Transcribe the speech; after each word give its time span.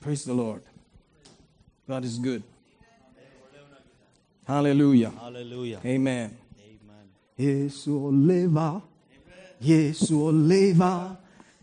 Praise 0.00 0.24
the 0.24 0.34
Lord. 0.34 0.62
God 1.88 2.04
is 2.04 2.18
good. 2.18 2.42
Hallelujah. 4.46 5.10
Hallelujah. 5.10 5.80
Amen. 5.84 6.36
Amen. 6.58 7.08
Yesu 7.38 7.88
oleva, 7.88 8.82
Yesu 9.62 10.12
oleva, 10.12 11.18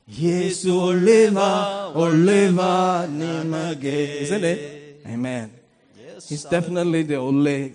Yesu 0.08 0.70
oleva, 0.70 1.92
oleva 1.96 3.08
nimage. 3.10 4.22
Isn't 4.22 4.44
it? 4.44 5.02
Amen. 5.08 5.52
Yes. 5.98 6.30
He's 6.30 6.44
definitely 6.44 7.04
the 7.04 7.16
ole. 7.16 7.72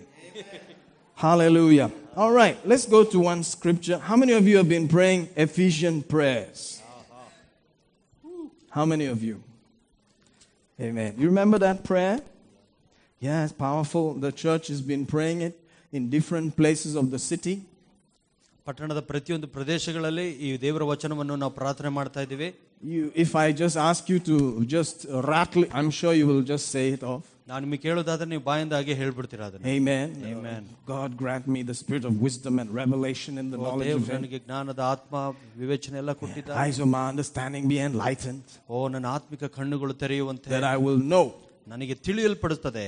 Hallelujah. 1.15 1.91
All 2.17 2.33
right, 2.33 2.57
let's 2.67 2.87
go 2.87 3.05
to 3.05 3.21
one 3.21 3.43
scripture. 3.43 3.99
How 3.99 4.17
many 4.17 4.33
of 4.33 4.47
you 4.47 4.59
have 4.59 4.69
been 4.69 4.89
praying 4.89 5.29
Ephesian 5.37 6.03
prayers? 6.03 6.83
Uh-huh. 6.85 8.49
How 8.71 8.85
many 8.85 9.07
of 9.07 9.23
you? 9.23 9.43
Amen. 10.80 11.12
You 11.18 11.28
remember 11.28 11.58
that 11.60 11.84
prayer? 11.84 12.20
Yeah, 13.22 13.44
it's 13.46 13.54
powerful. 13.54 14.14
The 14.14 14.32
church 14.32 14.68
has 14.68 14.82
been 14.82 15.06
praying 15.06 15.42
it 15.42 15.56
in 15.92 16.10
different 16.10 16.56
places 16.58 16.96
of 16.96 17.08
the 17.16 17.20
city. 17.32 17.56
ಪಟ್ಟಣದ 18.68 19.02
ಪ್ರತಿಯೊಂದು 19.10 19.48
ಪ್ರದೇಶಗಳಲ್ಲಿ 19.56 20.28
ಈ 20.46 20.50
ದೇವರ 20.62 20.84
ವಚನವನ್ನು 20.92 21.36
ನಾವು 21.42 21.54
ಪ್ರಾರ್ಥನೆ 21.62 21.90
ಮಾಡ್ತಾ 22.00 22.22
ಇದ್ದೀವಿ 22.28 22.50
You, 22.94 23.04
if 23.24 23.32
I 23.42 23.52
just 23.62 23.78
ask 23.90 24.10
you 24.12 24.18
to 24.30 24.36
just 24.74 24.98
rattle, 25.30 25.66
I'm 25.78 25.90
sure 26.00 26.14
you 26.20 26.26
will 26.32 26.42
just 26.54 26.66
say 26.76 26.84
it 26.96 27.04
off. 27.12 27.24
ನಾನು 27.50 27.62
ನಿಮಗೆ 27.66 27.82
ಕೇಳೋದಾದ್ರೆ 27.84 28.28
ನೀವು 28.32 28.44
ಬಾಯಿಂದ 28.44 28.74
ಹಾಗೆ 28.78 28.94
ಹೇಳ್ಬಿಡ್ತೀರಾ 29.02 29.46
ಅದನ್ನ 29.50 29.66
Amen. 29.74 30.08
Amen. 30.32 30.62
God 30.88 31.10
grant 31.22 31.46
me 31.48 31.60
the 31.64 31.76
spirit 31.82 32.06
of 32.10 32.14
wisdom 32.20 32.56
and 32.62 32.70
revelation 32.80 33.34
in 33.42 33.48
the 33.54 33.60
O, 33.60 33.66
knowledge 33.66 33.88
ದೇವ್ರು 33.90 34.02
of 34.02 34.10
Him. 34.10 34.18
ನನಗೆ 34.18 34.40
ಜ್ಞಾನದ 34.46 34.82
ಆತ್ಮ 34.94 35.14
ವಿವೇಚನೆ 35.62 35.98
ಎಲ್ಲ 36.02 36.14
ಕೊಟ್ಟಿದ್ದಾರೆ 36.22 36.58
Eyes 36.64 36.80
of 36.80 36.90
my 36.96 37.04
understanding 37.14 37.66
be 37.74 37.80
enlightened, 37.90 38.48
ಓ 38.70 38.88
ನನ್ನ 38.96 39.08
ಆತ್ಮಿಕ 39.18 39.44
ಕಣ್ಣುಗಳು 39.58 39.96
ತೆರೆಯುವಂತೆ 40.04 40.50
that 40.56 40.68
I 40.74 40.80
will 40.86 41.02
know 41.14 41.26
ನನಗೆ 41.68 41.98
ತಿಳಿಯಲ್ಪಡುತ್ತದೆ 42.08 42.88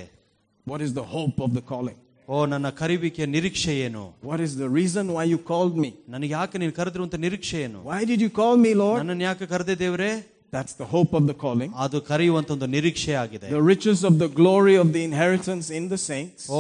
what 0.68 0.82
is 0.82 0.94
the 0.94 1.06
hope 1.16 1.38
of 1.40 1.52
the 1.58 1.66
calling. 1.74 2.00
ಓ 2.28 2.38
ನನ್ನ 2.54 2.70
ಕರಿವಿಕೆಯ 2.82 3.28
ನಿರೀಕ್ಷೆ 3.36 3.74
ಏನು 3.86 4.02
What 4.24 4.40
is 4.40 4.54
the 4.64 4.70
reason 4.80 5.06
why 5.18 5.26
you 5.34 5.40
called 5.52 5.78
me? 5.84 5.92
ನನಗೆ 6.16 6.34
ಯಾಕೆ 6.40 6.58
ನೀನು 6.64 6.74
ಕರೆದಿರುವಂತ 6.80 7.18
ನಿರೀಕ್ಷೆ 7.26 7.60
ಏನು 7.68 7.80
Why 7.92 8.02
did 8.12 8.20
you 8.26 8.32
call 8.42 8.56
me, 8.66 8.74
Lord? 8.84 8.98
ನನ್ನನ್ನು 9.02 9.26
ಯಾಕೆ 9.30 9.48
ಕರೆದೆ 9.54 9.76
ದೇವ್ರೆ 9.84 10.10
That's 10.52 10.74
the 10.74 10.86
hope 10.86 11.12
of 11.14 11.24
the 11.30 11.36
calling. 11.44 11.72
ಅದು 11.76 11.98
ಕರೆಯುವಂತ 12.02 12.50
ಒಂದು 12.52 12.68
ನಿರೀಕ್ಷೆ 12.68 13.14
ಆಗಿದೆ 13.22 13.48
The 13.50 13.64
riches 13.72 14.00
of 14.10 14.14
the 14.22 14.30
glory 14.38 14.76
of 14.76 14.88
the 14.96 15.02
inheritance 15.10 15.68
in 15.80 15.86
the 15.94 16.00
saints. 16.04 16.44
ಓ 16.50 16.60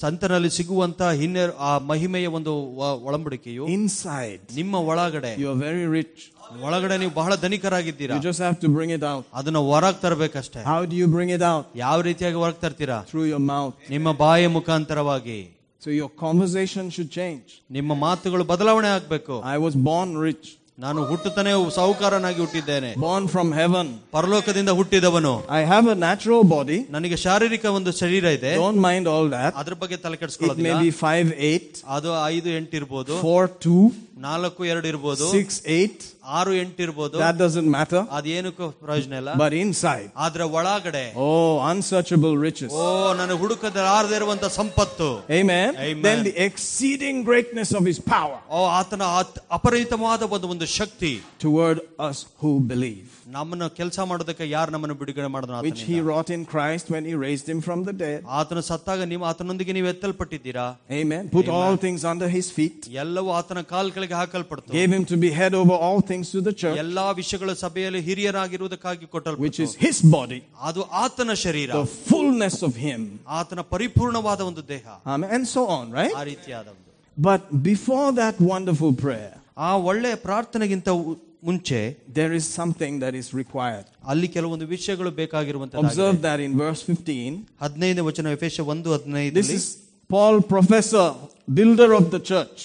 ಸಂತನಲ್ಲಿ 0.00 0.50
ಸಿಗುವಂತ 0.56 1.02
ಹಿನ್ನೆ 1.20 1.44
ಆ 1.68 1.78
ಮಹಿಮೆಯ 1.90 2.26
ಒಂದು 2.38 2.52
ವ- 2.80 2.98
ಒಳಂಬಡಿಕೆಯು 3.08 3.66
Inside, 3.76 4.42
ನಿಮ್ಮ 4.60 4.74
ಒಳಗಡೆ 4.90 5.32
you 5.42 5.48
are 5.52 5.58
very 5.66 5.86
rich. 5.98 6.18
ಒಳಗಡೆ 6.66 6.94
ನೀವು 6.98 7.12
ಬಹಳ 7.20 7.32
ಧನಿಕರಾಗಿದ್ದೀರಾ 7.44 8.14
You 8.16 8.24
just 8.28 8.42
have 8.46 8.58
to 8.60 8.70
bring 8.76 8.90
it 8.90 9.04
out. 9.12 9.24
ಅದನ್ನ 9.40 9.60
ಹೊರಗ್ 9.70 10.00
ತರಬೇಕಷ್ಟೇ 10.04 10.60
How 10.72 10.80
do 10.92 10.96
you 11.02 11.08
bring 11.16 11.30
it 11.38 11.44
out? 11.52 11.64
ಯಾವ 11.84 11.98
ರೀತಿಯಾಗಿ 12.08 12.38
ಹೊರಗ್ 12.42 12.60
ತರ್ತೀರಾ 12.66 12.98
Through 13.12 13.28
your 13.34 13.42
mouth. 13.54 13.74
ನಿಮ್ಮ 13.90 14.12
ಬಾಯ 14.24 14.46
ಮುಖಾಂತರವಾಗಿ 14.58 15.40
So 15.80 15.90
your 15.92 16.10
conversation 16.24 16.84
should 16.96 17.10
change. 17.12 17.48
ನಿಮ್ಮ 17.70 17.94
ಮಾತುಗಳು 18.06 18.44
ಬದಲಾವಣೆ 18.52 18.88
ಆಗ್ಬೇಕು 18.96 19.34
I 19.54 19.58
was 19.66 19.76
born 19.90 20.10
rich, 20.28 20.46
ನಾನು 20.82 21.00
ಹುಟ್ಟುತ್ತಾನೆ 21.10 21.52
ಸಾಹುಕಾರನಾಗಿ 21.76 22.40
ಹುಟ್ಟಿದ್ದೇನೆ 22.44 22.90
born 23.04 23.24
from 23.32 23.48
heaven. 23.60 23.86
ಪರಲೋಕದಿಂದ 24.16 24.72
ಹುಟ್ಟಿದವನು 24.80 25.32
I 25.60 25.62
have 25.72 25.86
a 25.94 25.96
natural 26.04 26.42
body. 26.52 26.78
ನನಗೆ 26.96 27.16
ಶಾರೀರಿಕ 27.24 27.64
ಒಂದು 27.78 27.92
ಶರೀರ 28.00 28.24
ಇದೆ 28.38 28.52
Don't 28.62 28.80
mind 28.88 29.06
all 29.14 29.26
that. 29.36 29.50
ಅದ್ರ 29.62 29.74
ಬಗ್ಗೆ 29.82 29.96
ತಲೆ 30.04 30.16
It 30.16 30.18
may 30.18 30.20
ಕೆಡಿಸ್ಕೊಳ್ಳೋದಿಲ್ಲ 30.22 30.76
be 30.84 30.92
5 31.00 31.32
8, 31.48 31.82
ಅದು 31.96 32.10
ಐದು 32.34 32.50
ಎಂಟು 32.58 32.76
ಇರ್ಬೋದು 32.80 33.16
4 33.24 33.50
2, 33.66 33.80
ನಾಲ್ಕು 34.28 34.60
ಎರಡು 34.72 34.88
ಇರ್ಬೋದು 34.92 35.26
6 35.40 35.58
8. 35.78 36.06
ಆರು 36.38 36.52
ಎಂಟು 36.54 36.80
ಇರ್ಬೋದು 36.82 37.16
That 37.18 37.36
doesn't 37.38 37.70
matter. 37.70 38.00
ಅದೇನಕ್ಕೂ 38.18 38.66
ಪ್ರಯೋಜನ 38.82 39.14
ಇಲ್ಲ 39.20 39.30
But 39.42 39.52
inside, 39.62 40.08
ಆದ್ರ 40.24 40.40
ಒಳಗಡೆ 40.58 41.04
oh, 41.24 41.30
unsearchable 41.72 42.34
riches. 42.46 42.72
ಓ 42.76 42.86
ನನಗೆ 43.20 43.38
ಹುಡುಕದಾರದೇ 43.42 44.16
ಇರುವಂತ 44.20 44.44
ಸಂಪತ್ತು 44.58 45.08
Amen. 45.38 45.70
Amen. 45.80 46.02
Then 46.08 46.20
the 46.22 46.34
exceeding 46.48 47.18
greatness 47.22 47.72
of 47.72 47.84
his 47.90 48.00
power 48.14 48.38
ಓ 48.50 48.62
ಆತನ 48.78 49.02
ಅತ್- 49.20 49.40
ಅಪರಿಮಿತವಾದ 49.58 50.22
ಒಂದು 50.36 50.48
ಒಂದು 50.54 50.68
ಶಕ್ತಿ 50.78 51.12
toward 51.44 51.78
us 52.08 52.18
who 52.40 52.52
believe, 52.72 53.06
ನಮ್ಮನ್ನು 53.30 53.66
ಕೆಲಸ 53.78 53.98
ಮಾಡೋದಕ್ಕೆ 54.10 54.44
ಯಾರು 54.48 54.70
ನಮ್ಮನ್ನು 54.74 54.96
ಬಿಡುಗಡೆ 55.00 55.30
ಮಾಡೋದು 55.32 55.62
which 55.66 55.82
he 55.90 55.96
wrought 56.00 56.30
in 56.30 56.42
Christ 56.46 56.86
when 56.94 57.04
he 57.04 57.14
raised 57.24 57.48
him 57.52 57.60
from 57.60 57.80
the 57.88 57.94
dead. 58.04 58.20
ಆತನ 58.38 58.60
ಸತ್ತಾಗ 58.70 59.00
ನೀವು 59.12 59.24
ಆತನೊಂದಿಗೆ 59.30 59.72
ನೀವು 59.78 59.88
ಎತ್ತಲ್ಪಟ್ಟಿದ್ದೀರಾ 59.94 60.66
Amen. 61.00 61.24
Put 61.30 61.48
all 61.58 61.76
things 61.78 62.02
under 62.12 62.28
his 62.28 62.48
feet, 62.56 62.78
ಎಲ್ಲವೂ 63.02 63.30
ಆತನ 63.38 63.62
ಕಾಲ್ 63.72 63.90
ಕೆಳಗೆ 63.96 64.16
ಹಾಕಲ್ಪಡ್ತು 64.20 64.70
gave 64.72 64.92
him 64.96 65.04
to 65.06 65.18
be 65.18 65.30
head 65.32 65.54
over 65.54 65.76
all 65.86 66.00
things 66.02 66.11
to 66.32 66.40
the 66.40 66.52
church, 66.52 66.78
ಎಲ್ಲಾ 66.78 67.10
ವಿಷಯಗಳು 67.10 67.54
ಸಭೆಯಲ್ಲಿ 67.54 68.00
ಹಿರಿಯರಾಗಿರುವುದಕ್ಕಾಗಿ 68.00 69.04
which 69.04 69.10
ಕೊಟ್ಟಲ್ಪಟ್ಟು 69.10 69.62
is 69.62 69.74
his 69.76 69.98
body, 70.10 70.40
ಅದು 70.60 70.82
ಆತನ 70.82 71.32
ಶರೀರ 71.32 71.70
the 71.70 71.86
fullness 72.10 72.62
of 72.62 72.74
him. 72.76 73.18
ಆತನ 73.28 73.60
ಪರಿಪೂರ್ಣವಾದ 73.60 74.40
ಒಂದು 74.40 74.68
ದೇಹ 74.68 74.86
Amen. 75.06 75.30
And 75.30 75.46
so 75.48 75.66
on, 75.66 75.92
right? 75.92 76.14
ಆ 76.14 76.22
ರೀತಿಯಾದ 76.22 76.66
ಒಂದು 76.66 76.84
But 77.28 77.40
before 77.62 78.12
that 78.12 78.36
wonderful 78.52 78.92
prayer, 79.04 79.32
ಆ 79.58 79.76
ಒಳ್ಳೆಯ 79.76 80.14
ಪ್ರಾರ್ಥನೆಗಿಂತ 80.14 80.88
ಉ- 80.88 81.16
ಮುಂಚೆ 81.44 81.96
there 82.14 82.32
is 82.32 82.44
something 82.60 82.98
that 82.98 83.14
is 83.14 83.34
required. 83.42 83.84
ಅಲ್ಲಿ 84.04 84.28
ಕೆಲವೊಂದು 84.28 84.66
ವಿಷಯಗಳು 84.66 85.10
ಬೇಕಾಗಿರುವಂತ 85.10 85.74
Observe 85.74 86.20
that 86.22 86.40
in 86.40 86.58
verse 86.58 86.82
15. 86.82 87.32
ಹದಿನೈದನೇ 87.62 88.00
ವಚನ 88.00 88.28
ವಿಶೇಷ 88.28 88.60
ಒಂದು 88.60 88.90
This 88.90 88.98
ಹದಿನೈದು 89.00 89.40
is 89.40 89.66
Paul, 90.10 90.40
professor, 90.54 91.06
builder 91.54 91.92
of 91.92 92.04
the 92.10 92.20
church, 92.30 92.58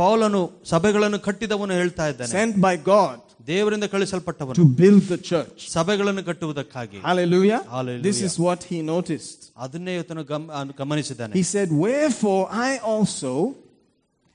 ಪೌಲನು 0.00 0.40
ಸಭೆಗಳನ್ನು 0.64 1.18
ಕಟ್ಟಿದವನು 1.20 1.72
ಹೇಳ್ತಾ 1.74 2.04
ಇದ್ದಾನೆ 2.08 2.32
sent 2.36 2.54
by 2.66 2.74
God 2.86 3.16
ದೇವರಿಂದ 3.46 3.86
ಕಳಿಸಲ್ಪಟ್ಟವನು 3.94 4.56
to 4.60 4.66
build 4.80 5.02
the 5.12 5.18
church. 5.30 5.58
ಸಭೆಗಳನ್ನು 5.76 6.22
ಕಟ್ಟುವುದಕ್ಕಾಗಿ 6.24 6.98
Hallelujah. 7.08 7.60
Hallelujah. 7.76 8.04
This 8.08 8.18
is 8.28 8.34
what 8.46 8.60
he 8.70 8.78
noticed. 8.94 9.38
ಅದನ್ನೇ 9.56 9.94
ಇವತ್ತನು 9.94 10.24
gum- 10.24 10.50
Anu- 10.60 10.76
ಗಮನಿಸಿದ್ದಾನೆ 10.76 11.32
He 11.34 11.44
said, 11.54 11.68
Wherefore 11.86 12.42
I 12.68 12.72
also, 12.92 13.32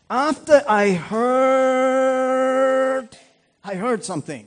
after 0.10 0.58
I 0.84 0.88
heard, 1.74 3.08
I 3.64 3.76
heard 3.76 4.02
something. 4.04 4.44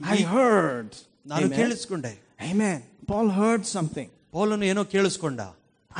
I 0.00 0.18
heard. 0.34 0.88
ನಾನು 1.26 1.44
Amen. 1.44 1.56
ಕೇಳಿಸ್ಕೊಂಡೆ 1.58 2.12
Amen. 2.50 2.78
Paul 3.06 3.28
heard 3.40 3.62
something. 3.76 4.08
ಪೌಲನು 4.32 4.64
ಏನೋ 4.64 4.84
ಕೇಳಿಸ್ಕೊಂಡ 4.94 5.40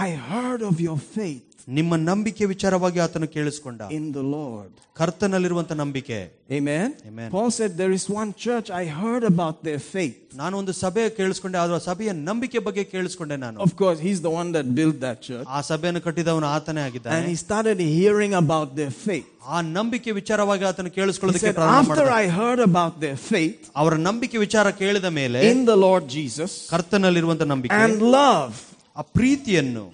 I 0.07 0.11
heard 0.31 0.63
of 0.71 0.77
your 0.81 0.99
faith 1.17 1.46
ನಿಮ್ಮ 1.69 1.97
ನಂಬಿಕೆ 2.07 2.45
ವಿಚಾರವಾಗಿ 2.53 2.99
ಆತನು 3.05 3.27
ಕೇಳಿಸ್ಕೊಂಡ 3.35 3.83
in 3.97 4.07
the 4.13 4.25
Lord. 4.37 4.71
ಕರ್ತನಲ್ಲಿರುವಂತ 5.01 5.73
ನಂಬಿಕೆ 5.81 6.17
Amen. 6.59 6.89
Amen. 7.11 7.29
Paul 7.31 7.51
said, 7.59 7.71
There 7.81 7.93
is 7.99 8.05
one 8.13 8.31
church 8.45 8.69
I 8.81 8.87
heard 9.01 9.25
about 9.31 9.57
their 9.69 9.81
faith. 9.93 10.17
ನಾನು 10.41 10.55
ಒಂದು 10.61 10.73
ಸಭೆ 10.81 11.05
ಕೇಳಿಸ್ಕೊಂಡೆ 11.19 11.59
ಆದ್ರೆ 11.63 11.77
ಆ 11.79 11.83
ಸಭೆಯ 11.87 12.13
ನಂಬಿಕೆ 12.29 12.61
ಬಗ್ಗೆ 12.67 12.85
ಕೇಳಿಸ್ಕೊಂಡೆ 12.95 13.37
ನಾನು 13.45 13.59
Of 13.67 13.73
course, 13.83 14.01
he's 14.07 14.21
the 14.27 14.33
one 14.41 14.51
that 14.57 14.67
built 14.81 14.99
that 15.07 15.21
church. 15.29 15.47
ಆ 15.57 15.61
ಸಭೆಯನ್ನು 15.71 16.03
ಕಟ್ಟಿದವನು 16.09 16.49
ಆತನೇ 16.57 16.81
And 16.81 16.87
ಆಗಿದ್ದಾನೆ 16.89 17.31
he 17.31 17.39
started 17.45 17.79
hearing 17.93 18.35
about 18.43 18.69
their 18.81 18.93
faith. 19.07 19.29
ಆ 19.55 19.61
ನಂಬಿಕೆ 19.79 20.11
ವಿಚಾರವಾಗಿ 20.21 20.67
ಆತನು 20.73 20.91
He 20.93 20.97
ಕೇಳಿಸ್ಕೊಳ್ಳೋದಕ್ಕೆ 20.99 21.49
said, 21.49 21.59
ಪ್ರಾರಂಭ 21.61 21.79
After 21.85 22.03
ಮಾಡಿದ 22.03 22.19
I 22.21 22.37
heard 22.41 22.63
about 22.71 22.95
their 23.07 23.19
faith 23.31 23.63
ಅವರ 23.83 23.95
ನಂಬಿಕೆ 24.09 24.39
ವಿಚಾರ 24.47 24.67
ಕೇಳಿದ 24.83 25.11
ಮೇಲೆ 25.21 25.41
in 25.53 25.63
the 25.73 25.79
Lord 25.87 26.05
Jesus 26.19 26.53
ಕರ್ತನಲ್ಲಿರುವಂತ 26.75 27.43
ನಂಬಿಕೆ 27.55 27.81
and 27.87 27.99
love 28.19 28.55
ಆ 28.97 29.05
ಪ್ರೀತಿಯನ್ನು 29.19 29.87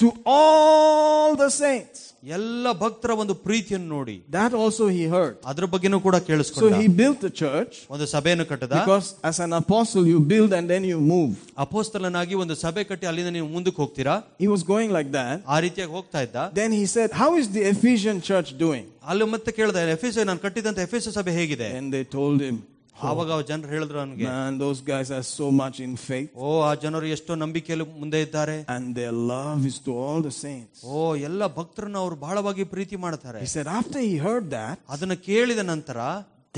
to 0.00 0.08
all 0.26 1.36
the 1.36 1.50
saints, 1.62 1.98
ಎಲ್ಲ 2.36 2.72
ಭಕ್ತರ 2.82 3.12
ಒಂದು 3.22 3.34
ಪ್ರೀತಿಯನ್ನು 3.44 3.88
ನೋಡಿ 3.96 4.14
that 4.36 4.52
also 4.62 4.84
he 4.96 5.04
heard. 5.14 5.34
ಅದ್ರ 5.50 5.64
ಬಗ್ಗೆನೂ 5.74 5.98
ಕೂಡ 6.06 6.16
So 6.20 6.26
ಕೇಳಿಸ್ಕೊಂಡ 6.28 6.72
he 6.82 6.88
built 7.00 7.18
the 7.26 7.32
church 7.42 7.74
ಒಂದು 7.94 8.06
ಸಭೆಯನ್ನು 8.14 8.44
ಕಟ್ಟದ 8.50 8.74
because 8.80 9.06
as 9.30 9.38
an 9.46 9.52
apostle, 9.60 10.04
you 10.12 10.20
build 10.32 10.52
and 10.58 10.66
then 10.72 10.84
you 10.92 10.98
move. 11.14 11.34
ಅಪೋಸ್ತಲನಾಗಿ 11.66 12.34
ಒಂದು 12.44 12.56
ಸಭೆ 12.64 12.84
ಕಟ್ಟಿ 12.90 13.08
ಅಲ್ಲಿಂದ 13.12 13.32
ನೀವು 13.38 13.48
ಮುಂದಕ್ಕೆ 13.56 13.80
ಹೋಗ್ತೀರಾ 13.84 14.16
He 14.44 14.48
was 14.54 14.64
going 14.72 14.92
like 14.98 15.10
that. 15.18 15.36
ಆ 15.54 15.58
ರೀತಿಯಾಗಿ 15.66 15.92
ಹೋಗ್ತಾ 15.98 16.20
ಇದ್ದ 16.26 16.36
Then 16.60 16.72
he 16.80 16.84
said, 16.96 17.10
How 17.22 17.30
is 17.42 17.48
the 17.56 17.64
Ephesian 17.74 18.20
church 18.30 18.50
doing? 18.64 18.84
ಅಲ್ಲಿ 19.12 19.28
ಮತ್ತೆ 19.34 19.52
ಕೇಳ್ದ 19.58 19.86
ಎಫ್ 19.96 20.04
ಎಸ್ 20.10 20.18
ನಾನು 20.30 20.42
ಕಟ್ಟಿದಂತ 20.46 20.80
ಎಫ್ 20.88 20.96
ಎಸ್ 21.00 21.08
ಸಭೆ 21.18 21.34
ಹೇಗಿದೆ 21.40 21.70
And 21.80 21.88
they 21.96 22.04
told 22.18 22.38
him, 22.48 22.58
ಆವಾಗ 23.10 23.28
ಅವ್ರ 23.34 23.44
ಜನರು 23.50 23.70
ಹೇಳಿದ್ರು 23.74 23.98
ನನಗೆ 24.02 24.24
Man, 24.30 24.58
those 24.62 24.80
guys 24.90 25.08
are 25.18 25.24
so 25.28 25.46
much 25.60 25.76
in 25.86 25.92
faith. 26.08 26.30
ಓ 26.44 26.48
ಆ 26.68 26.72
ಜನರು 26.82 27.06
ಎಷ್ಟೋ 27.16 27.34
ನಂಬಿಕೆಯಲ್ಲಿ 27.44 27.86
ಮುಂದೆ 28.02 28.18
ಇದ್ದಾರೆ 28.26 28.56
And 28.74 28.84
their 28.98 29.14
love 29.32 29.60
is 29.70 29.76
to 29.86 29.92
all 30.02 30.20
the 30.28 30.34
saints. 30.44 30.80
ಓ 30.92 30.98
ಎಲ್ಲ 31.28 31.42
ಭಕ್ತರನ್ನ 31.58 31.98
ಅವರು 32.04 32.16
ಬಹಳವಾಗಿ 32.26 32.64
ಪ್ರೀತಿ 32.74 32.98
ಮಾಡ್ತಾರೆ 33.06 33.40
He 33.46 33.50
said, 33.56 33.68
After 33.78 34.00
he 34.08 34.14
heard 34.26 34.46
that, 34.58 34.76
ಅದನ್ನ 34.94 35.16
ಕೇಳಿದ 35.28 35.64
ನಂತರ 35.72 35.98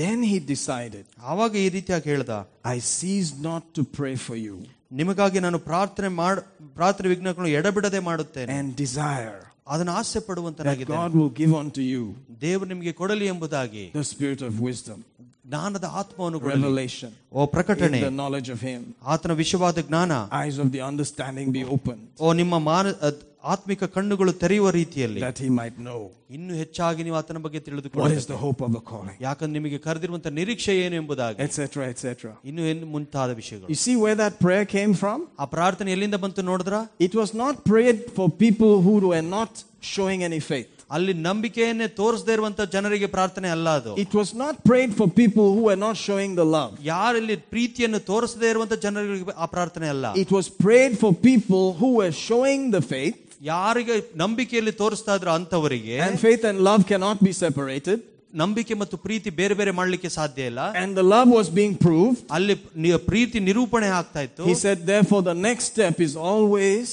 then 0.01 0.19
he 0.31 0.37
decided, 0.53 1.05
ಆವಾಗ 1.31 1.53
ಈ 1.65 1.69
ರೀತಿಯಾಗಿ 1.77 2.07
ಹೇಳ್ದ 2.13 2.35
I 2.75 2.79
ceased 2.97 3.39
not 3.49 3.63
to 3.77 3.83
pray 3.99 4.15
for 4.27 4.37
you 4.45 4.57
ನಿಮಗಾಗಿ 5.01 5.39
ನಾನು 5.45 5.59
ಪ್ರಾರ್ಥನೆ 5.69 6.09
ಮಾಡ್ 6.21 6.39
ಪ್ರಾರ್ಥನೆ 6.77 7.07
ವಿಘ್ನಗಳನ್ನು 7.13 7.51
ಎಡಬಿಡದೆ 7.59 8.01
ಮಾಡುತ್ತೇನೆ 8.09 8.51
and 8.57 8.69
desire 8.83 9.39
ಅದನ್ನ 9.73 9.91
ಆಸೆ 9.99 10.19
that 10.19 10.27
ಪಡುವಂತನಾಗಿದ್ದೇನೆ 10.29 10.99
God 11.03 11.13
will 11.19 11.33
give 11.41 11.53
unto 11.63 11.83
you 11.93 12.03
ದೇವರು 12.45 12.69
ನಿಮಗೆ 12.73 12.93
ಕೊಡಲಿ 13.01 13.27
ಎಂಬುದಾಗಿ 13.33 13.85
the 14.01 14.07
spirit 14.13 14.41
of 14.49 14.53
wisdom, 14.69 14.99
ಜ್ಞಾನದ 15.47 15.85
ಆತ್ಮವನ್ನು 15.93 16.39
ಕೊಡಲಿ 16.39 16.61
revelation, 16.61 17.11
ಓ 17.33 17.45
ಪ್ರಕಟಣೆ 17.45 17.99
in 17.99 18.05
the 18.05 18.15
knowledge 18.21 18.49
of 18.49 18.61
him. 18.61 18.81
ಆತನ 19.05 19.33
ವಿಷಯವಾದ 19.33 19.79
ಜ್ಞಾನ 19.89 20.11
Eyes 20.41 20.57
of 20.57 20.69
the 20.71 20.81
understanding 20.91 21.47
be 21.51 21.63
opened. 21.75 22.03
ಓ 22.19 22.33
ನಿಮ್ಮ 22.33 22.57
ಮಾನ 22.69 22.85
ಅದ್- 23.09 23.23
ಆತ್ಮಿಕ 23.45 23.83
ಕಣ್ಣುಗಳು 23.95 24.31
ತೆರೆಯುವ 24.33 24.69
ರೀತಿಯಲ್ಲಿ 24.71 25.21
that 25.21 25.37
he 25.37 25.49
might 25.59 25.77
know 25.87 26.01
ಇನ್ನು 26.29 26.53
ಹೆಚ್ಚಾಗಿ 26.53 27.01
ನೀವು 27.03 27.17
ಆತನ 27.21 27.39
ಬಗ್ಗೆ 27.45 27.59
what 27.59 27.65
ತಿಳಿದುಕೊಳ್ಳಿ 27.65 28.17
is 28.21 28.27
the 28.27 28.37
hope 28.37 28.61
of 28.67 28.71
the 28.71 28.83
calling, 28.91 29.17
ಯಾಕಂದ್ರೆ 29.21 29.53
ನಿಮಗೆ 29.59 29.77
ಕರೆದಿರುವಂತ 29.77 30.27
ನಿರೀಕ್ಷೆ 30.39 30.75
ಏನು 30.85 30.95
ಎಂಬುದಾಗಿ 30.95 31.37
etc., 31.45 31.65
etc. 31.93 32.31
ಇನ್ನು 32.45 32.61
ಏನು 32.71 32.87
ಮುಂತಾದ 32.93 33.31
ವಿಷಯಗಳು 33.41 33.67
You 33.67 33.79
see 33.85 33.95
where 34.03 34.17
that 34.23 34.35
prayer 34.45 34.65
came 34.77 34.93
from? 35.03 35.19
ಆ 35.39 35.47
ಪ್ರಾರ್ಥನೆ 35.55 35.91
ಎಲ್ಲಿಂದ 35.91 36.19
ಬಂತು 36.25 36.43
ನೋಡಿದ್ರ 36.51 36.77
It 37.07 37.15
was 37.21 37.33
not 37.43 37.55
prayed 37.71 37.99
for 38.17 38.27
people 38.45 38.73
who 38.87 38.95
were 39.11 39.25
not 39.37 39.51
showing 39.95 40.23
any 40.23 40.41
faith. 40.51 40.69
ಅಲ್ಲಿ 40.91 41.13
ನಂಬಿಕೆಯನ್ನೇ 41.27 41.87
ತೋರಿಸದೇ 41.99 42.33
ಇರುವಂತ 42.33 42.61
ಜನರಿಗೆ 42.73 43.07
ಪ್ರಾರ್ಥನೆ 43.15 43.49
ಅಲ್ಲ 43.49 43.69
ಅದು 43.79 43.91
It 44.03 44.13
was 44.21 44.29
not 44.43 44.55
prayed 44.69 44.91
for 44.99 45.07
people 45.21 45.47
who 45.55 45.61
were 45.69 45.79
not 45.85 45.95
showing 46.07 46.31
the 46.41 46.47
love. 46.57 46.71
ಯಾರಲ್ಲಿ 46.91 47.35
ಪ್ರೀತಿಯನ್ನು 47.55 47.99
ತೋರಿಸದೇ 48.11 48.49
ಇರುವಂತ 48.49 48.73
ಜನರಿಗೆ 48.85 49.35
ಆ 49.37 49.47
ಪ್ರಾರ್ಥನೆ 49.55 49.89
ಅಲ್ಲ 49.89 50.05
It 50.25 50.31
was 50.39 50.47
prayed 50.65 50.95
for 51.03 51.11
people 51.31 51.63
who 51.81 51.89
were 51.99 52.13
showing 52.29 52.63
the 52.77 52.83
faith, 52.93 53.19
ಯಾರಿಗೆ 53.53 53.95
ನಂಬಿಕೆಯಲ್ಲಿ 54.23 54.73
ತೋರಿಸ್ತಾ 54.81 55.15
ಇದ್ರು 55.15 55.31
ಅಂತವರಿಗೆ 55.39 55.95
and 56.07 56.17
faith 56.27 56.43
and 56.49 56.59
love 56.69 56.83
cannot 56.91 57.19
be 57.29 57.33
separated. 57.45 57.97
ನಂಬಿಕೆ 58.35 58.73
ಮತ್ತು 58.73 58.95
ಪ್ರೀತಿ 58.97 59.29
ಬೇರೆ 59.39 59.53
ಬೇರೆ 59.53 59.71
ಮಾಡ್ಲಿಕ್ಕೆ 59.71 60.09
ಸಾಧ್ಯ 60.09 60.45
ಇಲ್ಲ 60.51 60.61
And 60.81 60.91
the 60.99 61.05
love 61.15 61.29
was 61.39 61.49
being 61.59 61.75
proved. 61.87 62.21
ಅಲ್ಲಿ 62.37 62.55
ನಿ- 62.83 62.99
ಪ್ರೀತಿ 63.09 63.39
ನಿರೂಪಣೆ 63.49 63.89
ಆಗ್ತಾ 63.99 64.21
ಇತ್ತು 64.27 64.45
He 64.51 64.55
said, 64.63 64.79
therefore, 64.93 65.21
the 65.31 65.37
next 65.47 65.65
step 65.73 65.97
is 66.07 66.13
always 66.31 66.87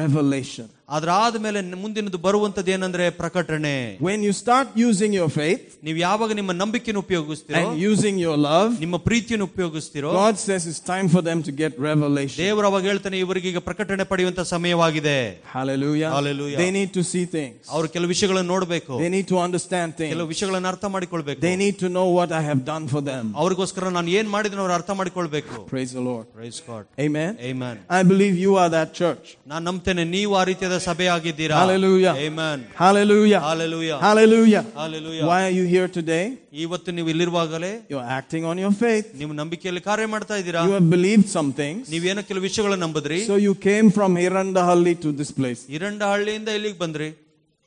revelation. 0.00 0.66
ಅದ್ರಾದ 0.96 1.36
ಮೇಲೆ 1.44 1.58
ಮುಂದಿನದು 1.82 2.18
ಬರುವಂತದ್ದು 2.24 2.70
ಏನಂದ್ರೆ 2.74 3.04
ಪ್ರಕಟಣೆ 3.20 3.74
When 4.08 4.20
you 4.26 4.32
start 4.40 4.66
using 4.86 5.12
your 5.18 5.28
faith 5.38 5.62
ನೀವು 5.86 5.98
ಯಾವಾಗ 6.06 6.30
ನಿಮ್ಮ 6.40 6.52
ನಂಬಿಕೆಯನ್ನು 6.62 7.02
ಉಪಯೋಗಿಸ್ತೀರೋ 7.06 7.60
and 7.60 7.78
using 7.90 8.16
your 8.24 8.36
love, 8.48 8.68
ನಿಮ್ಮ 8.84 8.96
ಪ್ರೀತಿಯನ್ನು 9.06 9.46
ಉಪಯೋಗಿಸ್ತೀರೋ 9.50 10.10
God 10.18 10.36
says 10.46 10.62
it's 10.72 10.82
time 10.92 11.08
for 11.14 11.22
them 11.28 11.38
to 11.48 11.52
get 11.62 11.72
revelation. 11.88 12.38
ದೇವರು 12.42 12.68
ಅವಾಗ 12.70 12.84
ಹೇಳ್ತಾನೆ 12.90 13.18
ಇವರಿಗೆ 13.24 13.48
ಈಗ 13.52 13.62
ಪ್ರಕಟಣೆ 13.68 14.06
ಪಡೆಯುವಂತ 14.12 14.44
ಸಮಯವಾಗಿದೆ 14.54 15.16
Hallelujah. 15.54 16.10
Hallelujah. 16.16 16.58
They 16.62 16.70
need 16.78 16.92
to 16.98 17.04
see 17.12 17.24
things. 17.36 17.58
ಅವರು 17.74 17.88
ಕೆಲವು 17.96 18.10
ವಿಷಯಗಳನ್ನು 18.14 18.52
ನೋಡ್ಬೇಕು 18.54 18.92
They 19.04 19.10
need 19.16 19.28
to 19.32 19.38
understand 19.46 19.90
ಕೆಲವು 20.04 20.26
things. 20.26 20.32
ವಿಷಯಗಳನ್ನು 20.34 20.70
ಅರ್ಥ 20.72 20.84
ಮಾಡಿಕೊಳ್ಬೇಕು 20.96 21.40
They 21.48 21.56
need 21.64 21.78
to 21.84 21.90
know 21.96 22.06
what 22.18 22.30
I 22.40 22.44
have 22.50 22.62
done 22.64 22.86
for 22.94 23.02
them. 23.10 23.24
ಅವ್ರಿಗೋಸ್ಕರ 23.44 23.94
ನಾನು 23.98 24.10
ಏನ್ 24.18 24.30
ಮಾಡಿದ್ರೆ 24.36 24.62
ಅವ್ರು 24.64 24.76
ಅರ್ಥ 24.78 24.90
ಮಾಡಿಕೊಳ್ಬೇಕು 25.00 25.56
Praise 25.74 25.94
the 25.98 26.04
Lord. 26.10 26.26
Praise 26.38 26.60
God 26.68 26.86
Amen. 27.06 27.32
Amen. 27.52 27.74
I 27.90 28.04
believe 28.12 28.36
you 28.46 28.54
are 28.62 28.70
that 28.78 28.92
church. 29.02 29.26
ನಾನು 29.52 29.64
ನಂಬ್ತೇನೆ 29.70 30.04
ನೀವು 30.16 30.32
ಆ 30.36 30.44
ರೀತಿಯಾದ 30.52 30.72
ಸಭೆ 30.86 31.06
ಆಗಿದ್ದೀರಾ 31.14 31.56
Hallelujah. 31.60 32.14
Amen. 32.26 32.58
Hallelujah. 32.82 33.40
Hallelujah. 33.40 33.98
Hallelujah. 34.06 34.62
Hallelujah. 34.80 35.24
Why 35.30 35.40
are 35.48 35.54
you 35.58 35.66
here 35.66 35.88
today? 35.98 36.24
ಇವತ್ತು 36.64 36.90
ನೀವು 36.92 37.08
ಇಲ್ಲಿರುವಾಗಲೇ 37.12 37.72
You're 37.92 38.08
acting 38.18 38.44
on 38.44 38.58
your 38.64 38.74
faith. 38.84 39.06
ನೀವು 39.20 39.32
ನಂಬಿಕೆಯಲ್ಲಿ 39.40 39.82
ಕಾರ್ಯ 39.88 40.06
ಮಾಡ್ತಾ 40.14 40.36
ಇದ್ದೀರಾ 40.42 40.62
You 40.68 40.74
have 40.78 40.90
believed 40.96 41.28
some 41.36 41.50
things. 41.62 41.82
ನೀವೇನೋ 41.94 42.24
ಕೆಲವು 42.30 42.44
ವಿಷಯಗಳನ್ನ 42.48 42.82
ನಂಬುದ್ರಿ 42.86 43.18
So 43.32 43.36
you 43.46 43.54
came 43.68 43.90
from 43.98 44.12
Hirandahalli 44.22 44.94
to 45.04 45.12
this 45.20 45.32
place. 45.40 45.62
ಇರಂಡ 45.78 46.02
ಹಳ್ಳಿಯಿಂದ 46.12 46.50
ಇಲ್ಲಿಗೆ 46.60 46.78
ಬಂದ್ರಿ 46.84 47.10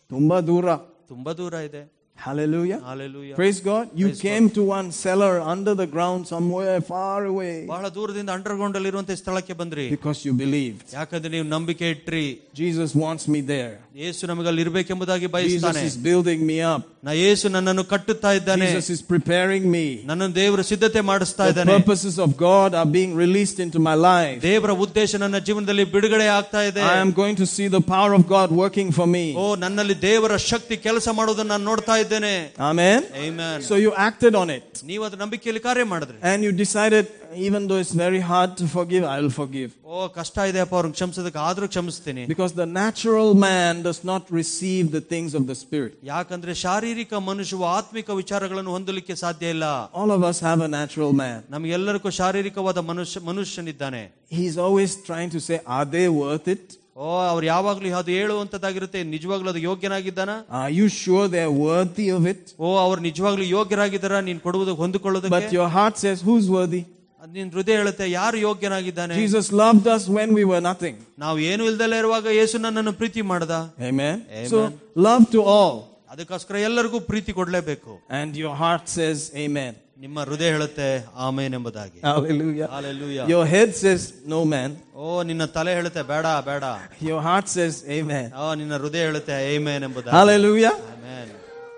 Tumba 0.10 0.40
Dura. 0.50 0.78
ತುಂಬಾ 1.14 1.32
ದೂರ 1.40 1.54
ಇದೆ 1.70 1.82
Hallelujah. 2.22 2.80
Hallelujah. 2.84 3.36
Praise 3.36 3.60
God. 3.62 3.90
You 3.94 4.08
Praise 4.08 4.22
came 4.22 4.46
to 4.58 4.62
one 4.64 4.92
cellar 4.92 5.40
under 5.54 5.74
the 5.82 5.86
ground 5.86 6.22
somewhere 6.28 6.78
far 6.82 7.20
away 7.32 7.54
ಬಹಳ 7.74 7.86
ದೂರದಿಂದ 7.98 8.30
ಅಂಡರ್ಗ್ರೌಂಡ್ 8.38 8.78
ಅಲ್ಲಿ 8.80 8.90
ಇರುವಂತ 8.94 9.18
ಸ್ಥಳಕ್ಕೆ 9.22 9.54
ಬಂದ್ರಿ 9.62 9.86
because 9.98 10.22
you 10.28 10.34
believed. 10.46 10.86
ಯಾಕಂದ್ರೆ 11.00 11.32
ನೀವು 11.36 11.48
ನಂಬಿಕೆ 11.56 11.90
ಇಟ್ರಿ 11.96 12.26
Jesus 12.62 12.94
wants 13.04 13.26
me 13.36 13.42
there. 13.54 13.76
ಯೇಸು 14.04 14.28
ನಮಗೆ 14.28 14.48
ಅಲ್ಲಿ 14.48 14.62
ಇರ್ಬೇಕೆಂಬುದಾಗಿ 14.62 15.26
Jesus 15.26 15.34
ಬಯಸ್ತಾನೆ 15.36 15.82
is 15.90 15.96
building 16.08 16.42
me 16.50 16.58
up. 16.72 16.82
ನಾ 17.04 17.12
ಯೇಸು 17.24 17.46
ನನ್ನನ್ನು 17.50 17.84
ಕಟ್ಟುತ್ತಾ 17.92 18.32
ಇದ್ದಾನೆ 18.40 18.68
Jesus 18.68 18.90
is 18.96 19.02
preparing 19.14 19.66
me. 19.76 19.86
ನನ್ನನ್ನು 20.10 20.36
ದೇವರು 20.36 20.64
ಸಿದ್ಧತೆ 20.64 21.02
ಮಾಡಿಸ್ತಾ 21.02 21.44
The 21.44 21.52
ಇದ್ದಾನೆ 21.52 21.76
purposes 21.78 22.16
of 22.26 22.30
God 22.48 22.70
are 22.82 22.88
being 22.98 23.14
released 23.24 23.60
into 23.66 23.82
my 23.90 23.96
life. 24.10 24.38
ದೇವರ 24.48 24.72
ಉದ್ದೇಶ 24.86 25.16
ನನ್ನ 25.24 25.40
ಜೀವನದಲ್ಲಿ 25.48 25.86
ಬಿಡುಗಡೆ 25.96 26.28
ಆಗ್ತಾ 26.38 26.64
ಇದೆ 26.70 26.84
I 26.94 26.98
am 27.06 27.14
going 27.22 27.38
to 27.44 27.48
see 27.56 27.68
the 27.78 27.84
power 27.94 28.12
of 28.20 28.26
God 28.36 28.50
working 28.64 28.92
for 28.92 29.08
me. 29.16 29.26
ಓ 29.44 29.48
ನನ್ನಲ್ಲಿ 29.66 29.98
ದೇವರ 30.02 30.34
ಶಕ್ತಿ 30.52 30.78
ಕೆಲಸ 30.88 31.08
ಮಾಡೋದನ್ನ 31.20 31.52
ನಾನು 31.56 31.66
ನೋಡ್ತಾ 31.72 31.98
ಇದ್ದೇನೆ 32.06 32.34
Amen. 32.72 33.00
Amen. 33.28 33.58
So 33.70 33.76
you 33.86 33.94
acted 34.08 34.36
on 34.44 34.50
it. 34.58 34.68
ನೀವು 34.92 35.04
ಅದು 35.10 35.18
ನಂಬಿಕೆಯಲ್ಲಿ 35.24 35.64
ಕಾರ್ಯ 35.70 35.86
ಮಾಡಿದ್ರಿ 35.94 36.18
And 36.32 36.40
you 36.46 36.54
decided, 36.64 37.06
even 37.36 37.68
though 37.68 37.78
it's 37.78 37.94
very 37.94 38.20
hard 38.22 38.52
to 38.58 38.66
forgive, 38.68 39.04
I 39.06 39.18
will 39.22 39.36
forgive. 39.42 39.70
ಓ 39.90 40.08
ಕಷ್ಟ 40.18 40.38
ಇದೆ 40.50 40.60
ಅಪ್ಪ 40.64 40.74
ಅವ್ರನ್ನ 40.78 40.96
ಕ್ಷಮಿಸೋದಕ್ಕೆ 40.98 41.40
ಆದ್ರೂ 41.48 41.68
ಕ್ಷಮಿಸ್ತೀನಿ 41.74 42.24
Because 42.34 42.54
the 42.62 42.68
natural 42.82 43.30
man 43.46 43.74
does 43.88 44.02
not 44.12 44.24
receive 44.40 44.86
the 44.98 45.04
things 45.12 45.32
of 45.40 45.44
the 45.52 45.58
Spirit. 45.64 45.94
ಯಾಕಂದ್ರೆ 46.12 46.54
ಶಾರೀರಿಕ 46.64 47.14
ಮನುಷ್ಯವು 47.30 47.66
ಆತ್ಮಿಕ 47.78 48.10
ವಿಚಾರಗಳನ್ನು 48.22 48.74
ಹೊಂದಲಿಕ್ಕೆ 48.78 49.16
ಸಾಧ್ಯ 49.24 49.54
ಇಲ್ಲ 49.56 49.68
All 50.02 50.12
of 50.18 50.24
us 50.32 50.40
have 50.50 50.62
a 50.68 50.72
natural 50.80 51.14
man. 51.24 51.38
ನಮಗೆಲ್ಲರಿಗೂ 51.56 52.12
ಶಾರೀರಿಕವಾದ 52.22 52.82
ಮನುಷ್ಯ 52.92 53.22
ಮನುಷ್ಯನಿದ್ದಾನೆ 53.30 54.04
He's 54.40 54.58
always 54.66 54.92
trying 55.10 55.32
to 55.38 55.42
say, 55.48 55.58
Are 55.78 55.88
they 55.96 56.08
worth 56.24 56.50
it? 56.56 56.66
ಓ 57.00 57.08
ಅವ್ರು 57.32 57.46
ಯಾವಾಗ್ಲೂ 57.52 57.90
ಅದು 57.98 58.12
ಹೇಳುವಂತದ್ದಾಗಿರುತ್ತೆ 58.20 59.00
ನಿಜವಾಗ್ಲೂ 59.16 59.50
ಅದು 59.54 59.62
ಯೋಗ್ಯನಾಗಿದ್ದಾನ 59.70 60.32
Are 60.62 60.72
you 60.80 60.88
sure 61.02 61.26
they're 61.36 61.56
worthy 61.68 62.08
of 62.18 62.24
it? 62.34 62.44
ಓ 62.60 62.70
ಅವ್ರು 62.86 63.02
ನಿಜವಾಗ್ಲೂ 63.10 63.46
ಯೋಗ್ಯರಾಗಿದ್ದಾರ 63.58 64.20
ನೀನ್ 64.30 64.40
ಕೊಡುವುದು 64.46 64.76
ಹೊಂದಿಕೊಳ್ಳೋದಕ್ಕೆ 64.84 65.36
But 65.40 65.52
your 65.60 65.70
heart 65.78 65.98
says, 66.06 66.20
Who's 66.30 66.48
worthy? 66.58 66.84
ಅದ್ 67.24 67.32
ನಿನ್ 67.38 67.50
ಹೃದಯ 67.56 67.76
ಹೇಳುತ್ತೆ 67.80 68.06
ಯಾರು 68.20 68.38
ಯೋಗ್ಯನಾಗಿದ್ದಾನೆ 68.48 69.14
Jesus 69.24 69.48
loved 69.64 69.88
us 69.96 70.04
when 70.18 70.30
we 70.38 70.44
were 70.52 70.62
nothing. 70.70 70.96
ನಾವು 71.24 71.38
ಏನು 71.52 71.64
ಇಲ್ದಲ್ಲೇ 71.72 72.00
ಇರುವಾಗ 72.04 72.28
ಯೇಸು 72.40 72.58
ನನ್ನನ್ನು 72.66 72.94
ಪ್ರೀತಿ 73.02 73.22
ಮಾಡ್ದ 73.32 73.52
Amen. 73.90 74.16
Amen. 74.32 74.50
So, 74.54 74.60
love 75.08 75.26
to 75.36 75.42
all. 75.56 75.76
ಅದಕ್ಕೋಸ್ಕರ 76.14 76.58
ಎಲ್ಲರಿಗೂ 76.68 77.00
ಪ್ರೀತಿ 77.12 77.32
ಕೊಡ್ಲೇಬೇಕು 77.40 77.92
And 78.20 78.32
your 78.44 78.56
heart 78.64 78.86
says, 78.98 79.20
Amen. 79.46 79.74
ನಿಮ್ಮ 80.04 80.18
ಹೃದಯ 80.28 80.50
ಹೇಳುತ್ತೆ 80.56 80.88
ಆಮೇನ್ 81.26 81.54
ಎಂಬುದಾಗಿ 81.58 82.00
Hallelujah. 82.10 82.68
Hallelujah. 82.76 83.26
Your 83.34 83.46
head 83.54 83.72
says, 83.84 84.02
No 84.34 84.40
man. 84.54 84.72
ಓ 85.02 85.24
ನಿನ್ನ 85.30 85.46
ತಲೆ 85.58 85.74
ಹೇಳುತ್ತೆ 85.80 86.04
ಬೇಡ 86.12 86.26
ಬೇಡ 86.50 86.64
Your 87.10 87.22
heart 87.30 87.48
says, 87.58 87.76
Amen. 87.98 88.28
ಓ 88.42 88.54
ನಿನ್ನ 88.62 88.78
ಹೃದಯ 88.84 89.04
ಹೇಳುತ್ತೆ 89.10 89.38
ಏಮೇನ್ 89.56 89.86
ಎಂಬುದಾಗಿ 89.90 90.16
Hallelujah. 90.20 90.76
Amen. 90.94 91.28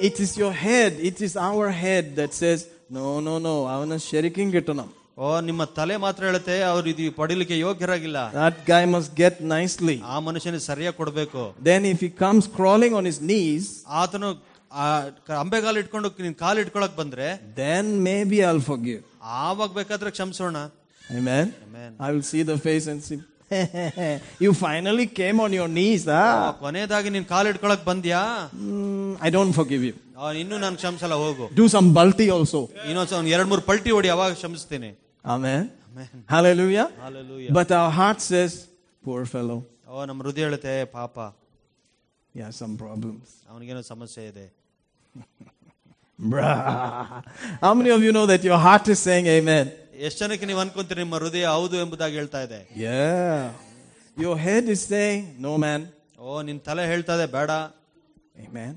It 0.10 0.18
is 0.26 0.32
your 0.44 0.54
head, 0.66 0.94
it 1.12 1.18
is 1.28 1.34
our 1.50 1.68
head 1.84 2.06
that 2.20 2.34
says, 2.44 2.60
No, 3.00 3.08
no, 3.28 3.36
no. 3.48 3.56
ಅವನ 3.76 3.98
ಶರಿಕಿಂಗ್ 4.10 4.54
ಗಿಟ್ಟನು 4.58 4.86
ಓ 5.18 5.30
ನಿಮ್ಮ 5.40 5.64
ತಲೆ 5.78 5.96
ಮಾತ್ರ 5.98 6.22
ಹೇಳುತ್ತೆ 6.26 6.56
ಅವ್ರು 6.64 6.88
ಇದು 6.90 7.06
ಪಡಿಲಿಕ್ಕೆ 7.16 7.56
ಯೋಗ್ಯರಾಗಿಲ್ಲ 7.60 8.20
That 8.36 8.58
guy 8.66 8.84
must 8.96 9.10
get 9.16 9.36
nicely. 9.56 9.98
ಆ 10.06 10.20
ಮನುಷ್ಯನಿಗೆ 10.20 10.66
ಸರಿಯಾಗಿ 10.70 10.98
ಕೊಡ್ಬೇಕು 10.98 11.42
Then 11.70 11.82
if 11.94 12.00
he 12.00 12.10
comes 12.24 12.46
crawling 12.58 12.94
on 13.00 13.06
his 13.12 13.20
knees, 13.22 13.66
ಆತನು 14.02 14.30
ಆ 14.72 14.86
ಕ- 15.28 15.38
ಅಂಬೆಗಾಲು 15.44 15.78
ಇಟ್ಕೊಂಡು 15.80 16.10
ನಿನ್ 16.20 16.36
ಕಾಲು 16.36 16.60
ಇಟ್ಕೊಳಕ್ 16.64 16.96
ಬಂದ್ರೆ 16.96 17.28
then 17.56 17.86
maybe 18.04 18.40
I'll 18.48 18.64
forgive. 18.72 19.02
ಆವಾಗ 19.44 19.72
ಬೇಕಾದ್ರೆ 19.80 20.12
ಕ್ಷಮಿಸೋಣ 20.12 20.58
Amen. 21.02 21.46
Amen. 21.66 21.92
I 22.00 22.12
will 22.12 22.26
see 22.32 22.44
the 22.44 22.58
face 22.68 22.88
and 22.92 23.00
see. 23.08 23.20
you 24.40 24.52
finally 24.60 25.08
came 25.20 25.40
on 25.40 25.52
your 25.60 25.68
knees, 25.70 26.04
ಆ, 26.18 26.22
huh? 26.26 26.52
ಕೊನೆಯದಾಗಿ 26.60 27.10
ನೀನ್ 27.10 27.26
ಕಾಲು 27.26 27.50
ಇಟ್ಕೊಳಕ್ 27.54 27.86
ಬಂದ್ಯಾ 27.86 28.22
Mm, 28.60 29.12
I 29.22 29.32
don't 29.38 29.54
forgive 29.54 29.84
you. 29.90 29.96
ಆ, 30.18 30.32
ಇನ್ನು 30.42 30.58
ನಾನು 30.58 30.76
ಕ್ಷಮಿಸಲ್ಲ 30.76 31.16
ಹೋಗು 31.24 31.46
Do 31.56 31.66
some 31.76 31.90
balti 31.94 32.28
also. 32.38 32.62
ಇನ್ನೊಂದ್ಸ 32.90 33.14
ಒಂದ್ 33.20 33.32
ಎರಡ್ 33.36 33.50
ಮೂರು 33.52 33.64
ಪಲ್ಟಿ 33.70 33.92
ಹೊಡಿ 33.98 34.10
ಅವಾಗ 34.16 34.34
ಕ್ಷಮಿಸ್ತೀನಿ 34.34 34.92
Amen. 35.26 35.64
Amen. 35.90 36.10
Hallelujah. 36.28 36.88
Hallelujah. 37.00 37.52
But 37.52 37.72
our 37.72 37.92
heart 37.92 38.22
says, 38.22 38.52
Poor 39.04 39.22
fellow. 39.36 39.60
ಓ 39.92 40.06
ನಮ್ಮ 40.10 40.22
ಹೃದಯ 40.26 40.44
ಹೇಳುತ್ತೆ 40.48 40.74
ಪಾಪ 40.98 41.16
He 42.36 42.40
has 42.46 42.56
some 42.64 42.76
problems. 42.84 43.28
ಅವನಿಗೇನೋ 43.52 43.84
ಸಮಸ್ಯೆ 43.94 44.24
ಇದೆ 44.32 44.46
Bruh. 46.20 47.24
How 47.62 47.74
many 47.74 47.92
of 47.92 48.02
you 48.04 48.12
know 48.12 48.26
that 48.26 48.44
your 48.44 48.58
heart 48.58 48.88
is 48.94 49.00
saying 49.08 49.28
amen? 49.38 49.68
ಎಷ್ಟ್ 50.08 50.20
ಜನಕ್ಕೆ 50.22 50.46
ನೀವು 50.50 50.60
ಅನ್ಕೊಂತೀರಿ 50.64 51.00
ನಿಮ್ಮ 51.04 51.16
ಹೃದಯ 51.22 51.46
ಹೌದು 51.56 51.76
ಎಂಬುದಾಗಿ 51.84 52.16
ಹೇಳ್ತಾ 52.20 52.42
ಇದೆ 52.48 52.60
Yeah. 52.86 53.40
Your 54.18 54.36
head 54.46 54.66
is 54.76 54.82
saying, 54.94 55.22
No, 55.46 55.52
man. 55.66 55.82
ಓ 56.26 56.42
ನಿನ್ 56.48 56.60
ತಲೆ 56.68 56.84
ಹೇಳ್ತಾ 56.92 57.16
ಇದೆ 57.20 57.28
ಬೇಡ 57.38 57.52
Amen. 58.46 58.74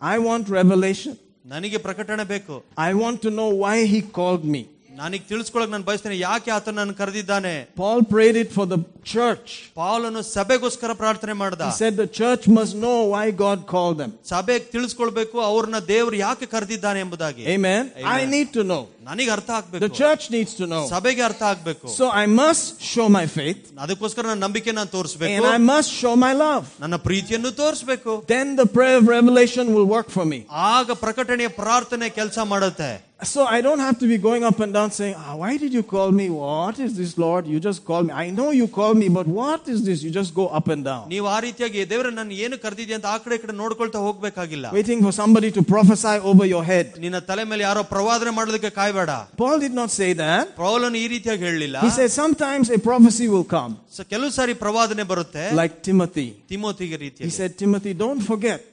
I 0.00 0.16
want 0.26 0.44
revelation. 0.58 1.14
ನನಗೆ 1.54 1.78
ಪ್ರಕಟಣೆ 1.86 2.24
ಬೇಕು 2.34 2.54
I 2.88 2.94
want 3.02 3.18
to 3.26 3.30
know 3.38 3.48
why 3.64 3.76
he 3.94 4.00
called 4.18 4.44
me. 4.54 4.62
ನನಗೆ 4.98 5.24
ತಿಳಿಸ್ಕೊಳಕ್ 5.30 5.70
ನಾನು 5.70 5.84
ಬಯಸ್ತೇನೆ 5.84 6.16
ಯಾಕೆ 6.18 6.50
ಆತ 6.56 6.68
ನನ್ನ 6.76 6.92
ಕರೆದಿದ್ದಾನೆ 7.00 7.52
Paul 7.80 8.00
prayed 8.12 8.36
it 8.42 8.50
for 8.56 8.66
the 8.72 8.78
church. 9.12 9.48
ಪಾಲನು 9.80 10.20
ಸಭೆಗೋಸ್ಕರ 10.34 10.92
ಪ್ರಾರ್ಥನೆ 11.00 11.34
ಮಾಡ್ದ 11.40 11.62
He 11.70 11.76
said 11.82 11.94
the 12.02 12.08
church 12.20 12.44
must 12.58 12.74
know 12.84 12.98
why 13.14 13.24
God 13.44 13.58
called 13.72 13.96
them. 14.02 14.12
ಸಭೆಗೆ 14.32 14.66
ತಿಳಿಸ್ಕೊಳ್ಬೇಕು 14.74 15.36
ಅವ್ರನ್ನ 15.50 15.80
ದೇವ್ರು 15.92 16.16
ಯಾಕೆ 16.26 16.48
ಕರೆದಿದ್ದಾನೆ 16.54 17.00
ಎಂಬುದಾಗಿ 17.04 17.44
Amen. 17.56 17.82
I 18.18 18.22
need 18.34 18.50
to 18.58 18.64
know. 18.70 18.82
ನನಗೆ 19.08 19.30
ಅರ್ಥ 19.30 19.50
The 19.50 19.56
ಆಗ್ಬೇಕು 19.58 19.88
church 20.00 20.24
needs 20.34 20.52
to 20.60 20.66
know. 20.66 20.82
ಸಭೆಗೆ 20.92 21.22
ಅರ್ಥ 21.28 21.42
ಆಗ್ಬೇಕು 21.50 21.86
So 21.98 22.04
I 22.22 22.26
must 22.40 22.66
show 22.92 23.06
my 23.18 23.24
faith 23.36 23.62
ಅದಕ್ಕೋಸ್ಕರ 23.84 24.24
ನನ್ನ 24.30 24.42
ನಂಬಿಕೆ 24.46 24.72
ನಾನು 24.72 24.90
ತೋರಿಸ್ಬೇಕು 24.96 25.36
and 25.38 25.48
I 25.54 25.60
must 25.72 25.90
show 26.02 26.14
my 26.26 26.32
love. 26.44 26.66
ನನ್ನ 26.84 26.98
ಪ್ರೀತಿಯನ್ನು 27.08 27.52
ತೋರಿಸ್ಬೇಕು 27.62 28.12
Then 28.34 28.50
the 28.56 28.68
prayer 28.76 28.98
of 29.02 29.08
revelation 29.18 29.66
will 29.76 29.88
work 29.96 30.10
for 30.10 30.26
me. 30.34 30.40
ಆಗ 30.74 30.90
ಪ್ರಕಟಣೆಯ 31.04 31.50
ಪ್ರಾರ್ಥನೆ 31.62 32.08
ಕೆಲಸ 32.20 32.38
ಮಾಡುತ್ತೆ 32.54 32.92
So 33.24 33.40
I 33.46 33.60
don't 33.60 33.78
have 33.78 33.96
to 34.00 34.06
be 34.06 34.16
going 34.18 34.42
up 34.44 34.58
and 34.60 34.72
down 34.76 34.88
saying, 34.90 35.14
"Ah, 35.18 35.34
Why 35.42 35.50
did 35.56 35.72
you 35.72 35.82
call 35.92 36.10
me? 36.12 36.24
What 36.40 36.76
is 36.86 36.90
this, 36.96 37.12
Lord? 37.16 37.42
You 37.46 37.58
just 37.60 37.80
called 37.88 38.06
me. 38.08 38.12
I 38.14 38.28
know 38.30 38.48
you 38.52 38.66
called 38.70 38.96
me, 38.98 39.08
but 39.10 39.26
what 39.36 39.62
is 39.74 39.78
this? 39.84 39.98
You 40.04 40.10
just 40.12 40.32
go 40.34 40.46
up 40.58 40.66
and 40.68 40.82
down. 40.88 41.04
ನೀವು 41.12 41.26
ಆ 41.34 41.38
ರೀತಿಯಾಗಿ 41.44 41.80
ದೇವರ 41.92 42.08
ನಾನು 42.18 42.34
ಏನು 42.44 42.56
ಕರೆದಿದ್ಯಾ 42.64 42.96
ಅಂತ 42.98 43.08
ಆ 43.12 43.18
ಕಡೆ 43.24 43.34
ಈ 43.38 43.42
ಕಡೆ 43.44 43.54
ನೋಡ್ಕೊಳ್ತಾ 43.62 44.00
ಹೋಗ್ಬೇಕಾಗಿಲ್ಲ 44.06 44.66
Waiting 44.76 45.00
for 45.06 45.12
somebody 45.20 45.50
to 45.58 45.62
prophesy 45.72 46.16
over 46.32 46.46
your 46.46 46.64
head. 46.72 46.88
ನಿನ್ನ 47.04 47.20
ತಲೆ 47.30 47.44
ಮೇಲೆ 47.52 47.64
ಯಾರೋ 47.68 47.84
ಪ್ರವಾದನೆ 47.94 48.32
ಮಾಡೋದಕ್ಕೆ 48.38 48.72
ಕಾಯ್ಬೇಡ 48.80 48.97
ಮಾಡಬೇಡ 48.98 49.10
Paul 49.42 49.56
did 49.64 49.74
not 49.80 49.90
say 50.00 50.10
that. 50.22 50.44
ಪೌಲನು 50.62 50.98
ಈ 51.02 51.06
ರೀತಿಯಾಗಿ 51.14 51.42
ಹೇಳಲಿಲ್ಲ 51.48 51.76
He 51.86 51.90
said 51.98 52.10
sometimes 52.22 52.66
a 52.70 52.80
prophecy 52.88 53.26
will 53.34 53.48
come, 53.56 53.72
so 53.96 54.02
ಕೆಲವು 54.12 54.32
ಸಾರಿ 54.38 54.54
ಪ್ರವಾದನೆ 54.64 55.04
ಬರುತ್ತೆ 55.12 55.44
like 55.62 55.76
Timothy. 55.90 56.28
ತಿಮೋತಿಗೆ 56.52 56.96
He 56.96 57.02
ರೀತಿ 57.04 57.30
said, 57.38 57.52
Timothy, 57.64 57.94
don't 58.04 58.22
forget 58.32 58.64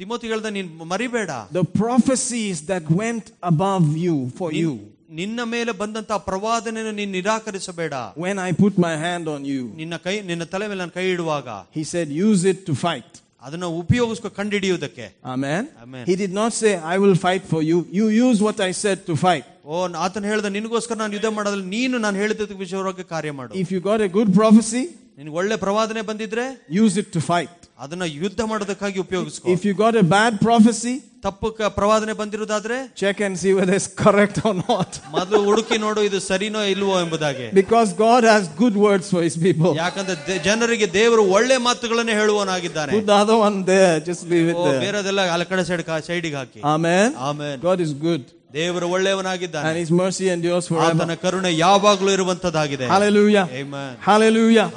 Timothy 0.00 0.26
ಹೇಳ್ದ 0.32 0.48
ನೀನ್ 0.56 0.68
ಮರಿಬೇಡ 0.92 1.30
the 1.58 1.64
prophecies 1.82 2.56
that 2.72 2.84
went 3.02 3.26
above 3.52 3.86
you 4.06 4.16
for 4.40 4.50
you 4.62 4.72
ನಿನ್ನ 5.20 5.40
ಮೇಲೆ 5.52 5.72
ಬಂದಂತ 5.80 6.12
ಪ್ರವಾದನೆಯನ್ನು 6.28 6.94
ನೀನ್ 7.00 7.12
ನಿರಾಕರಿಸಬೇಡ 7.18 7.94
when 8.24 8.36
I 8.46 8.52
put 8.62 8.74
my 8.86 8.94
hand 9.06 9.26
on 9.34 9.42
you. 9.52 9.62
ನಿನ್ನ 9.80 9.96
ಕೈ 10.06 10.14
ನಿನ್ನ 10.30 10.44
ತಲೆ 10.54 10.66
ಮೇಲೆ 10.70 10.80
ನಾನು 10.84 10.94
ಕೈ 10.98 11.06
ಇಡುವಾಗ 11.14 11.48
He 11.78 11.84
said, 11.92 12.08
use 12.26 12.42
it 12.52 12.60
to 12.68 12.74
fight. 12.86 13.12
ಅದನ್ನ 13.42 13.64
ಉಪಯೋಗಿಸ್ಕೊ 13.64 14.28
ಕಂಡಿಡಿಯುವುದಕ್ಕೆ 14.28 15.12
Amen. 15.24 15.68
Amen. 15.84 16.06
He 16.06 16.16
did 16.16 16.32
not 16.32 16.52
say, 16.52 16.76
I 16.94 16.98
will 16.98 17.14
fight 17.14 17.42
for 17.42 17.60
you. 17.62 17.86
You 17.98 18.06
use 18.26 18.40
what 18.40 18.60
I 18.60 18.72
said 18.84 19.06
to 19.06 19.16
fight. 19.16 19.44
ಓ 19.64 19.88
ಆತನ 20.06 20.24
ಹೇಳ್ದ 20.26 20.44
ನಿನಗೋಸ್ಕರ 20.44 20.96
ನಾನು 20.96 21.14
ಯುದ್ಧ 21.14 21.26
ಮಾಡೋದ್ರಲ್ಲಿ 21.26 21.68
ನೀನು 21.68 21.98
ನಾನು 21.98 22.16
ಹೇಳಿದ 22.16 22.50
ವಿಷಯವಾಗಿ 22.58 23.04
ಕಾರ್ಯ 23.04 23.30
ಮಾಡು 23.32 23.54
If 23.54 23.70
you 23.70 23.80
got 23.80 24.00
a 24.00 24.08
good 24.08 24.32
prophecy, 24.40 24.84
ನಿನ್ಗೆ 25.18 25.34
ಒಳ್ಳೆ 25.40 25.56
ಪ್ರವಾದನೆ 25.56 26.02
ಬಂದಿದ್ರೆ 26.02 26.46
use 26.82 26.96
it 26.96 27.12
to 27.12 27.20
fight. 27.32 27.59
ಅದನ್ನ 27.84 28.04
ಯುದ್ಧ 28.20 28.40
ಮಾಡೋದಕ್ಕಾಗಿ 28.50 28.98
ಉಪಯೋಗಿಸ್ಕೊ 29.04 29.46
If 29.54 29.62
you 29.64 29.74
got 29.76 29.94
a 29.96 30.06
bad 30.14 30.34
prophecy, 30.40 30.94
ತಪ್ಪು 31.26 31.48
ಕ- 31.56 31.70
ಪ್ರವಾದನೆ 31.76 32.12
ಬಂದಿರೋದಾದ್ರೆ 32.20 32.76
check 33.02 33.18
and 33.26 33.34
see 33.42 33.52
whether 33.58 33.74
it's 33.78 33.88
correct 34.02 34.36
or 34.48 34.54
not. 34.62 34.90
ಮೊದಲು 35.16 35.40
ಹುಡುಕಿ 35.48 35.78
ನೋಡು 35.84 36.00
ಇದು 36.08 36.18
ಸರಿನೋ 36.28 36.62
ಇಲ್ವೋ 36.74 36.94
ಎಂಬುದಾಗಿ 37.04 37.46
Because 37.60 37.90
God 38.02 38.22
has 38.32 38.44
good 38.62 38.76
words 38.86 39.08
for 39.14 39.22
His 39.28 39.36
people. 39.46 39.72
ಯಾಕಂದ್ರೆ 39.82 40.16
ದೆ- 40.28 40.38
ಜನರಿಗೆ 40.48 40.88
ದೇವರು 40.98 41.24
ಒಳ್ಳೆ 41.38 41.58
ಮಾತುಗಳನ್ನೇ 41.68 42.16
ಹೇಳುವನಾಗಿದ್ದಾನೆ 42.20 42.92
Put 42.96 43.06
the 43.12 43.18
other 43.24 43.38
one 43.46 43.58
there. 43.72 43.94
Just 44.08 44.24
leave 44.34 44.48
it 44.52 44.58
O, 44.58 44.66
there. 44.68 44.80
ಬೇರೆದೆಲ್ಲ 44.86 45.20
ಅಲ್ಲ 45.36 45.46
ಕಡೆ 45.52 45.64
ಸೈಡ್ 45.70 45.84
ಸೈಡಿಗೆ 46.10 46.38
ಹಾಕಿ 46.42 46.62
Amen. 46.74 47.08
Amen 47.28 47.58
God 47.68 47.80
is 47.88 47.92
good. 48.06 48.24
ದೇವರು 48.54 48.86
ಒಳ್ಳೆಯವನಾಗಿದ್ದಾನೆ 48.96 49.66
And 49.70 49.78
His 49.82 49.90
mercy 50.02 50.26
endures 50.34 50.66
forever. 50.72 50.94
ಆತನ 50.98 51.16
ಕರುಣೆ 51.24 51.52
ಯಾವಾಗ್ಲೂ 51.58 52.12
ಇರುವಂತದ್ದಾಗಿದೆ 52.18 52.86
Hallelujah. 52.94 53.46
Amen. 53.62 53.92
Hallelujah. 54.08 54.68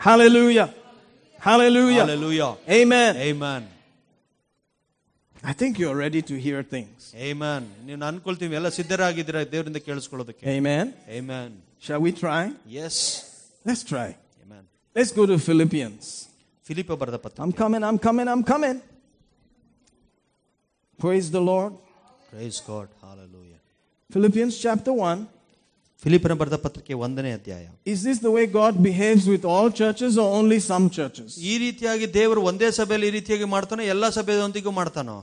Hallelujah. 0.00 0.68
Hallelujah. 1.48 2.04
Hallelujah. 2.04 2.56
Amen. 2.68 3.16
Amen. 3.16 3.62
I 5.42 5.52
think 5.52 5.78
you're 5.78 5.94
ready 5.94 6.20
to 6.22 6.34
hear 6.46 6.62
things. 6.74 7.14
Amen. 7.28 7.62
ನೀವು 7.86 7.98
ಅನ್ಕೊಳ್ತೀವಿ 8.10 8.54
ಎಲ್ಲ 8.60 8.68
ಸಿದ್ಧರಾಗಿದ್ದೀರಾ 8.78 9.40
ದೇವರಿಂದ 9.54 9.80
ಕೇಳಿಸ್ಕೊಳ್ಳೋದಕ್ಕೆ 9.88 10.44
Amen. 10.56 10.86
Amen. 11.18 11.48
Shall 11.86 12.00
we 12.06 12.12
try? 12.22 12.40
Yes. 12.78 12.94
Let's 13.68 13.84
try. 13.92 14.08
Amen. 14.44 14.64
Let's 14.96 15.12
go 15.18 15.24
to 15.32 15.36
Philippians. 15.48 16.04
Philippe 16.68 16.92
ಬರೆದ 17.02 17.18
ಪತ್ರ 17.24 17.38
I'm 17.44 17.54
coming, 17.62 17.82
I'm 17.90 17.98
coming, 18.08 18.28
I'm 18.34 18.44
coming. 18.52 18.78
Praise 21.04 21.28
the 21.36 21.42
Lord. 21.50 21.72
Praise 22.32 22.58
God 22.70 22.90
hallelujah 23.04 23.58
Philippians 24.14 24.54
chapter 24.66 24.92
1. 24.92 25.18
ಫಿಲಿಪನ 26.02 26.32
ಬರೆದ 26.40 26.56
ಪತ್ರಕ್ಕೆ 26.64 26.94
ಒಂದನೇ 27.04 27.30
ಅಧ್ಯಾಯ 27.38 27.64
Is 27.92 28.00
this 28.08 28.18
the 28.26 28.32
way 28.36 28.44
God 28.58 28.74
behaves 28.82 29.24
with 29.32 29.44
all 29.52 29.68
churches 29.80 30.12
or 30.22 30.28
only 30.40 30.58
some 30.70 30.86
churches? 30.98 31.30
ಈ 31.50 31.54
ರೀತಿಯಾಗಿ 31.64 32.06
ದೇವರು 32.18 32.42
ಒಂದೇ 32.50 32.68
ಸಭೆಯಲ್ಲಿ 32.78 33.08
ಈ 33.10 33.14
ರೀತಿಯಾಗಿ 33.18 33.48
ಮಾಡ್ತಾನೋ 33.54 33.84
ಎಲ್ಲ 33.94 34.08
ಸಭೆಯೊಂದಿಗೂ 34.18 34.72
ಮಾಡ್ತಾನೋ 34.80 35.16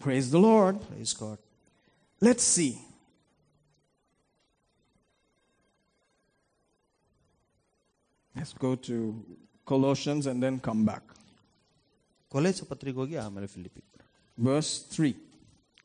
Praise 0.00 0.28
the 0.36 0.42
Lord. 0.48 0.76
Praise 0.90 1.14
God 1.22 1.40
Let's 2.22 2.46
see. 2.54 2.72
Let's 8.34 8.52
go 8.54 8.74
to 8.78 9.24
Colossians 9.66 10.26
and 10.26 10.42
then 10.42 10.58
come 10.60 10.84
back. 10.84 11.04
ಕೊಲೆಸ 12.32 12.60
ಪತ್ರಿಕೆ 12.70 12.98
ಹೋಗಿ 13.00 13.16
ಆಮೇಲೆ 13.22 13.46
ಫಿಲಿಪಿ 13.54 13.80
Verse 14.38 14.72
3. 14.96 15.08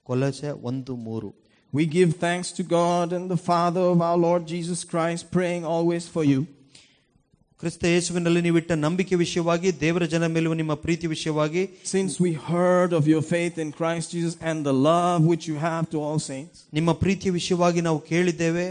ಕೊಲೆಸೆ 0.08 0.50
ಒಂದು 0.70 0.94
ಮೂರು 1.06 1.30
We 1.74 1.86
give 1.88 2.10
thanks 2.18 2.50
to 2.54 2.64
God 2.64 3.12
and 3.12 3.30
the 3.30 3.42
Father 3.44 3.82
of 3.94 4.02
our 4.02 4.18
Lord 4.18 4.44
Jesus 4.48 4.84
Christ, 4.86 5.24
praying 5.32 5.64
always 5.66 6.06
for 6.08 6.24
you. 6.24 6.42
ಕ್ರಿಸ್ತ 7.60 7.84
ಯೇಸುವಿನಲ್ಲಿ 7.94 8.42
ನೀವಿಟ್ಟ 8.46 8.72
ನಂಬಿಕೆ 8.86 9.16
ವಿಷಯವಾಗಿ 9.22 9.70
ದೇವರ 9.84 10.04
ಜನ 10.14 10.26
ಮೇಲುವ 10.34 10.54
ನಿಮ್ಮ 10.62 10.74
ಪ್ರೀತಿ 10.86 11.08
ವಿಷಯವಾಗಿ 11.14 11.62
Since 11.94 12.14
we 12.26 12.32
heard 12.50 12.92
of 13.00 13.04
your 13.14 13.22
faith 13.34 13.56
in 13.64 13.70
Christ 13.80 14.08
Jesus 14.16 14.36
and 14.50 14.58
the 14.70 14.76
love 14.90 15.20
which 15.32 15.46
you 15.52 15.58
have 15.70 15.86
to 15.94 16.00
all 16.06 16.20
saints. 16.32 16.58
ನಿಮ್ಮ 16.80 16.94
ಪ್ರೀತಿಯ 17.04 17.32
ವಿಷಯವಾಗಿ 17.40 17.82
ನಾವು 17.88 18.02
ಕೇಳಿದ್ದೇವೆ 18.12 18.68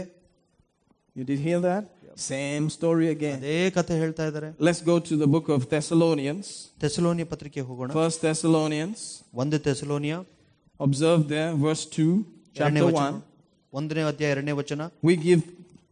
You 1.15 1.25
did 1.31 1.39
hear 1.47 1.59
that? 1.69 1.83
Same 2.31 2.65
story 2.69 3.07
again. 3.15 3.37
ಅದೇ 3.41 3.57
ಕಥೆ 3.77 3.93
ಹೇಳ್ತಾ 4.03 4.25
ಇದ್ದಾರೆ 4.29 4.49
Let's 4.67 4.81
go 4.91 4.95
to 5.09 5.15
the 5.23 5.29
book 5.35 5.49
of 5.55 5.61
Thessalonians. 5.73 6.47
ತೆಸಲೋನಿಯ 6.85 7.25
ಪತ್ರಿಕೆ 7.33 7.61
ಹೋಗೋಣ 7.69 7.89
First 8.01 8.19
Thessalonians. 8.27 9.01
ಒಂದು 9.43 9.59
ತೆಸಲೋನಿಯ 9.67 10.15
Observe 10.79 11.21
there, 11.35 11.51
verse 11.67 11.85
2, 11.97 12.07
ಎರಡನೇ 12.07 12.38
chapter 12.57 12.83
ವಚನ 12.87 13.05
1. 13.05 13.21
ಒಂದನೇ 13.73 14.03
ಅಧ್ಯಾಯ 14.11 14.33
ಎರಡನೇ 14.35 14.53
ವಚನ 14.61 14.81
We 15.09 15.15
give 15.29 15.41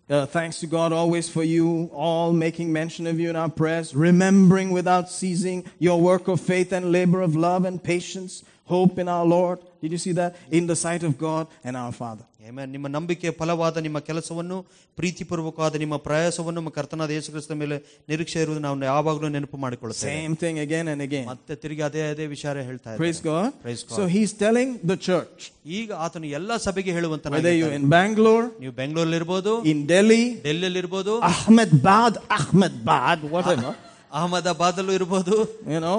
uh, 0.10 0.26
thanks 0.36 0.60
to 0.62 0.68
God 0.68 0.92
always 1.02 1.30
for 1.36 1.44
you, 1.54 1.66
all 2.06 2.34
making 2.46 2.72
mention 2.82 3.08
of 3.12 3.20
you 3.22 3.30
in 3.34 3.38
our 3.44 3.50
prayers, 3.62 3.88
remembering 4.08 4.70
without 4.80 5.06
ceasing 5.10 5.60
your 5.80 5.98
work 6.10 6.28
of 6.34 6.38
faith 6.42 6.72
and 6.78 6.92
labor 6.98 7.22
of 7.28 7.36
love 7.48 7.64
and 7.70 7.78
patience, 7.94 8.34
hope 8.68 8.98
in 8.98 9.08
our 9.08 9.26
Lord. 9.28 9.58
Did 9.82 9.92
you 9.92 9.98
see 9.98 10.14
that? 10.14 10.32
In 10.50 10.68
the 10.68 10.76
sight 10.76 11.04
of 11.04 11.18
God 11.20 11.46
and 11.64 11.76
our 11.78 11.94
Father. 11.94 12.26
Amen. 12.50 12.68
ನಿಮ್ಮ 12.72 12.88
ನಂಬಿಕೆ 12.96 13.28
ಫಲವಾದ 13.40 13.78
ನಿಮ್ಮ 13.86 14.00
ಕೆಲಸವನ್ನು 14.08 14.56
ಪ್ರೀತಿಪೂರ್ವಕವಾದ 14.98 15.76
ನಿಮ್ಮ 15.84 15.96
ಪ್ರಯಾಸವನ್ನು 16.08 16.58
ನಮ್ಮ 16.60 16.72
ಕರ್ತನಾದ 16.78 17.12
ಯೇಸು 17.16 17.30
ಕ್ರಿಸ್ತ 17.34 17.56
ಮೇಲೆ 17.62 17.76
ನಿರೀಕ್ಷೆ 18.12 18.40
ಇರುವುದು 18.44 18.62
ನಾವು 18.66 18.84
ಯಾವಾಗಲೂ 18.90 19.28
ನೆನಪು 19.36 19.58
ಮಾಡಿಕೊಳ್ಳುತ್ತೇವೆ 19.66 20.12
Same 20.16 20.36
thing 20.42 20.58
again 20.66 20.88
and 20.94 21.02
again. 21.08 21.26
ಮತ್ತೆ 21.32 21.56
ತಿರುಗಿ 21.62 21.84
ಅದೇ 21.88 22.02
ಅದೇ 22.14 22.26
ವಿಚಾರ 22.34 22.56
ಹೇಳ್ತಾ 22.70 22.96
Praise 23.04 23.22
ಇದ್ದಾರೆ 23.22 23.46
God. 23.46 23.62
Praise 23.66 23.84
God. 23.90 23.96
So 24.00 24.06
he's 24.16 24.34
telling 24.44 24.72
the 24.92 24.98
church, 25.08 25.40
ಈಗ 25.80 25.90
ಆತನು 26.06 26.30
ಎಲ್ಲಾ 26.40 26.58
ಸಭೆಗೆ 26.68 26.94
ಹೇಳುವಂತ 26.98 27.34
whether 27.36 27.56
you're 27.60 27.76
in 27.80 27.88
Bangalore, 27.96 28.46
ನೀವು 28.64 28.76
ಬೆಂಗಳೂರಲ್ಲಿ 28.82 29.20
ಇರ್ಬೋದು 29.22 29.54
in 29.74 29.82
Delhi, 29.94 30.24
ಡೆಲ್ಲಿಯಲ್ಲಿ 30.48 30.82
ಇರ್ಬೋದು 30.84 31.16
Ahmedabad, 31.32 32.14
Ahmedabad, 32.40 33.20
whatever, 33.36 33.74
ಅಹಮದಾಬಾದ್ 34.20 34.80
ಅಲ್ಲೂ 34.84 34.94
ಇರ್ಬೋದು 35.00 35.36
you 35.74 35.82
know, 35.86 35.98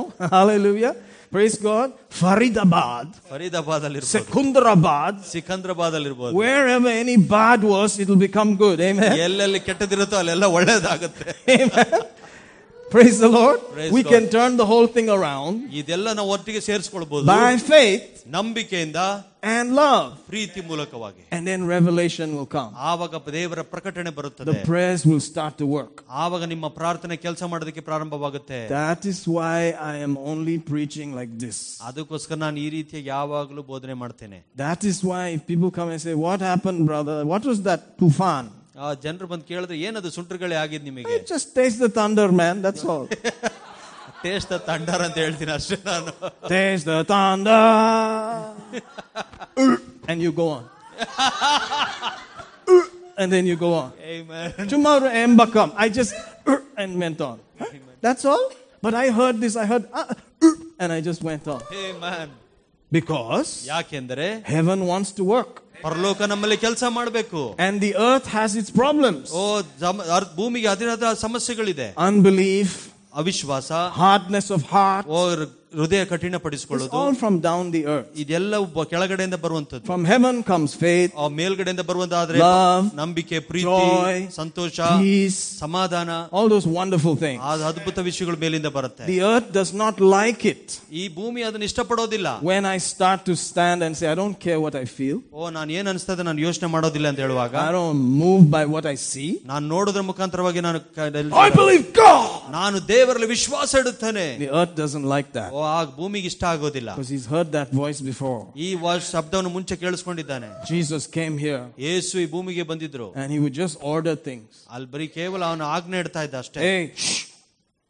hallelujah. 1.28 1.30
Praise 1.30 1.56
God. 1.58 1.92
Faridabad, 2.20 3.08
Faridabad 3.30 3.84
ಅಲ್ಲಿ 3.84 3.98
ಇರ್ಬೋದು 3.98 4.14
Secunderabad, 4.16 5.14
ಸಿಕಂದ್ರಾಬಾದ್ 5.32 5.94
ಅಲ್ಲಿ 5.94 6.08
ಇರ್ಬೋದು 6.08 6.34
wherever 6.36 6.88
any 7.04 7.16
bad 7.16 7.62
was, 7.64 7.98
it'll 7.98 8.22
become 8.28 8.56
good. 8.56 8.80
Amen. 8.80 9.16
ಎಲ್ಲೆಲ್ಲಿ 9.18 9.60
ಕೆಟ್ಟದಿರುತ್ತೋ 9.60 10.16
ಅಲ್ಲೆಲ್ಲ 10.16 10.44
ಒಳ್ಳೇದಾಗುತ್ತೆ 10.58 11.34
Amen. 11.56 11.94
Praise 12.90 13.18
the 13.18 13.28
Lord. 13.28 13.58
Praise 13.72 13.92
we 13.92 14.02
God. 14.04 14.12
can 14.12 14.24
turn 14.28 14.52
the 14.56 14.66
whole 14.66 14.86
thing 14.96 15.08
around 15.14 15.54
ಇದೆಲ್ಲ 15.80 16.08
ನಾವು 16.18 16.28
ಒಟ್ಟಿಗೆ 16.34 16.60
ಸೇರಿಸ್ಕೊಳ್ಬಹುದು 16.66 17.26
by 17.30 17.52
faith 17.72 18.04
ನಂಬಿಕೆಯಿಂದ 18.36 19.00
and 19.54 19.66
love. 19.80 20.04
ಪ್ರೀತಿ 20.30 20.60
ಮೂಲಕವಾಗಿ 20.68 21.22
And 21.36 21.42
then 21.50 21.60
revelation 21.76 22.28
will 22.36 22.48
come. 22.56 22.70
ಆವಾಗ 22.90 23.20
ದೇವರ 23.38 23.62
ಪ್ರಕಟಣೆ 23.72 24.10
The 24.10 24.16
ಬರುತ್ತದೆ 24.18 24.54
prayers 24.70 25.02
will 25.10 25.22
start 25.30 25.54
to 25.62 25.66
work. 25.78 25.94
ಆವಾಗ 26.22 26.42
ನಿಮ್ಮ 26.54 26.68
ಪ್ರಾರ್ಥನೆ 26.80 27.16
ಕೆಲಸ 27.26 27.42
ಮಾಡೋದಕ್ಕೆ 27.52 27.84
ಪ್ರಾರಂಭವಾಗುತ್ತೆ 27.90 28.60
That 28.80 29.02
is 29.12 29.20
why 29.36 29.58
I 29.92 29.96
am 30.08 30.14
only 30.32 30.56
preaching 30.72 31.10
like 31.20 31.32
this. 31.44 31.58
ಅದಕ್ಕೋಸ್ಕರ 31.90 32.38
ನಾನು 32.46 32.58
ಈ 32.66 32.68
ರೀತಿಯ 32.76 33.02
ಯಾವಾಗಲೂ 33.14 33.64
ಬೋಧನೆ 33.72 33.96
ಮಾಡ್ತೇನೆ 34.04 34.40
That 34.66 34.82
is 34.92 34.98
why 35.10 35.24
if 35.38 35.42
people 35.52 35.72
come 35.80 35.90
and 35.96 36.02
say, 36.06 36.14
What 36.28 36.42
happened, 36.52 36.82
brother? 36.92 37.18
What 37.32 37.44
was 37.52 37.60
that 37.70 37.82
tufan? 38.02 38.46
ಆ 38.84 38.88
ಜನರು 39.04 39.26
ಬಂದು 39.32 39.44
ಕೇಳಿದ್ರೆ 39.50 39.76
ಏನದು 39.88 40.10
ಸುಂಟ್ರಗಳೇ 40.18 40.56
ಆಗಿದ್ 40.64 40.86
ನಿಮಗೆ 40.90 41.14
It 41.18 41.26
just 41.34 41.48
taste 41.58 41.78
the 41.84 41.90
thunder, 41.98 42.28
man. 42.42 42.56
That's 42.66 42.84
all. 42.92 43.06
Taste 44.24 44.52
ತಂಡರ್ 44.68 45.02
ಅಂತ 45.06 45.16
ಹೇಳ್ತೀನಿ 45.24 45.52
ಅಷ್ಟೇ 45.58 45.76
ನಾನು 45.90 46.12
taste 46.54 46.86
the 46.92 46.98
thunder. 47.12 47.60
and 50.10 50.18
you 50.24 50.32
go 50.42 50.46
on. 50.56 50.64
and 53.20 53.28
then 53.34 53.44
you 53.50 53.56
go 53.56 53.70
on. 53.82 53.90
Amen. 54.14 54.52
Tomorrow 54.74 55.10
Ember 55.24 55.46
come. 55.56 55.72
I 55.76 55.88
just 55.98 56.14
and 56.76 56.98
went 57.04 57.20
on. 57.20 57.36
That's 58.00 58.24
all. 58.24 58.44
But 58.82 58.94
I 58.94 59.10
heard 59.18 59.36
this. 59.44 59.56
I 59.56 59.66
heard 59.66 59.84
uh, 59.92 60.06
and 60.78 60.92
I 60.92 61.00
just 61.00 61.22
went 61.22 61.46
on 61.48 61.60
Amen. 61.88 62.28
because 62.92 63.50
ಯಾಕೆಂದರೆ 63.72 64.26
heaven 64.54 64.80
wants 64.92 65.10
to 65.18 65.24
work 65.36 65.52
ಪರಲೋಕ 65.82 66.22
ನಮ್ಮಲ್ಲಿ 66.22 66.56
ಕೆಲಸ 66.56 66.84
ಮಾಡಬೇಕು 66.88 67.40
and 67.58 67.80
the 67.80 67.92
earth 68.04 68.26
has 68.36 68.52
its 68.56 68.70
problems. 68.72 69.26
ಓ 69.32 69.42
ಜಮ- 69.80 70.06
ಅರ್- 70.08 70.36
ಭೂಮಿಗೆ 70.36 70.66
ಅದಿರಾದ 70.66 71.12
ಸಮಸ್ಯೆಗಳಿದೆ 71.16 71.88
Unbelief, 72.08 72.70
ಅವಿಶ್ವಾಸ 73.14 73.70
hardness 73.98 74.48
of 74.50 74.62
heart. 74.72 75.04
ಓ 75.08 75.28
ಹೃ- 75.30 75.50
ಹೃದಯ 75.74 76.00
It's 76.00 76.10
ಕಠಿಣಪಡಿಸಿಕೊಳ್ಳೋದು 76.10 76.96
all 76.98 77.14
from 77.14 77.34
down 77.40 77.70
the 77.70 77.80
earth. 77.86 78.08
ಇದೆಲ್ಲ 78.16 78.54
ಒಬ್ಬ 78.64 78.82
ಕೆಳಗಡೆಯಿಂದ 78.90 79.36
ಬರುವಂತದ್ದು 79.44 79.86
From 79.86 80.02
heaven 80.04 80.36
comes 80.50 80.72
faith, 80.82 81.10
ಆ 81.16 81.26
ಮೇಲ್ಗಡೆಯಿಂದ 81.38 81.82
ಬರುವಂತಾದ್ರೆ 81.88 82.38
Love, 82.42 82.84
ನಂಬಿಕೆ 83.00 83.38
ಪ್ರೀತಿ 83.48 83.66
joy, 83.70 84.12
ಸಂತೋಷ 84.36 84.76
peace, 85.00 85.38
ಸಮಾಧಾನ 85.62 86.10
all 86.36 86.48
those 86.54 86.66
wonderful 86.78 87.16
things. 87.24 87.40
ಆ 87.42 87.54
ಅದ್ಭುತ 87.70 87.98
ವಿಷಯಗಳು 88.08 88.38
ಮೇಲಿಂದ 88.44 88.70
ಬರುತ್ತೆ 88.76 89.08
The 89.10 89.18
earth 89.30 89.48
does 89.58 89.72
not 89.82 89.96
like 90.14 90.44
it 90.52 90.62
ಈ 91.00 91.04
ಭೂಮಿ 91.18 91.42
ಅದನ್ನ 91.48 91.70
ಇಷ್ಟಪಡೋದಿಲ್ಲ 91.70 92.28
when 92.50 92.64
I 92.66 92.78
start 92.90 93.20
to 93.30 93.36
stand 93.46 93.78
and 93.82 93.92
say, 94.00 94.08
I 94.08 94.16
don't 94.22 94.38
care 94.46 94.60
what 94.66 94.76
I 94.76 94.86
feel. 94.98 95.18
ಓ 95.34 95.50
ನಾನು 95.50 95.72
ಏನ್ 95.78 95.90
ಅನಿಸ್ತದೆ 95.92 96.22
ನಾನು 96.22 96.40
ಯೋಚನೆ 96.40 96.70
ಮಾಡೋದಿಲ್ಲ 96.76 97.08
ಅಂತ 97.12 97.22
ಹೇಳುವಾಗ 97.26 97.54
I 97.64 97.72
don't 97.78 98.02
move 98.22 98.44
by 98.56 98.64
what 98.74 98.86
I 98.94 98.98
see. 99.10 99.30
ನಾನು 99.52 99.64
ನೋಡೋದ್ರ 99.74 100.04
ಮುಖಾಂತರವಾಗಿ 100.12 100.60
ನಾನು 100.60 100.80
ಕ- 100.96 101.10
I 101.46 101.50
believe 101.58 101.84
God. 102.02 102.30
ನಾನು 102.50 102.76
ದೇವರಲ್ಲಿ 102.94 103.30
ವಿಶ್ವಾಸ 103.36 103.74
ಇಡುತ್ತೇನೆ 103.82 104.26
The 104.46 104.52
earth 104.60 104.74
doesn't 104.76 105.08
like 105.14 105.30
that 105.32 105.50
ಓ 105.54 105.57
ಆ 105.68 105.84
ಭೂಮಿಗೆ 105.98 106.26
ಇಷ್ಟ 106.26 106.44
ಆಗೋದಿಲ್ಲ 106.44 106.90
because 106.94 107.08
he's 107.08 107.26
heard 107.26 107.50
that 107.52 107.68
voice 107.74 108.00
before. 108.02 108.40
ಈ 108.56 108.74
ವ- 108.74 108.98
ಶಬ್ದವನ್ನು 109.10 109.50
ಮುಂಚೆ 109.50 109.76
ಕೇಳಿಸ್ಕೊಂಡಿದ್ದಾನೆ 109.76 110.48
Jesus 110.70 111.04
came 111.18 111.38
here 111.38 111.62
ಯೇಸು 111.78 112.18
ಈ 112.18 112.26
ಭೂಮಿಗೆ 112.26 112.62
ಬಂದಿದ್ರು 112.62 113.08
and 113.16 113.28
he 113.30 113.38
would 113.38 113.56
just 113.62 113.76
order 113.94 114.16
things. 114.28 114.48
ಅಲ್ಲಿ 114.70 114.90
ಬರೀ 114.90 115.08
ಕೇವಲ 115.08 115.44
ಅವನು 115.44 115.64
ಆಜ್ಞೆ 115.66 115.98
ಇಡ್ತಾ 115.98 116.22
ಇದ್ದ 116.22 116.34
ಅಷ್ಟೇ 116.34 116.60
Hey, 116.66 116.82
shh. 117.04 117.14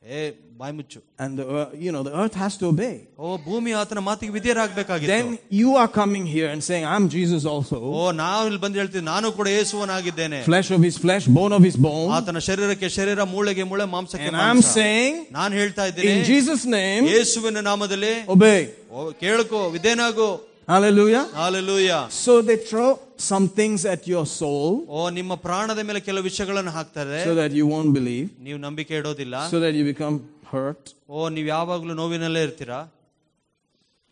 ಏ 0.03 0.23
ಬಾಯ್ 0.61 0.73
ಮುಚ್ಚು 0.79 0.99
And 1.19 1.39
the, 1.39 1.45
ear- 1.51 1.69
you 1.85 1.91
know, 1.95 2.03
the 2.03 2.13
earth 2.23 2.35
has 2.43 2.55
to 2.61 2.67
obey. 2.73 2.95
ಓ 3.19 3.37
ಭೂಮಿ 3.47 3.71
ಆತನ 3.81 4.01
ಮಾತಿಗೆ 4.09 4.33
ವಿಧೇಯರಾಗಬೇಕಾಗಿತ್ತು 4.37 5.13
Then 5.15 5.29
you 5.61 5.71
are 5.83 5.89
coming 6.01 6.25
here 6.35 6.49
and 6.55 6.61
saying, 6.69 6.85
I'm 6.95 7.07
Jesus 7.15 7.43
also. 7.53 7.79
ಓ 7.93 8.05
ನಾವು 8.21 8.43
ಇಲ್ಲಿ 8.49 8.61
ಬಂದು 8.65 8.79
ಹೇಳ್ತೀವಿ 8.81 9.05
ನಾನು 9.13 9.31
ಕೂಡ 9.39 9.47
ಯೇಸುವನಾಗಿದ್ದೇನೆ 9.57 10.41
Flesh 10.51 10.71
of 10.77 10.83
his 10.89 10.99
flesh, 11.05 11.27
bone 11.39 11.55
of 11.59 11.65
his 11.69 11.79
bone. 11.87 12.11
ಆತನ 12.19 12.43
ಶರೀರಕ್ಕೆ 12.49 12.91
ಶರೀರ 12.99 13.25
ಮೂಳೆಗೆ 13.35 13.67
ಮೂಳೆ 13.73 13.87
ಮಾಂಸಕ್ಕೆ 13.97 14.29
And 14.33 14.39
I'm 14.39 14.43
ಮಾಂಸ 14.59 14.75
saying, 14.79 15.15
ನಾನು 15.39 15.55
ಹೇಳ್ತಾ 15.61 15.87
ಇದ್ದೀನಿ 15.93 16.13
in 16.17 16.23
Jesus' 16.33 16.67
name, 16.79 17.07
ಯೇಸುವಿನ 17.15 17.63
ನಾಮದಲ್ಲಿ 17.71 18.15
obey. 18.37 18.61
O, 18.93 19.11
ಕೇಳ್ಕೋ 19.23 19.63
ವಿಧೇನಾಗು 19.77 20.29
Hallelujah. 20.69 21.25
Hallelujah 21.39 21.91
So 22.25 22.35
they 22.49 22.57
throw 22.69 22.89
some 23.23 23.47
things 23.59 23.81
at 23.95 24.03
your 24.13 24.25
soul 24.39 24.69
ಓ 24.97 25.11
ನಿಮ್ಮ 25.19 25.35
ಪ್ರಾಣದ 25.47 25.81
ಮೇಲೆ 25.89 26.01
ಕೆಲವು 26.07 26.25
ವಿಷಯಗಳನ್ನು 26.31 26.73
ಹಾಕ್ತಾರೆ 26.79 27.19
so 27.29 27.35
that 27.41 27.53
you 27.59 27.67
won't 27.75 27.93
believe, 27.99 28.27
ನೀವು 28.47 28.59
ನಂಬಿಕೆ 28.67 28.95
ಇಡೋದಿಲ್ಲ 29.01 29.37
so 29.53 29.61
that 29.65 29.75
you 29.79 29.85
become 29.93 30.17
hurt. 30.53 30.83
ಓ 31.09 31.29
ನೀವು 31.37 31.49
ಯಾವಾಗ್ಲೂ 31.57 31.95
ನೋವಿನಲ್ಲೇ 32.03 32.43
ಇರ್ತೀರಾ 32.49 32.81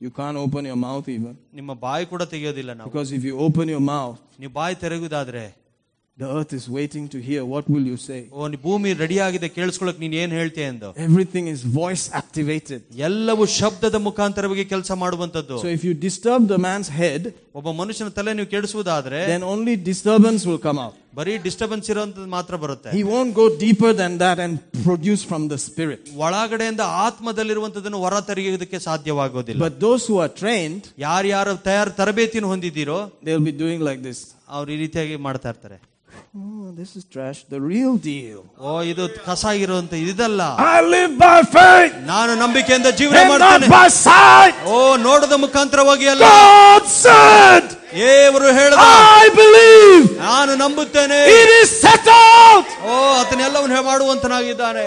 You 0.00 0.10
can't 0.10 0.36
open 0.36 0.62
your 0.64 0.78
mouth 0.84 1.08
even. 1.08 1.34
ನಿಮ್ಮ 1.58 1.72
ಬಾಯಿ 1.86 2.04
ಕೂಡ 2.12 2.22
ತೆಗೆಯೋದಿಲ್ಲ 2.34 2.72
ನಾವು 2.78 2.88
Because 2.90 3.10
if 3.18 3.24
you 3.28 3.34
open 3.46 3.66
your 3.74 3.84
mouth, 3.94 4.20
ನೀವು 4.40 4.52
ಬಾಯಿ 4.60 4.76
ತೆರೆಗುದಾದ್ರೆ 4.84 5.44
the 6.18 6.28
earth 6.30 6.52
is 6.52 6.68
waiting 6.68 7.08
to 7.08 7.18
hear 7.18 7.42
what 7.44 7.68
will 7.68 7.84
you 7.84 7.96
say. 7.98 8.18
ಓ 8.32 8.46
ನೀ 8.52 8.56
ಭೂಮಿ 8.64 8.90
ರೆಡಿ 9.00 9.16
ಆಗಿದೆ 9.26 9.48
ಕೇಳಿಸ್ಕೊಳಕ್ 9.54 9.98
ನೀನ್ 10.02 10.14
ಏನ್ 10.22 10.32
ಹೇಳ್ತೀಯ 10.38 10.64
ಎಂದು 10.72 10.88
Everything 11.06 11.44
is 11.52 11.60
voice 11.78 12.04
activated. 12.20 12.80
ಎಲ್ಲವೂ 13.08 13.44
ಶಬ್ದದ 13.58 13.96
ಮುಖಾಂತರವಾಗಿ 14.08 14.64
ಕೆಲಸ 14.72 14.92
ಮಾಡುವಂತದ್ದು 15.02 15.56
So 15.62 15.70
if 15.76 15.84
you 15.88 15.94
disturb 16.06 16.42
the 16.52 16.58
man's 16.66 16.90
head, 17.00 17.22
ಒಬ್ಬ 17.60 17.68
ಮನುಷ್ಯನ 17.80 18.10
ತಲೆ 18.18 18.32
ನೀವು 18.38 18.48
ಕೆಡಿಸುವುದಾದ್ರೆ 18.54 19.20
then 19.32 19.44
only 19.54 19.74
disturbance 19.90 20.42
will 20.50 20.60
come 20.66 20.80
out. 20.84 20.94
ಬರೀ 21.18 21.32
ಡಿಸ್ಟರ್ಬೆನ್ಸ್ 21.46 21.88
ಇರೋಂಥದ್ದು 21.92 22.30
ಮಾತ್ರ 22.36 22.56
ಬರುತ್ತೆ 22.64 22.92
He 22.98 23.04
won't 23.12 23.32
go 23.40 23.46
deeper 23.64 23.92
than 24.02 24.12
that 24.24 24.38
and 24.44 24.54
produce 24.88 25.24
from 25.30 25.44
the 25.52 25.58
spirit. 25.68 26.02
ಒಳಗಡೆಯಿಂದ 26.26 26.84
ಆತ್ಮದಲ್ಲಿರುವಂತದನ್ನು 27.06 28.00
ಹೊರ 28.04 28.18
ತೆರೆಯೋದಕ್ಕೆ 28.30 28.80
ಸಾಧ್ಯವಾಗೋದಿಲ್ಲ 28.88 29.62
But 29.66 29.76
those 29.86 30.04
who 30.10 30.18
are 30.26 30.32
trained, 30.42 30.82
ಯಾರ್ಯಾರು 31.06 31.54
ತಯಾರು 31.68 31.92
ತರಬೇತಿನ 32.00 32.44
ಹೊಂದಿದ್ದೀರೋ 32.52 33.00
they'll 33.26 33.48
be 33.50 33.56
doing 33.64 33.80
like 33.90 34.02
this. 34.08 34.20
ಅವ್ರು 34.56 34.70
ಈ 34.74 34.78
ರೀತಿಯಾಗಿ 34.84 35.16
ಮಾಡ್ತಾ 35.28 35.50
ಇರ್ತಾರೆ 35.54 35.78
Oh, 36.36 36.70
this 36.72 36.90
is 36.98 37.04
trash. 37.14 37.38
The 37.54 37.60
real 37.72 37.94
deal. 38.06 38.38
ಓ 38.66 38.70
ಇದು 38.90 39.04
ಕಸ 39.26 39.42
ಇರುವಂತ 39.62 39.92
ಇದಲ್ಲ 40.10 40.42
I 40.74 40.80
live 40.94 41.12
by 41.22 41.38
faith 41.56 41.94
ನಾನು 42.10 42.32
ನಂಬಿಕೆಯಿಂದ 42.42 42.90
ಜೀವನ 43.00 43.18
and 43.22 43.30
not 43.32 43.42
ಮಾಡ್ತೇನೆ 43.44 43.68
by 43.74 43.88
sight. 44.06 44.54
ಓ 44.74 44.78
ನೋಡದ 45.06 45.36
ಮುಖಾಂತರವಾಗಿ 45.44 46.06
ಅಲ್ಲ 46.14 46.24
God 46.38 46.84
said, 47.04 47.64
ದೇವರು 48.00 48.48
ಹೇಳಿದ 48.60 48.86
I 49.18 49.26
believe. 49.40 50.06
ನಾನು 50.24 50.52
ನಂಬುತ್ತೇನೆ 50.64 51.20
It 51.40 51.50
is 51.60 51.70
settled. 51.84 52.66
O 52.86 52.94
ಆತನೆಲ್ಲವನ್ನು 53.20 53.82
ಮಾಡುವಂತನಾಗಿದ್ದಾನೆ 53.92 54.86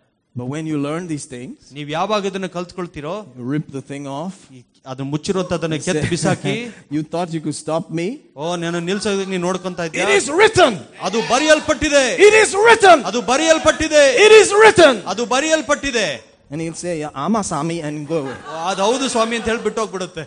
But 0.36 0.48
when 0.52 0.64
you 0.70 0.78
learn 0.78 1.02
these 1.12 1.26
things, 1.34 1.58
ನೀವ್ 1.76 1.90
ಯಾವಾಗ 1.90 2.22
ಇದನ್ನ 2.30 2.48
ಕಲ್ತ್ಕೊಳ್ತೀರೋ 2.56 3.12
you 3.38 3.44
rip 3.54 3.66
the 3.76 3.82
thing 3.90 4.04
off. 4.20 4.34
ಈ- 4.56 4.64
ಅದು 4.86 5.02
ಮುಚ್ಚಿರುವಂತದನ್ನ 5.12 5.76
ಕೆತ್ತಿ 5.86 6.08
ಬಿಸಾಕಿ 6.12 6.52
you 6.94 7.02
thought 7.12 7.30
you 7.36 7.40
could 7.46 7.58
stop 7.64 7.84
me? 7.98 8.06
ಓ 8.36 8.56
ನಾನು 8.64 8.80
ನಿಲ್ಸೋದಕ್ಕೆ 8.88 9.30
ನೀನ್ 9.34 9.44
ನೋಡ್ಕೊಂತ 9.48 9.80
It 9.80 9.94
ಇದ್ಯಾ 9.94 10.08
is 10.20 10.28
written. 10.38 10.72
ಅದು 11.08 11.20
ಬರೆಯಲ್ಪಟ್ಟಿದೆ 11.32 12.04
It 12.28 12.34
is 12.42 12.52
written. 12.64 12.98
ಅದು 13.10 13.20
ಬರೆಯಲ್ಪಟ್ಟಿದೆ 13.32 14.04
It 14.26 14.34
is 14.42 14.50
written. 14.60 14.94
ಅದು 15.12 15.24
ಬರೆಯಲ್ಪಟ್ಟಿದೆ 15.34 16.08
And 16.50 16.60
he'll 16.62 16.78
say, 16.82 16.92
yeah, 17.00 17.22
Ama 17.24 17.40
Sami, 17.42 17.78
and 17.86 18.06
go 18.10 18.18
away. 18.18 18.36
ಓ, 18.50 18.58
ಅದು 18.70 18.82
ಹೌದು 18.88 19.06
ಸ್ವಾಮಿ 19.14 19.36
ಅಂತ 19.38 19.48
ಹೇಳಿ 19.52 19.64
ಬಿಟ್ಟು 19.68 19.80
ಹೋಗ್ಬಿಡುತ್ತೆ 19.82 20.24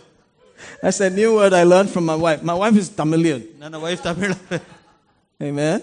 That's 0.81 0.99
a 1.01 1.11
new 1.19 1.29
word 1.37 1.53
I 1.53 1.65
learned 1.73 1.91
from 1.93 2.05
my 2.05 2.17
wife. 2.25 2.41
My 2.43 2.57
wife 2.63 2.77
is 2.81 2.89
Tamilian. 2.99 3.41
ನನ್ನ 3.61 3.75
wife 3.85 4.01
Tamil 4.07 4.35
Amen. 5.39 5.77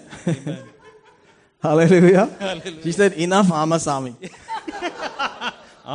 Hallelujah. 1.62 2.26
She 2.84 2.92
said, 2.92 3.12
enough 3.26 3.50
Ama 3.62 3.78
Sami. 3.80 4.12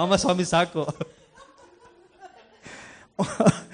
ಆಮ 0.02 0.16
ಸ್ವಾಮಿ 0.24 0.46
ಸಾಕು 0.52 0.82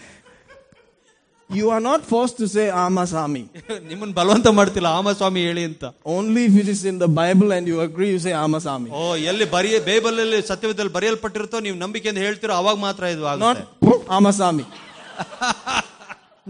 You 1.50 1.70
are 1.74 1.80
not 1.80 2.02
forced 2.12 2.38
to 2.42 2.48
say 2.54 2.66
Ama 2.84 3.04
Sami. 3.12 3.44
ನಿಮ್ಮನ್ನ 3.90 4.14
ಬಲವಂತ 4.18 4.48
ಮಾಡ್ತಿಲ್ಲ 4.58 4.88
ಆಮ 5.00 5.12
ಸ್ವಾಮಿ 5.20 5.42
ಹೇಳಿ 5.48 5.64
ಅಂತ 5.70 5.86
Only 6.16 6.42
if 6.50 6.56
it 6.62 6.70
is 6.74 6.82
in 6.92 6.98
the 7.04 7.10
Bible 7.20 7.50
and 7.58 7.66
you 7.72 7.78
agree, 7.86 8.10
you 8.16 8.20
say 8.26 8.34
Ama 8.44 8.60
Sami. 8.66 8.90
ಓ 9.00 9.04
ಎಲ್ಲಿ 9.32 9.46
ಬರೆಯ 9.56 9.78
Bible 9.90 10.18
ಅಲ್ಲಿ 10.24 10.40
ಸತ್ಯವಿದ್ದಲ್ಲಿ 10.52 10.94
ಬರೆಯಲ್ಪಟ್ಟಿರುತ್ತೋ 10.98 11.60
ನೀವು 11.68 11.78
ನಂಬಿಕೆಯಿಂದ 11.84 12.22
ಹೇಳ್ತಿರೋ 12.28 12.56
ಅವಾಗ 12.62 12.78
ಮಾತ್ರ 12.88 13.12
ಇದು 13.16 13.24
Not 13.46 13.60
ಆಗುತ್ತೆ 13.64 13.96
Ama 14.18 14.34
Sami. 14.42 14.66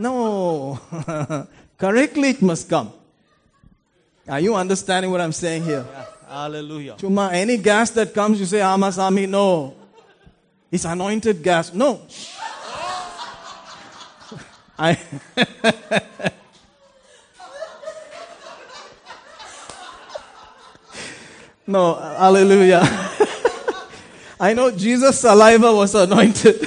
No. 0.06 0.14
Correctly, 1.84 2.30
it 2.36 2.42
must 2.50 2.66
come. 2.74 2.90
Are 4.29 4.41
you 4.41 4.55
understanding 4.55 5.11
what 5.11 5.21
I'm 5.21 5.33
saying 5.33 5.65
here? 5.65 5.85
Hallelujah. 6.29 6.95
Chuma, 6.95 7.33
any 7.33 7.57
gas 7.57 7.91
that 7.91 8.15
comes, 8.15 8.39
you 8.39 8.47
say 8.47 8.61
Ama 8.61 8.93
Sami. 8.93 9.27
No. 9.27 9.75
It's 10.71 10.85
anointed 10.85 11.43
gas. 11.43 11.75
No. 11.75 12.01
I. 14.79 14.99
no, 21.67 21.95
hallelujah. 21.95 22.81
I 24.41 24.55
know 24.55 24.71
Jesus' 24.71 25.21
saliva 25.21 25.73
was 25.75 25.95
anointed. 25.95 26.67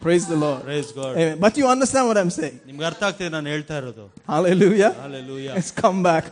Praise 0.00 0.24
the 0.26 0.36
Lord. 0.36 0.62
Praise 0.64 0.92
God. 0.92 1.12
Amen. 1.16 1.38
But 1.38 1.56
you 1.56 1.66
understand 1.74 2.04
what 2.08 2.18
I'm 2.22 2.32
saying. 2.38 2.56
ನಿಮ್ಗೆ 2.68 2.84
ಅರ್ಥ 2.90 3.02
ಆಗ್ತಿದೆ 3.08 3.30
ನಾನು 3.36 3.48
ಹೇಳ್ತಾ 3.54 3.76
ಇರೋದು 3.82 4.04
Hallelujah. 4.34 4.90
Hallelujah. 5.04 5.54
Let's 5.58 5.72
come 5.84 6.00
back. 6.10 6.24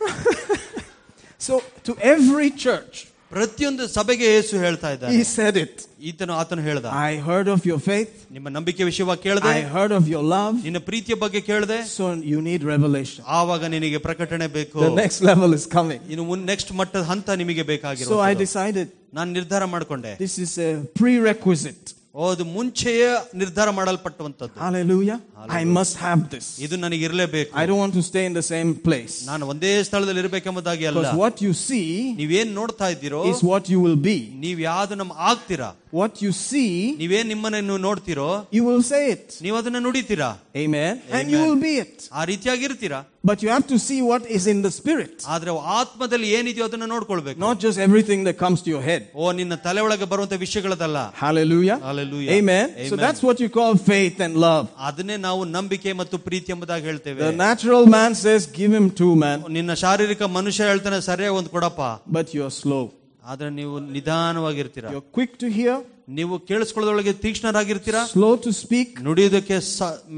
so, 1.47 1.53
to 1.87 1.91
every 2.13 2.49
church, 2.65 2.95
ಪ್ರತಿಯೊಂದು 3.33 3.83
ಸಭೆಗೆ 3.95 4.27
ಯೇಸು 4.35 4.53
ಹೇಳ್ತಾ 4.63 4.89
ಇದ್ದಾನೆ 4.93 5.11
he 5.15 5.23
said 5.35 5.55
it. 5.63 5.73
ಈತನು 6.09 6.33
ಆತನು 6.41 6.61
ಹೇಳ್ದ 6.67 6.85
I 7.09 7.11
heard 7.27 7.47
of 7.55 7.61
your 7.69 7.79
faith, 7.89 8.13
ನಿಮ್ಮ 8.35 8.47
ನಂಬಿಕೆ 8.55 8.83
ವಿಷಯವಾಗಿ 8.89 9.21
ಕೇಳದೆ 9.27 9.51
I 9.51 9.61
heard 9.75 9.93
of 9.97 10.05
your 10.13 10.23
love. 10.35 10.55
ನಿನ್ನ 10.67 10.79
ಪ್ರೀತಿಯ 10.89 11.17
ಬಗ್ಗೆ 11.23 11.41
ಕೇಳದೆ 11.49 11.77
So, 11.97 12.05
you 12.33 12.39
need 12.49 12.63
revelation. 12.73 13.21
ಆವಾಗ 13.39 13.63
ನಿನಗೆ 13.75 13.99
ಪ್ರಕಟಣೆ 14.07 14.47
ಬೇಕು 14.57 14.79
The 14.87 14.95
next 15.03 15.21
level 15.31 15.53
is 15.59 15.65
coming. 15.77 16.01
ಇನ್ನು 16.13 16.25
ಮುನ್ 16.31 16.43
ನೆಕ್ಸ್ಟ್ 16.51 16.73
ಮಟ್ಟದ 16.81 17.03
ಹಂತ 17.11 17.29
ನಿಮಗೆ 17.43 17.63
So, 17.63 17.67
I 17.67 17.71
ಬೇಕಾಗಿರೋ 17.73 18.19
decided 18.45 18.89
ನಾನು 19.19 19.29
ನಿರ್ಧಾರ 19.39 19.63
ಮಾಡ್ಕೊಂಡೆ 19.75 20.13
this 20.25 20.35
is 20.47 20.53
a 20.69 20.71
prerequisite. 21.01 21.87
ಓ 22.15 22.29
ಅದು 22.33 22.45
ಮುಂಚೆಯೇ 22.53 23.07
ನಿರ್ಧಾರ 23.41 23.69
ಮಾಡಲ್ಪಟ್ಟುವಂತದ್ದು 23.79 24.57
Hallelujah. 24.59 25.17
I 25.59 25.63
must 25.77 25.95
have 26.05 26.21
this. 26.33 26.45
ಇದು 26.65 26.75
ನನಗೆ 26.83 27.03
ಇರಲೇಬೇಕು 27.07 27.51
I 27.61 27.65
don't 27.69 27.81
want 27.83 27.95
to 27.99 28.03
stay 28.09 28.23
in 28.29 28.33
the 28.33 28.45
same 28.53 28.71
place. 28.87 29.15
ನಾನು 29.31 29.43
ಒಂದೇ 29.53 29.73
ಸ್ಥಳದಲ್ಲಿ 29.89 30.21
ಇರಬೇಕೆಂಬುದಾಗಿ 30.23 30.85
ಅಲ್ಲ 30.89 30.99
Because 30.99 31.19
what 31.23 31.35
you 31.45 31.53
see 31.67 31.85
ನೀವೇನ್ 32.21 32.51
ನೋಡ್ತಾ 32.61 32.89
ಇದ್ದೀರೋ 32.95 33.21
is 33.33 33.41
what 33.51 33.65
you 33.73 33.79
will 33.85 33.99
be. 34.09 34.17
ನೀವ್ 34.45 34.61
ಯಾವ್ದು 34.69 34.97
ನಮ್ 35.03 35.11
ಆಗ್ತೀರಾ 35.29 35.69
What 35.99 36.13
you 36.23 36.31
see, 36.47 36.71
ನೀವೇನ್ 37.01 37.29
ನಿಮ್ಮನ್ನ 37.33 37.59
ನೀವು 37.67 37.79
ನೋಡ್ತೀರೋ 37.87 38.27
you 38.57 38.63
will 38.69 38.83
say 38.91 39.03
it. 39.15 39.25
ನೀವು 39.45 39.55
ಅದನ್ನ 39.61 39.79
ನುಡಿತೀರಾ 39.85 40.29
Amen. 40.63 40.91
And 41.17 41.23
you 41.31 41.37
Amen. 41.37 41.47
will 41.47 41.61
be 41.67 41.73
it. 41.85 41.95
ಆ 42.19 42.23
ರೀತಿಯಾಗಿ 42.31 42.63
ಇರ್ತೀರಾ 42.69 42.99
But 43.29 43.39
you 43.43 43.49
have 43.49 43.65
to 43.71 43.77
see 43.85 43.97
what 44.09 44.21
is 44.37 44.43
in 44.53 44.59
the 44.65 44.71
spirit. 44.77 45.15
ಆದ್ರೆ 45.33 45.51
ಆತ್ಮದಲ್ಲಿ 45.79 46.27
ಏನಿದೆಯೋ 46.37 46.65
ಅದನ್ನ 46.69 46.85
ನೋಡ್ಕೊಳ್ಬೇಕು 46.93 47.39
Not 47.47 47.57
just 47.65 47.77
everything 47.87 48.21
that 48.27 48.37
comes 48.43 48.59
to 48.65 48.69
your 48.75 48.83
head. 48.89 49.01
ಓ 49.21 49.31
ನಿನ್ನ 49.39 49.55
ತಲೆ 49.65 49.81
ಒಳಗೆ 49.87 50.07
ಬರುವಂತ 50.13 50.37
ವಿಷಯಗಳದಲ್ಲ 50.45 50.99
Hallelujah. 51.23 51.77
Hallelujah. 51.89 52.31
Amen. 52.37 52.65
So 52.69 52.95
Amen. 52.95 53.01
that's 53.05 53.23
what 53.27 53.39
you 53.45 53.49
call 53.59 53.73
faith 53.91 54.19
and 54.27 54.35
love. 54.47 54.63
ಅದನ್ನೇ 54.89 55.17
ನಾವು 55.27 55.41
ನಂಬಿಕೆ 55.57 55.93
ಮತ್ತು 56.01 56.17
ಪ್ರೀತಿ 56.27 56.51
ಎಂಬುದಾಗಿ 56.55 56.85
ಹೇಳ್ತೇವೆ 56.91 57.21
The 57.25 57.35
natural 57.47 57.85
man 57.97 58.13
says, 58.23 58.41
give 58.61 58.73
him 58.79 58.87
two, 59.01 59.13
man. 59.25 59.37
ನಿನ್ನ 59.57 59.73
ಶಾರೀರಿಕ 59.83 60.21
ಮನುಷ್ಯ 60.39 60.69
ಹೇಳ್ತಾನೆ 60.71 61.01
ಸರಿಯಾಗಿ 61.09 61.37
ಒಂದು 61.41 61.53
ಕೊಡಪ್ಪ 61.57 61.81
But 62.19 62.29
you're 62.37 62.55
slow. 62.63 62.83
ಆದರೆ 63.30 63.50
ನೀವು 63.58 63.74
ನಿಧಾನವಾಗಿರ್ತೀರಾ. 63.96 64.88
ಕ್ವಿಕ್ 65.16 65.36
ಟು 65.42 65.46
ಹಿಯರ್ 65.56 65.82
ನೀವು 66.18 66.34
ಕೇಳಿಸ್ಕೊಳ್ಳೋದೊಳಗೆ 66.48 67.12
ತೀಕ್ಷ್ಣರಾಗಿರ್ತೀರಾ. 67.24 68.00
ಸ್ಲೋ 68.14 68.30
ಟು 68.44 68.50
ಸ್ಪೀಕ್ 68.62 68.92
ನುಡಿಯೋದಕ್ಕೆ 69.06 69.56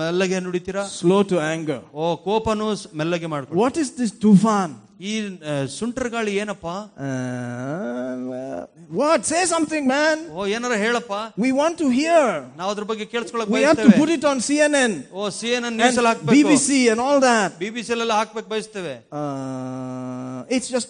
ಮೆಲ್ಲಗೆ 0.01 0.39
ನುಡಿತೀರಾ. 0.47 0.83
ಸ್ಲೋ 0.99 1.19
ಟು 1.31 1.37
ಆಂಗರ್ 1.53 1.83
ಓ 1.95 2.07
ಕೋಪನು 2.27 2.69
ಮೆಲ್ಲಗೆ 3.01 3.29
ಮಾಡ್ಕೊಳ್ಳಿ 3.35 3.63
ವಾಟ್ 3.63 3.79
ಇಸ್ 3.83 3.93
ದಿಸ್ 3.99 4.15
ತುಫಾನ್ 4.27 4.75
ಈ 5.02 5.12
ಆ, 5.52 5.54
ಸುಂಟರ್ 5.78 6.10
ಗಾಳಿ 6.16 6.32
ಏನಪ್ಪಾ 6.42 6.74
Uh, 7.08 8.66
what? 9.00 9.20
Say 9.32 9.42
something, 9.46 9.84
man. 9.94 10.18
ಓ 10.38 10.46
ಏನಾರ 10.56 10.76
ಹೇಳಪ್ಪ 10.84 11.14
We 11.44 11.52
want 11.60 11.76
to 11.84 11.88
hear. 12.00 12.26
ನಾವು 12.60 12.70
ಅದ್ರ 12.74 12.86
ಬಗ್ಗೆ 12.92 13.06
ಕೇಳಿಸ್ಕೊಳಕ್ 13.14 13.52
We 13.58 13.64
have 13.68 13.80
to 13.82 13.92
put 14.02 14.12
it 14.18 14.26
on 14.32 14.40
CNN 14.50 14.94
O 15.14 15.30
C 15.40 15.50
N 15.58 15.66
and 15.70 15.76
news 15.82 15.98
ಅಲ್ಲಿ 16.02 16.12
ಹಾಕ್ಬೇಕು 16.12 16.36
BBC 16.40 16.70
and 16.94 17.02
all 17.08 17.20
that. 17.30 17.50
BBC 17.64 17.94
ಎಲ್ಲ 17.98 18.16
ಹಾಕ್ಬೇಕು 18.22 18.50
ಬಯಸ್ತೇವೆ 18.56 18.96
Uh, 19.22 20.56
it's 20.58 20.70
just 20.76 20.90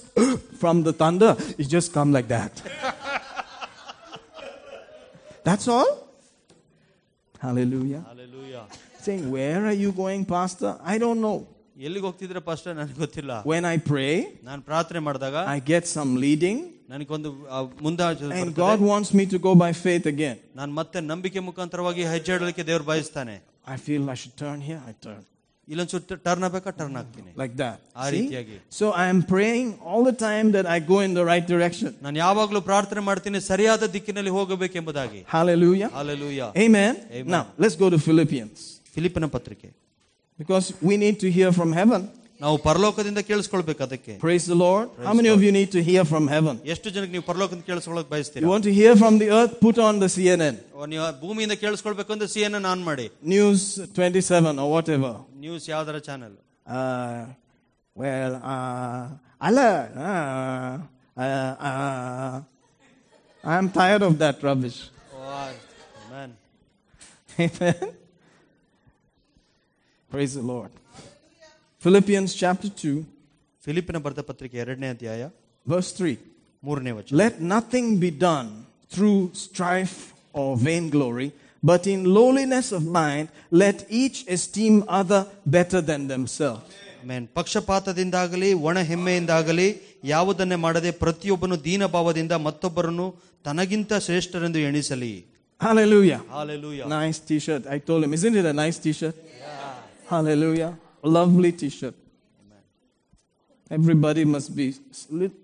from 0.61 0.77
the 0.87 0.93
thunder. 1.01 1.31
It 1.61 1.67
just 1.77 1.89
come 1.97 2.11
like 2.17 2.29
that. 2.37 2.53
That's 5.47 5.67
all. 5.67 5.89
Hallelujah. 7.39 8.03
Saying, 8.99 9.31
where 9.31 9.61
are 9.65 9.77
you 9.83 9.91
going, 9.93 10.23
Pastor? 10.25 10.71
I 10.83 10.97
don't 10.99 11.19
know. 11.19 11.37
ಎಲ್ಲಿಗೆ 11.77 12.05
ಹೋಗ್ತಿದ್ರೆ 12.07 12.39
first 12.47 12.67
ನನಗೆ 12.71 12.97
ಗೊತ್ತಿಲ್ಲ 13.03 13.31
When 13.51 13.65
I 13.65 13.77
pray, 13.91 14.13
ನಾನು 14.49 14.61
ಪ್ರಾರ್ಥನೆ 14.69 15.01
ಮಾಡಿದಾಗ 15.07 15.35
I 15.55 15.59
get 15.71 15.83
some 15.95 16.11
leading, 16.17 16.57
ನನಗೊಂದು 16.89 17.29
ಆ, 17.47 17.57
ಮುಂದಾಚೆ 17.85 18.23
and 18.25 18.33
ಬರ್ತದೆ. 18.35 18.61
God 18.65 18.79
wants 18.91 19.11
me 19.19 19.25
to 19.33 19.39
go 19.47 19.53
by 19.63 19.71
faith 19.85 20.05
again. 20.13 20.37
ನಾನು 20.59 20.71
ಮತ್ತೆ 20.79 21.01
ನಂಬಿಕೆ 21.11 21.39
ಮುಖಾಂತರವಾಗಿ 21.49 22.05
ಹೆಜ್ಜೆ 22.13 22.33
ಇಡಲಿಕ್ಕೆ 22.37 22.65
ದೇವ್ರು 22.71 22.87
ಬಯಸ್ತಾನೆ 22.91 23.35
I 23.67 23.77
feel 23.87 24.03
I 24.09 24.17
should 24.21 24.37
turn 24.37 24.59
here. 24.69 24.81
I 24.91 24.95
turn 25.07 25.21
ಇಲ್ಲೊಂದ್ 25.67 25.91
ಸುತ್ತ 25.93 26.13
ಟರ್ನ್ 26.25 26.43
ಆಗ್ಬೇಕಾ 26.45 26.71
ಟರ್ನ್ 26.79 26.97
ಆಗ್ತೀನಿ 27.01 27.29
like 27.41 27.53
that. 27.61 27.77
ಆ 27.95 28.05
See? 28.05 28.13
ರೀತಿಯಾಗಿ 28.15 28.55
So 28.79 28.85
I 29.03 29.07
am 29.13 29.19
praying 29.33 29.67
all 29.89 30.03
the 30.09 30.15
time 30.23 30.47
that 30.55 30.65
I 30.75 30.79
go 30.91 30.97
in 31.07 31.13
the 31.19 31.25
right 31.31 31.45
direction. 31.53 31.91
ನಾನು 32.05 32.17
ಯಾವಾಗ್ಲೂ 32.17 32.61
ಪ್ರಾರ್ಥನೆ 32.69 33.01
ಮಾಡ್ತೀನಿ 33.09 33.39
ಸರಿಯಾದ 33.51 33.91
ದಿಕ್ಕಿನಲ್ಲಿ 33.95 34.33
ಹೋಗಬೇಕೆಂಬುದಾಗಿ 34.37 35.21
Hallelujah. 35.35 35.89
Hallelujah 35.97 36.41
Amen. 36.65 36.93
Amen. 37.11 37.31
Now 37.35 37.43
let's 37.63 37.77
go 37.83 37.89
to 37.95 37.99
Philippians 38.07 38.59
ಫಿಲಿಪಿನ 38.95 39.25
ಪತ್ರಿಕೆ 39.35 39.69
because 40.39 40.67
we 40.81 40.95
need 40.97 41.17
to 41.19 41.29
hear 41.31 41.51
from 41.51 41.71
heaven. 41.73 42.01
ನಾವು 42.41 42.57
ಪರಲೋಕದಿಂದ 42.67 43.19
ಕೇಳಿಸ್ಕೊಳ್ಬೇಕು 43.27 43.81
ಅದಕ್ಕೆ 43.85 44.13
Praise 44.23 44.45
the 44.51 44.57
Lord. 44.63 44.85
How 45.07 45.13
many 45.17 45.29
of 45.33 45.41
you 45.45 45.51
need 45.57 45.69
to 45.71 45.81
hear 45.89 46.03
from 46.11 46.23
heaven? 46.27 46.55
ಎಷ್ಟು 46.73 46.87
ಜನಕ್ಕೆ 46.95 47.13
ನೀವು 47.15 47.25
ಪರಲೋಕದಿಂದ 47.29 47.65
ಕೇಳಿಸ್ಕೊಳಕ್ 47.69 48.07
You 48.07 48.13
ಬಯಸ್ತೀರಾ 48.15 48.47
want 48.53 48.63
to 48.69 48.73
hear 48.79 48.93
from 49.01 49.15
the 49.23 49.27
earth? 49.39 49.53
Put 49.67 49.77
on 49.87 49.95
the 50.03 50.09
CNN, 50.15 50.55
ಓ, 50.75 50.85
ನೀವು 50.93 51.05
ಭೂಮಿಯಿಂದ 51.23 51.55
ಕೇಳಿಸ್ಕೊಳ್ಬೇಕು 51.63 52.11
ಅಂದ್ರೆ 52.15 52.29
ಸಿ 52.35 52.41
ಎನ್ 52.47 52.67
ಆನ್ 52.73 52.83
ಮಾಡಿ 52.89 53.05
News 53.35 53.61
27 53.89 54.63
or 54.63 54.69
whatever. 54.75 55.13
ನ್ಯೂಸ್ 55.45 55.67
ಯಾವ್ದಾರ 55.75 55.99
channel 56.09 56.35
Uh, 56.79 57.21
well, 57.95 58.33
uh, 58.51 59.03
Allah, 59.41 59.71
uh, 60.07 60.75
uh, 61.17 61.69
uh, 61.69 62.35
I'm 63.43 63.67
tired 63.79 64.03
of 64.09 64.13
that 64.23 64.37
rubbish. 64.49 64.79
Man 66.11 66.33
Amen. 67.39 67.75
Praise 70.15 70.33
the 70.33 70.41
Lord. 70.43 70.71
Philippians 71.83 72.31
chapter 72.35 72.69
2, 72.81 72.93
ಫಿಲಿಪಿನ 73.63 73.97
ಬರೆದ 74.05 74.21
ಪತ್ರಿಕೆ 74.29 74.57
ಎರಡನೇ 74.63 74.87
ಅಧ್ಯಾಯ 74.95 75.21
verse 75.65 75.91
3. 75.99 76.13
ಮೂರನೇ 76.63 76.91
ವಚನ 76.97 77.15
Let 77.23 77.35
nothing 77.53 77.87
be 78.03 78.11
done 78.27 78.49
through 78.91 79.19
strife 79.45 79.97
or 80.33 80.49
vainglory, 80.67 81.29
but 81.63 81.83
in 81.93 81.99
lowliness 82.17 82.67
of 82.77 82.83
mind, 82.99 83.25
let 83.63 83.77
each 84.01 84.19
esteem 84.37 84.75
other 84.99 85.21
better 85.55 85.81
than 85.89 86.03
themselves. 86.13 86.63
Main 87.09 87.27
ಪಕ್ಷಪಾತದಿಂದಾಗಲಿ 87.37 88.49
ಒಣ 88.67 88.77
ಹೆಮ್ಮೆಯಿಂದಾಗಲಿ 88.89 89.67
ಯಾವುದನ್ನೇ 90.05 90.57
ಮಾಡದೆ 90.65 90.91
ಪ್ರತಿಯೊಬ್ಬನು 91.03 91.55
ದೀನಭಾವದಿಂದ 91.67 92.33
ಮತ್ತೊಬ್ಬರನ್ನು 92.47 93.07
ತನಗಿಂತ 93.45 93.93
ಶ್ರೇಷ್ಠರೆಂದು 94.07 94.61
ಎಣಿಸಲಿ 94.69 95.13
Hallelujah. 95.61 96.19
Hallelujah 96.35 96.83
Nice 96.99 97.19
t 97.27 97.39
shirt. 97.45 97.63
I 97.75 97.79
told 97.87 98.01
him, 98.05 98.13
isn't 98.17 98.35
it 98.41 98.45
a 98.45 98.55
nice 98.61 98.77
t 98.83 98.93
shirt? 98.99 99.17
Hallelujah. 100.08 100.78
Lovely 101.02 101.52
t 101.52 101.68
shirt. 101.68 101.94
Everybody 103.68 104.24
must 104.24 104.54
be 104.54 104.74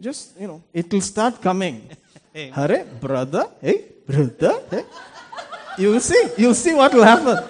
just, 0.01 0.39
you 0.39 0.47
know, 0.47 0.63
it 0.73 0.93
will 0.93 1.01
start 1.01 1.41
coming. 1.41 1.89
Hey. 2.35 2.49
Hare, 2.49 2.87
brother, 2.99 3.45
hey, 3.61 3.85
brother, 4.07 4.63
hey. 4.71 4.85
You'll 5.77 6.01
see, 6.01 6.29
you'll 6.39 6.55
see 6.55 6.73
what 6.73 6.95
will 6.95 7.05
happen. 7.05 7.45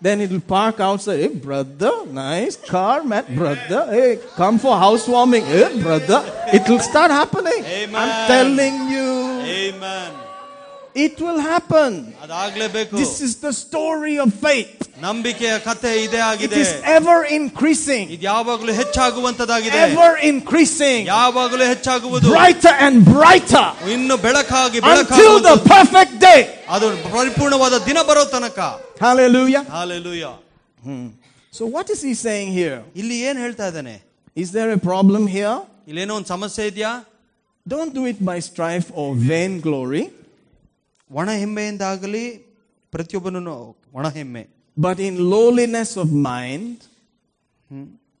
Then 0.00 0.20
it 0.20 0.30
will 0.30 0.38
park 0.40 0.78
outside. 0.78 1.18
Hey, 1.18 1.34
brother, 1.34 2.06
nice 2.06 2.54
car, 2.54 3.02
man, 3.02 3.24
brother. 3.34 3.88
Hey, 3.90 4.20
come 4.36 4.60
for 4.60 4.76
housewarming. 4.78 5.44
Hey, 5.44 5.82
brother. 5.82 6.22
It 6.52 6.68
will 6.68 6.78
start 6.78 7.10
happening. 7.10 7.58
I'm 7.58 7.88
Amen. 7.90 8.28
telling 8.28 8.88
you, 8.88 9.40
Amen 9.74 10.12
it 10.95 11.15
will 11.19 11.39
happen. 11.51 11.91
ಅದಾಗ್ಲೇಬೇಕು 12.23 12.95
This 13.01 13.13
is 13.27 13.33
the 13.45 13.53
story 13.53 14.15
of 14.23 14.29
faith. 14.47 14.73
ನಂಬಿಕೆಯ 15.05 15.53
ಕಥೆ 15.67 15.91
ಇದೇ 16.03 16.19
It 16.19 16.27
ಆಗಿದೆ 16.31 16.59
is 16.63 16.71
ever 16.97 17.17
increasing, 17.39 18.03
ಇದು 18.15 18.23
ಯಾವಾಗಲೂ 18.31 18.73
ಹೆಚ್ಚಾಗುವಂತದಾಗಿದೆ 18.81 19.79
ever 19.87 20.11
increasing, 20.31 20.99
ಯಾವಾಗಲೂ 21.15 21.65
ಹೆಚ್ಚಾಗುವುದು 21.73 22.27
brighter 22.35 22.75
and 22.87 22.95
brighter 23.15 23.65
ಇನ್ನು 23.95 24.17
ಬೆಳಕಾಗಿ 24.27 24.77
until 24.79 24.85
the 24.87 24.93
ಬೆಳಕಾಗುವುದು 24.93 25.53
perfect 25.75 26.13
day. 26.27 26.39
ಅದು 26.75 26.85
ಪರಿಪೂರ್ಣವಾದ 27.17 27.75
ದಿನ 27.89 27.99
ಬರೋ 28.11 28.25
ತನಕ 28.35 28.59
Hallelujah. 29.05 29.63
Hallelujah 29.77 30.25
So, 31.53 31.65
what 31.67 31.87
is 31.95 32.01
he 32.01 32.13
saying 32.25 32.49
here? 32.61 32.77
ಇಲ್ಲಿ 33.01 33.17
ಏನ್ 33.27 33.39
ಹೇಳ್ತಾ 33.45 33.65
ಇದ್ದಾನೆ 33.71 33.95
Is 34.43 34.49
there 34.57 34.71
a 34.71 34.81
problem 34.91 35.23
here? 35.37 35.55
ಇಲ್ಲೇನೋ 35.91 36.13
ಒಂದು 36.19 36.29
ಸಮಸ್ಯೆ 36.35 36.63
ಇದೆಯಾ 36.71 36.91
Don't 37.65 37.93
do 37.97 38.03
it 38.11 38.19
by 38.29 38.37
strife 38.49 38.87
or 39.01 39.07
vainglory, 39.31 40.03
ಒಣ 41.11 41.29
ಹೆಮ್ಮೆಯಿಂದಾಗಲಿ 41.43 42.25
ಪ್ರತಿಯೊಬ್ಬನು 42.93 43.53
ಒಣ 43.99 44.07
ಹೆಮ್ಮೆ 44.17 44.43
but 44.77 44.99
in 44.99 45.29
lowliness 45.29 45.97
of 45.97 46.11
mind. 46.11 46.77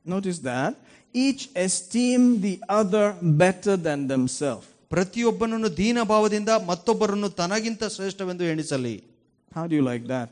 Notice 0.05 0.39
that. 0.39 0.75
Each 1.13 1.49
esteem 1.55 2.41
the 2.41 2.61
other 2.69 3.05
better 3.21 3.75
than 3.77 4.07
themselves. 4.13 4.67
ಪ್ರತಿಯೊಬ್ಬನನ್ನು 4.89 5.69
ದೀನ 5.77 5.99
ಭಾವದಿಂದ 6.11 6.51
ಮತ್ತೊಬ್ಬರನ್ನು 6.69 7.29
ತನಗಿಂತ 7.39 7.83
ಶ್ರೇಷ್ಠವೆಂದು 7.95 8.43
ಎಣಿಸಲಿ 8.53 8.95
How 9.51 9.63
do 9.69 9.75
you 9.79 9.85
like 9.91 10.05
that? 10.15 10.31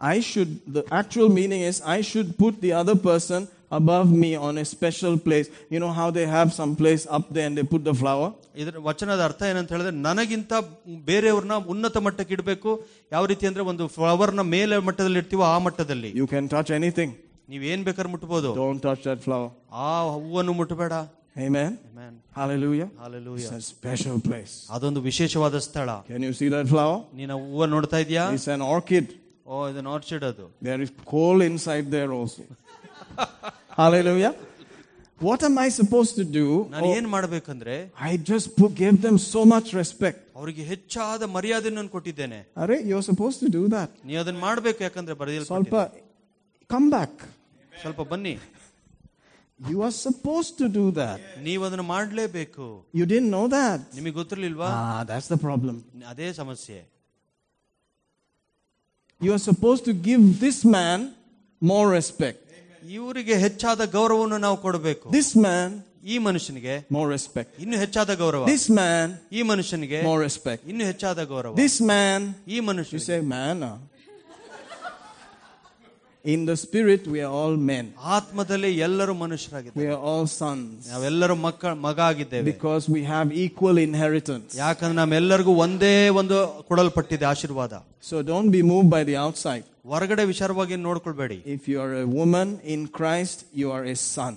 I 0.00 0.20
should, 0.20 0.50
the 0.76 0.82
actual 1.00 1.28
meaning 1.38 1.62
is, 1.62 1.76
I 1.96 2.00
should 2.08 2.36
put 2.42 2.54
the 2.60 2.72
other 2.80 2.96
person 3.10 3.48
above 3.70 4.08
me 4.22 4.30
on 4.46 4.54
a 4.58 4.64
special 4.64 5.14
place. 5.18 5.46
You 5.74 5.78
know 5.82 5.92
how 5.92 6.08
they 6.10 6.26
have 6.34 6.48
some 6.52 6.72
place 6.80 7.04
up 7.18 7.24
there 7.30 7.46
and 7.48 7.56
they 7.58 7.66
put 7.74 7.82
the 7.90 7.94
flower? 8.02 8.28
ಇದರ 8.62 8.76
ವಚನದ 8.88 9.22
ಅರ್ಥ 9.28 9.42
ಏನಂತ 9.50 9.70
ಹೇಳಿದ್ರೆ 9.74 9.94
ನನಗಿಂತ 10.06 10.52
ಬೇರೆಯವ್ರನ್ನ 11.10 11.56
ಉನ್ನತ 11.72 11.96
ಮಟ್ಟಕ್ಕೆ 12.06 12.34
ಇಡಬೇಕು 12.36 12.70
ಯಾವ 13.14 13.22
ರೀತಿ 13.32 13.44
ಅಂದ್ರೆ 13.50 13.64
ಒಂದು 13.72 13.86
ಫ್ಲವರ್ನ 13.96 14.42
ಮೇಲೆ 14.54 14.76
ಮಟ್ಟದಲ್ಲಿ 14.88 15.20
ಇಡ್ತೀವೋ 15.22 15.44
ಆ 15.52 15.58
ಮಟ್ಟದಲ್ಲಿ 15.66 16.10
You 16.22 16.26
can 16.34 16.46
touch 16.54 16.70
anything. 16.80 17.12
ನೀವ್ 17.52 17.64
ಏನ್ 17.72 17.84
ಬೇಕಾದ್ರೆ 17.88 18.10
ಮುಟ್ಬೋದು 18.14 18.50
Don't 18.62 18.82
touch 18.88 19.02
that 19.10 19.20
flower. 19.26 19.50
ಆ 19.86 19.90
ಹೂವನ್ನು 20.14 20.54
ಮುಟ್ಟಬೇಡ 20.60 20.92
Amen. 21.46 21.72
Amen. 21.90 22.12
Hallelujah. 22.38 22.86
Hallelujah. 23.02 23.48
It's 23.48 23.56
a 23.58 23.64
special 23.72 24.16
place. 24.28 24.54
ಅದೊಂದು 24.76 25.00
ವಿಶೇಷವಾದ 25.08 25.58
ಸ್ಥಳ 25.66 25.88
Can 26.12 26.22
you 26.28 26.34
see 26.40 26.48
that 26.54 26.68
flower? 26.74 26.96
ನೀನು 27.18 27.34
ಹೂವ 27.44 27.66
ನೋಡ್ತಾ 27.74 27.98
ಇದೀಯಾ 28.04 28.24
It's 28.36 28.48
an 28.56 28.64
orchid. 28.76 29.06
ಓ 29.46 29.68
ಇದನ್ನ 29.72 29.90
ಆರ್ಚಿಡ್ 29.96 30.24
ಅದು 30.30 30.46
There 30.68 30.80
is 30.86 30.92
coal 31.12 31.40
inside 31.50 31.88
there 31.96 32.12
also. 32.20 32.44
Hallelujah. 33.80 34.32
What 35.20 35.42
am 35.42 35.56
I 35.58 35.68
supposed 35.70 36.14
to 36.20 36.24
do? 36.38 36.46
ನಾನು 36.72 36.86
Oh, 36.86 36.94
ಏನ್ 36.96 37.06
ಮಾಡ್ಬೇಕಂದ್ರೆ 37.14 37.74
I 38.08 38.16
just 38.30 38.48
put, 38.58 38.70
gave 38.82 38.96
them 39.06 39.16
so 39.32 39.40
much 39.54 39.68
respect. 39.80 40.18
ಅವರಿಗೆ 40.40 40.62
ಹೆಚ್ಚಾದ 40.72 41.22
ಮರ್ಯಾದೆಯನ್ನು 41.36 41.90
ಕೊಟ್ಟಿದ್ದೇನೆ 41.94 42.40
Are 42.62 42.74
you're 42.90 43.06
supposed 43.10 43.40
to 43.44 43.48
do 43.58 43.62
that. 43.76 43.90
ನೀವು 44.08 44.20
ಅದನ್ನ 44.24 44.40
ಮಾಡ್ಬೇಕು 44.48 44.82
ಯಾಕಂದ್ರೆ 44.86 45.16
ಬರೆಯಲ್ 45.22 45.46
Salpa, 45.52 45.82
come 46.70 46.88
back. 46.96 47.14
ಸ್ವಲ್ಪ 47.82 48.02
ಬನ್ನಿ 48.12 48.34
You 49.60 49.78
are 49.86 49.94
supposed 50.06 50.54
to 50.62 50.66
do 50.78 50.84
that. 51.00 51.20
ನೀವು 51.48 51.62
ಅದನ್ನ 51.68 51.86
ಮಾಡ್ಲೇಬೇಕು 51.94 52.66
You 53.00 53.06
didn't 53.14 53.32
know 53.36 53.46
that. 53.58 53.80
ನಿಮಗೆ 53.98 54.16
ಗೊತ್ತಿರ್ಲಿಲ್ವಾ 54.20 54.70
Ah, 54.82 55.00
that's 55.12 55.28
the 55.34 55.40
problem. 55.46 55.76
ಅದೇ 56.12 56.28
ಸಮಸ್ಯೆ 56.42 56.78
You 59.20 59.32
are 59.32 59.42
supposed 59.50 59.84
to 59.86 59.94
give 60.08 60.40
this 60.40 60.58
man 60.76 60.98
more 61.62 61.86
respect. 61.90 62.39
ಇವರಿಗೆ 62.98 63.34
ಹೆಚ್ಚಾದ 63.44 63.80
ಗೌರವವನ್ನು 63.96 64.38
ನಾವು 64.38 64.56
ಕೊಡಬೇಕು 64.64 65.06
This 65.10 65.30
man, 65.38 65.68
ಈ 66.04 66.18
ಮನುಷ್ಯನಿಗೆ 66.18 66.74
more 66.96 67.08
respect. 67.14 67.50
ಇನ್ನು 67.64 67.78
ಹೆಚ್ಚಾದ 67.78 68.10
ಗೌರವ 68.22 68.44
This 68.46 68.66
man, 68.70 69.06
ಈ 69.32 69.42
ಮನುಷ್ಯನಿಗೆ 69.52 70.00
more 70.02 70.20
respect. 70.26 70.62
ಇನ್ನು 70.72 70.84
ಹೆಚ್ಚಾದ 70.90 71.20
ಗೌರವ 71.32 71.54
This 71.64 71.76
man, 71.92 72.20
ಈ 72.48 72.58
you 72.58 72.66
ಮನುಷ್ಯ 72.70 72.98
say, 73.08 73.20
man. 73.34 73.58
ah. 73.70 73.76
In 76.24 76.44
the 76.44 76.56
spirit, 76.56 77.06
we 77.06 77.18
are 77.20 77.32
all 77.40 77.56
men. 77.70 77.84
ಆತ್ಮದಲ್ಲಿ 78.16 78.70
ಎಲ್ಲರೂ 78.86 79.12
ಮನುಷ್ಯರಾಗಿದ್ದಾರೆ 79.14 79.80
We 79.82 79.86
are 79.94 80.00
all 80.10 80.24
sons. 80.40 80.70
ನಾವೆಲ್ಲರೂ 80.92 81.34
ಮಕ್ಕ 81.44 81.64
ಮಗ 81.84 81.98
ಆಗಿದ್ದೇವೆ 82.08 82.44
Because 82.52 82.84
we 82.96 83.02
have 83.12 83.28
equal 83.44 83.76
inheritance. 83.88 84.48
ಯಾಕಂದ್ರೆ 84.64 84.96
ನಮ್ಮೆಲ್ಲರಿಗೂ 85.00 85.54
ಒಂದೇ 85.66 85.94
ಒಂದು 86.20 86.38
ಕೊಡಲ್ಪಟ್ಟಿದೆ 86.70 87.26
ಆಶೀರ್ವಾದ 87.32 87.72
So 88.08 88.22
don't 88.32 88.50
be 88.56 88.62
moved 88.72 88.90
by 88.96 89.02
the 89.10 89.16
outside. 89.26 89.64
ಹೊರಗಡೆ 89.86 90.24
ವಿಚಾರವಾಗಿ 90.24 90.76
ನೋಡ್ಕೊಳ್ಬೇಡಿ 90.76 91.42
If 91.46 91.68
you 91.68 91.78
are 91.78 91.94
a 92.02 92.06
woman 92.20 92.48
in 92.74 92.80
Christ, 92.98 93.38
you 93.56 93.70
are 93.70 93.84
a 93.92 93.96
son. 94.16 94.34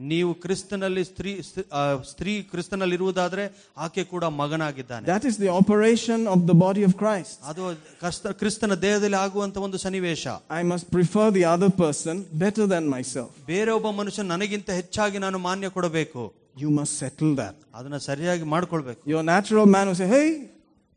ನೀವು 0.00 0.34
ಕ್ರಿಸ್ತನಲ್ಲಿ 0.34 1.04
ಸ್ತ್ರೀ 1.04 1.40
ಸ್ತ್ರೀ- 1.42 1.66
ಆ, 1.72 2.02
ಸ್ತ್ರೀ 2.02 2.42
ಕ್ರಿಸ್ತನಲ್ಲಿ 2.42 2.94
ಇರುವುದಾದ್ರೆ 2.94 3.44
ಆಕೆ 3.78 4.04
ಕೂಡ 4.04 4.24
ಮಗನಾಗಿದ್ದಾನೆ 4.24 5.06
That 5.06 5.24
is 5.24 5.36
the 5.38 5.50
operation 5.60 6.26
of 6.26 6.40
the 6.46 6.54
body 6.54 6.82
of 6.88 6.92
Christ. 6.96 7.34
ಅದು 7.44 7.62
ಕಸ್ತ- 8.00 8.32
ಕ್ರಿಸ್ತನ 8.32 8.74
ದೇಹದಲ್ಲಿ 8.74 9.16
ಆಗುವಂತ 9.16 9.56
ಒಂದು 9.56 9.78
ಸನ್ನಿವೇಶ 9.78 10.26
I 10.50 10.62
must 10.62 10.86
prefer 10.96 11.30
the 11.30 11.44
other 11.54 11.70
person 11.84 12.16
better 12.44 12.66
than 12.66 12.88
myself. 12.96 13.28
ಬೇರೆ 13.46 13.70
ಒಬ್ಬ 13.70 13.90
ಮನುಷ್ಯ 13.90 14.22
ನನಗಿಂತ 14.22 14.70
ಹೆಚ್ಚಾಗಿ 14.70 15.18
ನಾನು 15.18 15.38
ಮಾನ್ಯ 15.38 15.68
ಕೊಡಬೇಕು 15.68 16.34
You 16.60 16.70
must 16.70 17.04
settle 17.04 17.34
that. 17.36 17.54
ಅದನ್ನ 17.74 17.96
ಸರಿಯಾಗಿ 17.96 18.42
ಮಾಡ್ಕೊಳ್ಬೇಕು 18.42 19.10
Your 19.10 19.22
natural 19.22 19.66
man 19.66 19.86
will 19.88 20.48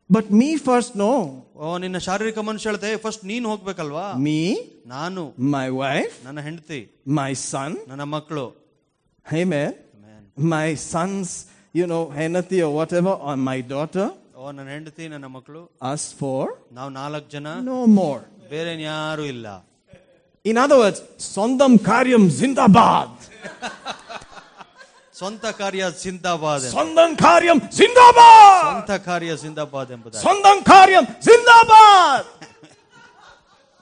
say, 0.09 0.21
Hey, 0.21 0.21
but 0.21 0.31
me 0.31 0.57
first, 0.57 0.95
no. 0.95 1.11
ಓ 1.55 1.77
ನಿನ್ನ 1.77 1.97
ಶಾರೀರಿಕ 1.97 2.37
ಮನುಷ್ಯ 2.47 2.69
ಹೇಳ್ತೆ 2.69 2.97
ಫಸ್ಟ್ 2.97 3.23
ನೀನ್ 3.23 3.45
ಹೋಗ್ಬೇಕಲ್ವಾ 3.51 4.05
Me, 4.27 4.39
ನಾನು 4.85 5.21
my 5.55 5.67
wife, 5.81 6.15
ನನ್ನ 6.25 6.39
ಹೆಂಡತಿ 6.39 6.79
my 7.19 7.31
son. 7.51 7.71
ನನ್ನ 7.87 8.03
ಮಕ್ಕಳು 8.15 8.45
Amen. 9.25 9.71
My 10.37 10.75
sons, 10.75 11.29
you 11.73 11.87
know, 11.87 12.01
Henati 12.17 12.59
or 12.67 12.71
whatever, 12.79 13.09
or 13.27 13.35
my 13.49 13.59
daughter. 13.73 14.07
ಓ 14.37 14.51
ನನ್ನ 14.51 14.69
ಹೆಂಡತಿ 14.69 15.07
ನನ್ನ 15.13 15.27
ಮಕ್ಕಳು 15.35 15.61
Us 15.91 16.03
four. 16.21 16.43
ನಾವು 16.71 16.89
ನಾಲ್ಕು 16.99 17.29
ಜನ 17.35 17.47
No 17.71 17.79
more. 17.99 18.21
ಬೇರೆ 18.49 18.73
ಯಾರು 18.91 19.25
ಇಲ್ಲ 19.35 19.47
In 20.45 20.57
other 20.63 20.77
words, 20.77 20.99
Sondam 21.33 21.79
Karyam 21.87 22.29
Zindabad. 22.39 23.11
ಸ್ವಂತ 25.19 25.45
ಕಾರ್ಯ 25.59 25.83
ಸಿಂದಾಬಾದ್ 26.03 26.63
ಎಂದು. 26.65 26.75
Sondam 26.77 27.11
Karyam 27.17 27.59
Zindabad. 27.77 28.61
ಸ್ವಂತ 28.63 28.91
ಕಾರ್ಯ 29.07 29.31
ಸಿಂದಾಬಾದ್ 29.43 29.91
ಎಂಬುದಾಗಿ 29.95 30.23
Sondam 30.25 30.57
Karyam 30.71 31.05
Zindabad. 31.27 32.25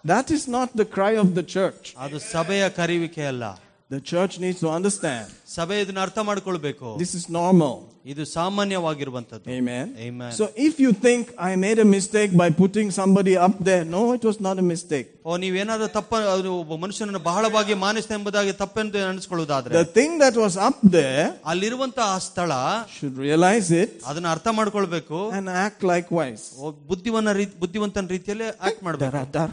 That 0.05 0.29
is 0.31 0.43
not 0.47 0.69
the 0.75 0.86
cry 0.95 1.13
of 1.23 1.29
the 1.39 1.45
church. 1.55 1.83
ಅದು 2.05 2.19
ಸಭೆಯ 2.33 2.63
ಕರಿವಿಕೆ 2.79 3.25
ಅಲ್ಲ 3.31 3.43
The 3.89 3.99
church 4.12 4.33
needs 4.39 4.59
to 4.59 4.69
understand. 4.69 5.25
ಸಭೆ 5.47 5.75
ಇದನ್ನ 5.81 5.99
ಅರ್ಥ 5.99 6.19
ಮಾಡ್ಕೊಳ್ಬೇಕು 6.19 6.88
This 7.01 7.12
is 7.15 7.25
normal. 7.39 7.73
ಇದು 8.05 8.23
ಸಾಮಾನ್ಯವಾಗಿರುವಂತದ್ದು 8.33 9.49
Amen. 9.51 9.86
Amen. 10.07 10.31
So 10.31 10.45
if 10.67 10.73
you 10.83 10.91
think 11.05 11.23
I 11.49 11.55
made 11.55 11.79
a 11.79 11.88
mistake 11.88 12.31
by 12.41 12.49
putting 12.62 12.88
somebody 12.91 13.33
up 13.47 13.55
there, 13.69 13.83
no, 13.95 14.01
it 14.13 14.23
was 14.29 14.39
not 14.47 14.57
a 14.57 14.65
mistake. 14.71 15.09
ಓ 15.25 15.38
ನೀವೇನಾದ್ರೂ 15.38 15.88
ತಪ್ಪ 15.88 16.13
ಅದು 16.33 16.51
ಒಬ್ಬ 16.59 16.75
ಮನುಷ್ಯನನ್ನು 16.75 17.19
ಬಹಳವಾಗಿ 17.19 17.73
ಮಾನಿಸ್ತೆ 17.83 18.13
ಎಂಬುದಾಗಿ 18.13 18.53
ತಪ್ಪೆಂದು 18.53 19.05
ಅನಿಸ್ಕೊಳ್ಳುವುದಾದ್ರೆ 19.09 19.75
The 19.77 19.89
thing 19.99 20.13
that 20.23 20.38
was 20.45 20.57
up 20.69 20.79
there 20.97 21.27
ಅಲ್ಲಿರುವಂತಹ 21.45 22.07
ಆ 22.15 22.19
ಸ್ಥಳ 22.29 22.51
should 22.97 23.17
realize 23.27 23.69
it 23.83 23.93
ಅದನ್ನ 24.05 24.27
ಅರ್ಥ 24.31 24.47
ಮಾಡ್ಕೊಳ್ಬೇಕು 24.59 25.19
and 25.33 25.47
act 25.65 25.83
likewise. 25.93 26.43
ಓ 26.57 26.71
ಬುದ್ಧಿವನ್ನ 26.91 27.31
ರೀ- 27.31 27.53
ಬುದ್ಧಿವಂತನ 27.59 28.07
ರೀತಿಯಲ್ಲಿ 28.07 28.49
ಆಕ್ಟ್ 28.67 28.83
ಮಾಡ್ಬೇಕು 28.83 29.13
Dar, 29.17 29.25
dar. 29.38 29.49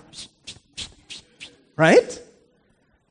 Right? 1.79 2.11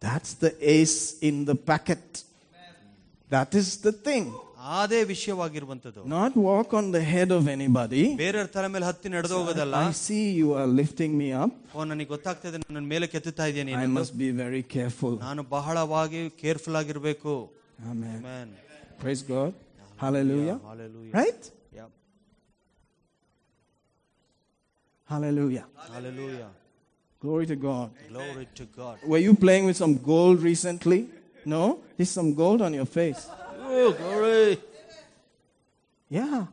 That's 0.06 0.32
the 0.44 0.52
ace 0.76 1.00
in 1.30 1.46
the 1.50 1.56
packet. 1.70 2.04
That 3.36 3.52
is 3.62 3.70
the 3.88 3.94
thing. 4.08 4.26
ಅದೇ 4.80 5.00
ವಿಷಯವಾಗಿರುವಂತದ್ದು 5.12 6.02
Not 6.16 6.34
walk 6.48 6.70
on 6.80 6.86
the 6.96 7.02
head 7.14 7.30
of 7.38 7.44
anybody. 7.56 8.04
ಬೇರೆಯವ್ರ 8.24 8.50
ತಲೆ 8.56 8.70
ಮೇಲೆ 8.74 8.86
ಹತ್ತಿ 8.90 9.10
ನಡೆದು 9.16 9.36
ಹೋಗೋದಲ್ಲ 9.40 9.76
I 9.90 9.94
see 10.06 10.24
you 10.40 10.50
are 10.62 10.70
lifting 10.82 11.14
me 11.22 11.30
up. 11.44 11.54
ಓ 11.76 11.86
ನನಗೆ 11.92 12.10
ಗೊತ್ತಾಗ್ತಾ 12.14 12.48
ಇದೆ 12.52 12.60
ನನ್ನ 12.78 12.86
ಮೇಲೆ 12.94 13.08
ಕೆತ್ತುತ್ತಾ 13.14 13.48
ಇದ್ದೀನಿ 13.52 13.76
I 13.84 13.88
must 14.00 14.16
be 14.24 14.30
very 14.44 14.64
careful. 14.76 15.14
ನಾನು 15.28 15.44
ಬಹಳವಾಗಿ 15.56 16.22
ಕೇರ್ಫುಲ್ 16.44 16.78
ಆಗಿರ್ಬೇಕು 16.82 17.34
Amen. 17.92 18.18
Amen. 18.22 18.48
Praise 19.04 19.22
God. 19.34 19.52
Hallelujah. 20.04 20.58
Hallelujah. 20.70 21.14
Right? 21.20 21.44
Yeah. 21.78 21.88
Hallelujah. 25.12 25.66
Hallelujah. 25.94 26.50
Glory 27.24 27.46
to 27.48 27.56
God. 27.56 27.88
Glory 28.08 28.48
to 28.56 28.66
God. 28.66 28.98
Were 29.06 29.18
you 29.28 29.34
playing 29.34 29.66
with 29.66 29.78
some 29.78 29.96
gold 29.98 30.42
recently? 30.42 31.10
No? 31.46 31.80
There's 31.98 32.10
some 32.20 32.34
gold 32.34 32.62
on 32.62 32.74
your 32.74 32.86
face. 32.86 33.28
Oh, 33.62 33.92
glory. 33.94 34.58
Yeah. 36.10 36.46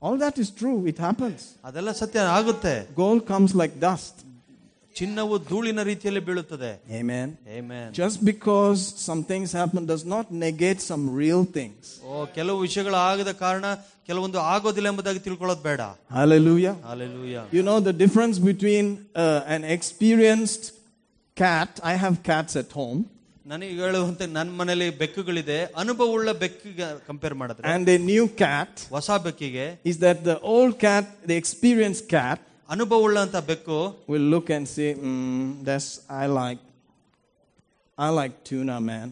All 0.00 0.16
that 0.18 0.36
is 0.38 0.50
true. 0.50 0.78
It 0.92 0.98
happens. 0.98 1.40
ಅದೆಲ್ಲ 1.66 1.92
ಸತ್ಯ 2.02 2.26
ಆಗುತ್ತೆ 2.38 2.74
Gold 3.02 3.22
comes 3.32 3.52
like 3.60 3.74
dust. 3.88 4.14
ಚಿನ್ನವು 4.98 5.34
ಧೂಳಿನ 5.48 5.80
ರೀತಿಯಲ್ಲಿ 5.88 6.22
ಬೀಳುತ್ತದೆ 6.26 6.70
Amen. 7.00 7.28
Amen. 7.58 7.86
Just 8.00 8.18
because 8.24 8.80
some 9.06 9.22
things 9.30 9.48
happen 9.60 9.82
does 9.92 10.04
not 10.14 10.26
negate 10.44 10.80
some 10.90 11.04
real 11.22 11.42
things. 11.56 11.82
ಓ 12.10 12.26
ಕೆಲವು 12.36 12.58
ವಿಷಯಗಳು 12.66 12.98
ಆಗದ 13.08 13.32
ಕಾರಣ 13.44 13.64
ಕೆಲವೊಂದು 14.08 14.38
ಆಗೋದಿಲ್ಲ 14.52 14.88
ಎಂಬುದಾಗಿ 14.92 15.20
ತಿಳ್ಕೊಳ್ಳೋದು 15.26 15.62
ಬೇಡ 15.68 15.80
Hallelujah. 16.18 16.74
Hallelujah. 16.90 17.44
You 17.56 17.64
know 17.68 17.78
the 17.90 17.96
difference 18.04 18.38
between 18.50 18.86
uh, 19.16 19.54
an 19.56 19.64
experienced 19.76 20.64
cat, 21.36 21.72
I 21.92 21.96
have 22.04 22.16
cats 22.30 22.54
at 22.62 22.72
home, 22.80 23.00
ನನಗೆ 23.46 23.72
ಹೇಳುವಂತೆ 23.80 24.24
ನನ್ನ 24.36 24.52
ಮನೇಲಿ 24.60 24.86
ಬೆಕ್ಕುಗಳಿದೆ 25.00 25.56
ಅನುಭವವುಳ್ಳ 25.80 26.30
ಬೆಕ್ಕಿಗೆ 26.42 26.86
ಕಂಪೇರ್ 27.08 27.34
ಮಾಡಿದ್ರೆ 27.40 27.64
and 27.74 27.88
a 27.96 28.00
new 28.12 28.24
cat 28.44 28.72
ಹೊಸ 28.96 29.10
ಬೆಕ್ಕಿಗೆ 29.26 29.66
is 29.90 29.98
that 30.06 30.18
the 30.30 30.36
old 30.54 30.74
cat, 30.86 31.06
the 31.30 31.36
experienced 31.42 32.06
cat, 32.16 32.40
ಅನುಭವವುಳ್ಳ 32.68 33.18
ಅಂತ 33.26 33.38
ಬೆಕ್ಕು 33.50 33.78
will 34.12 34.26
look 34.34 34.48
and 34.56 34.66
say, 34.68 34.88
mm, 35.08 35.34
"That's 35.66 35.88
I 36.22 36.26
like. 36.40 36.62
I 37.98 38.10
like 38.20 38.34
tuna, 38.48 38.76
man. 38.90 39.08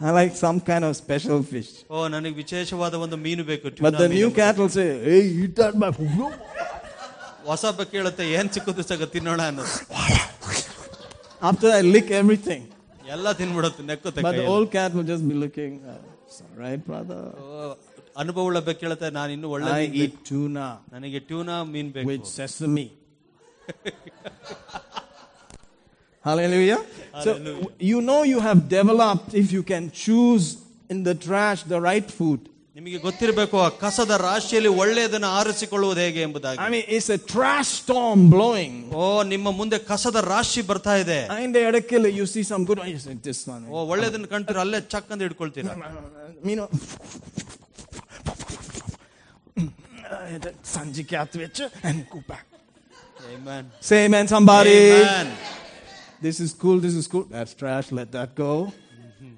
I 0.00 0.10
like 0.18 0.32
some 0.36 0.58
kind 0.70 0.84
of 0.88 0.92
special 0.96 1.38
fish." 1.52 1.70
ಓ 1.94 2.08
ನನಗೆ 2.14 2.36
ವಿಶೇಷವಾದ 2.42 2.94
ಒಂದು 3.04 3.16
ಮೀನು 3.26 3.44
ಬೇಕು 3.50 3.66
But 3.68 3.76
tuna 3.80 3.98
the 4.02 4.08
new 4.16 4.28
ಮೀನು. 4.28 4.36
cat 4.40 4.54
will 4.62 4.72
say, 4.78 4.88
"Hey, 5.08 5.22
eat 5.42 5.54
that, 5.60 5.74
my." 5.82 5.90
ಹೊಸ 7.50 7.64
ಬೆಕ್ಕು 7.78 7.94
ಹೇಳುತ್ತೆ 7.98 8.24
ಏನ್ 8.38 8.48
ಸಿಕ್ಕುದು 8.54 8.84
ಸಗ 8.90 9.04
ತಿನ್ನೋಣ 9.14 9.42
ಅನ್ನೋದು 9.50 9.74
After 11.48 11.68
I 11.78 11.82
lick 11.94 12.08
everything, 12.20 12.62
ಎಲ್ಲ 13.14 13.26
ತಿನ್ಬಿಡುತ್ತೆ 13.40 13.82
ನೆಕ್ಕುತ್ತೆ 13.90 14.20
but 14.26 14.32
the 14.32 14.38
ಕೈಯಲ್ಲಿ. 14.38 14.52
old 14.54 14.68
cat 14.76 14.90
will 14.96 15.08
just 15.12 15.24
be 15.30 15.36
looking. 15.44 15.72
Uh, 15.90 15.96
it's 16.24 16.38
all 16.44 16.54
right, 16.64 16.80
brother. 16.90 17.20
ಓ, 18.10 18.10
ಅನುಭವವುಳ್ಳ 18.16 18.58
ಬೆಕ್ಕು 18.60 18.84
ಹೇಳುತ್ತೆ 18.86 19.10
ನಾನು 19.10 19.32
ಇನ್ನು 19.32 19.50
ಒಳ್ಳೆ 19.50 19.70
I 19.72 19.80
ಮೀನ್ 19.82 19.94
eat 19.96 20.12
ಬೇಕು. 20.12 20.24
tuna 20.28 20.66
ನನಗೆ 20.94 21.20
ಟ್ಯೂನಾ 21.28 21.56
ಮೀನ್ 21.74 21.90
ಬೇಕು 21.92 22.08
with 22.10 22.26
sesame. 22.36 22.86
Hallelujah. 26.24 26.78
So 27.24 27.30
w- 27.34 27.66
you 27.82 27.98
know 28.00 28.22
you 28.24 28.40
have 28.40 28.68
developed 28.70 29.34
if 29.34 29.52
you 29.52 29.62
can 29.64 29.90
choose 29.96 30.46
in 30.90 31.02
the 31.04 31.14
trash 31.26 31.62
the 31.64 31.80
right 31.82 32.08
food. 32.10 32.40
ನಿಮಗೆ 32.76 32.98
ಗೊತ್ತಿರಬೇಕು 33.04 33.56
ಆ 33.58 33.68
ಕಸದ 33.82 34.12
ರಾಶಿಯಲ್ಲಿ 34.22 34.70
ಒಳ್ಳೆಯದನ್ನು 34.80 35.28
ಆರಿಸಿಕೊಳ್ಳುವುದು 35.38 36.00
ಹೇಗೆ 36.00 36.20
ಎಂಬುದಾಗಿ 36.26 36.58
I 36.64 36.70
mean, 36.74 36.84
it's 36.96 37.08
a 37.10 37.20
trash 37.32 37.68
storm 37.78 38.18
blowing. 38.34 38.74
ಓ 38.96 39.04
ನಿಮ್ಮ 39.32 39.50
ಮುಂದೆ 39.60 39.78
ಕಸದ 39.90 40.20
ರಾಶಿ 40.32 40.62
ಬರ್ತಾ 40.70 40.94
ಇದೆ 41.04 41.18
And 41.36 41.54
the 41.56 41.64
other 41.70 41.82
killer, 41.92 42.10
you 42.18 42.26
see 42.34 42.44
some 42.52 42.64
good 42.70 42.80
one, 42.82 42.90
you 42.94 43.00
say 43.06 43.14
this 43.28 43.40
one. 43.54 43.62
ಓ 43.72 43.86
ಒಳ್ಳೆದನ್ನ 43.92 44.28
ಕಂತೀರ 44.34 44.60
ಅಲ್ಲೇ 44.64 44.80
ಚಕ್ 44.94 45.10
ಅಂತ 45.12 45.22
ಹಿಡ್ಕೊಳ್ತೀರಾ 45.26 45.74
You 46.50 46.56
know, 46.60 46.68
sanjikyaat 50.63 51.31
vich 51.31 51.61
and 51.83 52.09
go 52.09 52.21
back. 52.27 52.45
Amen. 53.33 53.71
Say 53.79 54.05
amen, 54.05 54.27
somebody. 54.27 54.91
Amen. 54.91 55.37
This 56.21 56.39
is 56.39 56.53
cool, 56.53 56.79
this 56.79 56.95
is 56.95 57.07
cool. 57.07 57.23
That's 57.23 57.53
trash, 57.53 57.91
let 57.91 58.11
that 58.11 58.35
go. 58.35 58.73
Mm-hmm. 58.99 59.33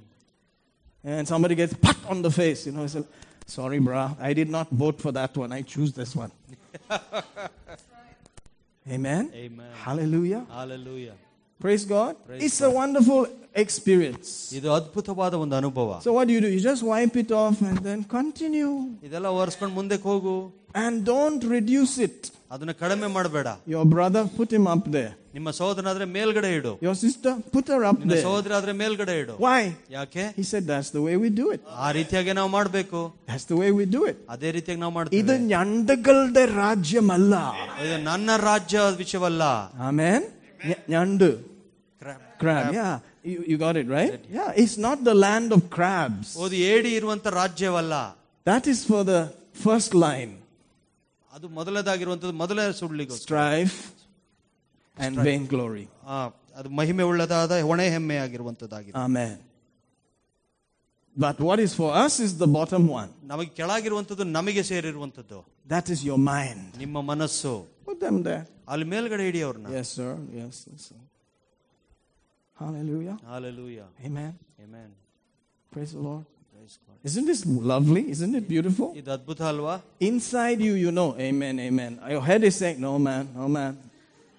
And 1.03 1.27
somebody 1.27 1.55
gets 1.55 1.73
pat 1.73 1.97
on 2.07 2.21
the 2.21 2.31
face, 2.31 2.65
you 2.65 2.71
know. 2.71 2.87
Say, 2.87 3.03
Sorry, 3.45 3.79
brah, 3.79 4.15
I 4.19 4.33
did 4.33 4.49
not 4.49 4.69
vote 4.69 5.01
for 5.01 5.11
that 5.11 5.35
one. 5.35 5.51
I 5.51 5.61
choose 5.61 5.91
this 5.93 6.15
one. 6.15 6.31
amen. 8.89 9.31
Amen. 9.33 9.71
Hallelujah. 9.73 10.45
Hallelujah. 10.49 11.13
Praise 11.63 11.85
God. 11.85 12.13
Praise 12.27 12.41
it's 12.45 12.59
God. 12.59 12.69
a 12.69 12.77
wonderful 12.79 13.21
experience. 13.55 14.53
So 16.05 16.13
what 16.13 16.27
do 16.27 16.33
you 16.33 16.41
do? 16.41 16.49
You 16.55 16.59
just 16.59 16.83
wipe 16.83 17.15
it 17.15 17.31
off 17.31 17.61
and 17.61 17.77
then 17.77 18.03
continue. 18.03 18.97
And 20.75 21.05
don't 21.05 21.43
reduce 21.57 21.97
it. 22.07 22.31
ಅದನ್ನ 22.51 22.71
ಕಡಿಮೆ 22.71 23.07
ಮಾಡಬೇಡ. 23.07 23.47
Your 23.67 23.83
brother 23.93 24.23
put 24.39 24.49
him 24.55 24.65
up 24.73 24.83
there. 24.95 25.11
ನಿಮ್ಮ 25.33 26.05
ಮೇಲ್ಗಡೆ 26.05 26.55
ಇಡು. 26.55 26.77
Your 26.81 26.95
sister 27.03 27.31
put 27.55 27.65
her 27.67 27.83
up 27.91 27.99
there. 28.03 28.21
ಸಹೋದರ 28.21 28.53
ಆದ್ರೆ 28.53 28.71
ಮೇಲ್ಗಡೆ 28.71 29.19
ಇಡು. 29.19 29.31
Why? 29.31 29.71
ಯಾಕೆ? 29.91 30.33
He 30.37 30.43
said 30.51 30.65
that's 30.65 30.89
the 30.95 31.01
way 31.07 31.15
we 31.23 31.29
do 31.29 31.51
it. 31.53 31.61
ಆ 31.75 31.91
ರೀತಿಯಾಗಿ 31.91 32.33
ನಾವು 32.33 32.49
ಮಾಡಬೇಕು. 32.49 33.13
That's 33.27 33.47
the 33.53 33.57
way 33.61 33.71
we 33.79 33.97
do 33.97 34.05
it. 34.11 34.15
ಅದೇ 34.29 34.51
ರೀತಿಯಾಗಿ 34.51 34.81
ನಾವು 34.81 34.93
ಮಾಡ್ತೀವಿ. 34.93 35.21
ಇದು 35.21 35.37
ಞಂಡಗಳದ 35.37 36.37
ರಾಜ್ಯವಲ್ಲ. 36.55 37.35
ಇದು 37.85 38.03
ನನ್ನ 38.03 38.29
ರಾಜ್ಯ 38.37 38.79
ವಿಷಯವಲ್ಲ. 38.97 39.41
ಆಮೆನ್. 39.79 40.23
ಞಂಡು 40.91 41.52
crab. 42.41 42.73
Yeah, 42.73 42.99
you, 43.31 43.43
you 43.49 43.57
got 43.57 43.75
it 43.81 43.87
right. 43.87 44.19
Yeah, 44.29 44.51
it's 44.63 44.77
not 44.77 45.03
the 45.03 45.15
land 45.25 45.49
of 45.57 45.61
crabs. 45.75 46.29
ಓದು 46.43 46.57
ಏಡಿ 46.71 46.91
ಇರುವಂತ 46.99 47.25
ರಾಜ್ಯವಲ್ಲ. 47.41 47.95
That 48.51 48.65
is 48.73 48.79
for 48.91 49.01
the 49.11 49.21
first 49.65 49.93
line. 50.05 50.33
ಅದು 51.35 51.47
ಮೊದಲದಾಗಿರುವಂತದ್ದು 51.59 52.35
ಮೊದಲ 52.43 52.69
ಸುಳ್ಳಿಗೆ. 52.81 53.17
Strife 53.25 53.79
and 55.03 55.17
vain 55.29 55.43
glory. 55.55 55.85
ಆ 56.13 56.17
ಅದು 56.59 56.69
ಮಹಿಮೆ 56.79 57.03
ಉಳ್ಳದಾದ 57.11 57.53
ಹೊಣೆ 57.69 57.87
ಹೆಮ್ಮೆ 57.95 58.17
ಆಗಿರುವಂತದ್ದಾಗಿದೆ. 58.25 58.95
Amen. 59.05 59.35
But 61.15 61.37
what 61.47 61.59
is 61.59 61.71
for 61.79 61.89
us 62.05 62.13
is 62.25 62.31
the 62.43 62.49
bottom 62.57 62.83
one. 62.99 63.09
ನಮಗೆ 63.31 63.51
ಕೆಳಗಿರುವಂತದ್ದು 63.59 64.25
ನಮಗೆ 64.37 64.63
ಸೇರಿರುವಂತದ್ದು. 64.71 65.39
That 65.73 65.87
is 65.93 65.99
your 66.09 66.19
mind. 66.33 66.69
ನಿಮ್ಮ 66.83 66.97
ಮನಸ್ಸು. 67.11 67.53
Put 67.89 67.99
them 68.05 68.17
there. 68.29 68.45
ಅಲ್ಲಿ 68.73 68.85
ಮೇಲ್ಗಡೆ 68.93 69.25
ಇಡಿ 69.31 69.41
ಅವ್ರನ್ನ. 69.47 69.67
Yes 69.77 69.89
sir. 69.97 70.11
Yes. 70.41 70.55
yes 70.73 70.81
sir. 70.89 70.99
Hallelujah. 72.62 73.16
Hallelujah. 73.26 73.86
Amen. 74.04 74.32
Amen. 74.64 74.88
Praise 75.72 75.92
the 75.92 76.00
Lord. 76.00 76.24
Praise 76.52 76.78
God. 76.84 76.96
Isn't 77.04 77.26
this 77.26 77.42
lovely? 77.72 78.10
Isn't 78.10 78.34
it 78.34 78.46
beautiful? 78.48 78.88
ಇದು 79.00 79.10
ಅದ್ಭುತ 79.16 79.42
ಅಲ್ವಾ 79.52 79.74
Inside 80.10 80.60
you, 80.60 80.74
you 80.84 80.90
know, 80.90 81.08
amen, 81.28 81.56
amen. 81.68 81.92
Your 82.14 82.24
head 82.30 82.42
is 82.44 82.56
saying, 82.62 82.80
no, 82.80 82.94
man, 82.98 83.24
no, 83.36 83.46
man. 83.48 83.74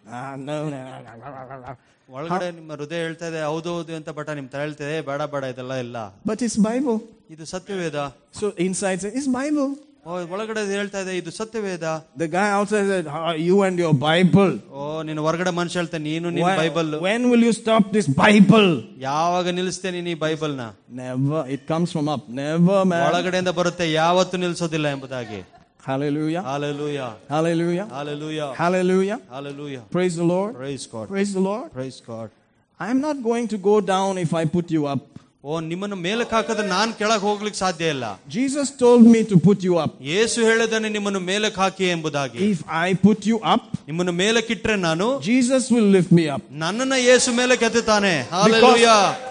Ah, 0.07 0.35
no, 0.49 0.57
no, 0.73 0.79
no, 0.87 1.13
no, 1.21 1.29
no, 1.51 1.57
no. 1.65 1.73
ಒಳಗಡೆ 2.15 2.45
ನಿಮ್ಮ 2.57 2.71
ಹೃದಯ 2.77 2.99
ಹೇಳ್ತಾ 3.05 3.25
ಇದೆ 3.31 3.41
ಹೌದು 3.49 3.69
ಹೌದು 3.73 3.91
ಅಂತ 3.97 4.09
ಬಟ 4.19 4.29
ನಿಮ್ 4.37 4.47
ತರ 4.53 4.59
ಹೇಳ್ತಾ 4.65 4.83
ಇದೆ 4.87 4.95
ಬೇಡ 5.09 5.21
ಬೇಡ 5.33 5.43
ಇದೆಲ್ಲ 5.53 5.73
ಇಲ್ಲ 5.85 5.97
But 6.29 6.39
it's 6.45 6.57
Bible. 6.69 6.97
ಇದು 7.33 7.45
ಸತ್ಯವೇದ 7.53 7.99
So 8.39 8.45
inside 8.65 8.99
says, 9.03 9.13
it's 9.19 9.29
Bible. 9.39 9.69
ಓ 10.05 10.13
ಒಳಗಡೆ 10.33 10.59
ಇದು 10.65 10.73
ಹೇಳ್ತಾ 10.77 10.99
ಇದೆ 11.03 11.13
ಇದು 11.19 11.31
ಸತ್ಯವೇದ 11.37 11.87
The 12.21 12.27
guy 12.35 12.45
outside 12.57 12.85
said, 12.91 13.07
"Ah, 13.17 13.33
you 13.47 13.55
and 13.67 13.77
your 13.83 13.93
Bible. 14.05 14.51
ಓ 14.73 15.03
ನೀನು 15.07 15.21
ಹೊರಗಡೆ 15.25 15.51
ಮನುಷ್ಯ 15.59 15.79
ಹೇಳ್ತಾನೆ 15.79 16.03
ನೀನು 16.09 16.27
ನಿನ್ 16.35 16.45
When, 16.47 16.57
Bible 16.61 16.89
when 17.07 17.21
will 17.31 17.43
you 17.47 17.53
stop 17.59 17.83
this 17.97 18.07
Bible? 18.23 18.69
ಯಾವಾಗ 19.07 19.45
ನಿಲ್ಲಿಸ್ತೇನೆ 19.57 19.95
ನೀನ್ 19.99 20.09
ಈ 20.13 20.19
ಬೈಬಲ್ 20.25 20.53
ನ 20.61 20.65
Never. 21.03 21.41
It 21.55 21.63
comes 21.71 21.91
from 21.95 22.07
up. 22.15 22.23
Never, 22.43 22.79
man. 22.93 23.05
ಒಳಗಡೆಯಿಂದ 23.09 23.53
ಬರುತ್ತೆ 23.59 23.87
ಯಾವತ್ತು 24.01 24.37
ನಿಲ್ಸೋದಿಲ್ಲ 24.45 24.87
ಎಂಬುದಾಗಿ 24.95 25.41
Hallelujah. 25.89 26.41
Hallelujah 26.49 26.99
Hallelujah. 27.35 27.85
Hallelujah 27.95 28.41
Hallelujah. 28.63 29.19
Hallelujah 29.33 29.77
Praise 29.97 30.15
the 30.21 30.27
Lord. 30.33 30.51
Praise 30.61 30.85
God 30.95 31.07
Praise 31.15 31.31
the 31.37 31.45
Lord. 31.51 31.67
Praise 31.77 31.99
God 32.09 32.31
I'm 32.79 32.99
not 33.01 33.17
going 33.21 33.47
to 33.53 33.57
go 33.69 33.75
down 33.93 34.11
if 34.19 34.33
I 34.33 34.45
put 34.57 34.67
you 34.75 34.83
up. 34.93 35.05
ಓ 35.43 35.59
ನಿಮ್ಮನ್ನು 35.67 35.95
ಮೇಲಕ್ಕೆ 35.97 36.35
ಹಾಕಿದ್ರೆ 36.35 36.65
ನಾನ್ 36.67 36.89
ಕೆಳಗೆ 36.93 37.23
ಹೋಗ್ಲಿಕ್ಕೆ 37.25 37.59
ಸಾಧ್ಯ 37.59 37.89
ಇಲ್ಲ 37.89 38.05
Jesus 38.35 38.67
told 38.81 39.03
me 39.13 39.19
to 39.29 39.35
put 39.45 39.59
you 39.67 39.75
up. 39.83 39.91
ಯೇಸು 40.09 40.39
ಹೇಳಿದಾನೆ 40.47 40.89
ನಿಮ್ಮನ್ನು 40.89 41.19
ಮೇಲಕ್ಕೆ 41.29 41.61
ಹಾಕಿ 41.61 41.85
ಎಂಬುದಾಗಿ 41.93 42.39
If 42.47 42.59
I 42.79 42.93
put 43.05 43.19
you 43.29 43.37
up, 43.53 43.61
ನಿಮ್ಮನ್ನು 43.87 44.13
ಮೇಲಕ್ಕಿಟ್ರೆ 44.21 44.75
ನಾನು 44.79 45.05
Jesus 45.29 45.63
will 45.75 45.87
lift 45.95 46.11
me 46.19 46.25
up. 46.35 46.41
ನನ್ನನ್ನ 46.63 46.97
ಯೇಸು 47.05 47.29
ಮೇಲೆ 47.39 47.55
ಕೆತ್ತಾನೆ 47.63 48.13
Because 48.17 48.35
hallelujah 48.35 48.89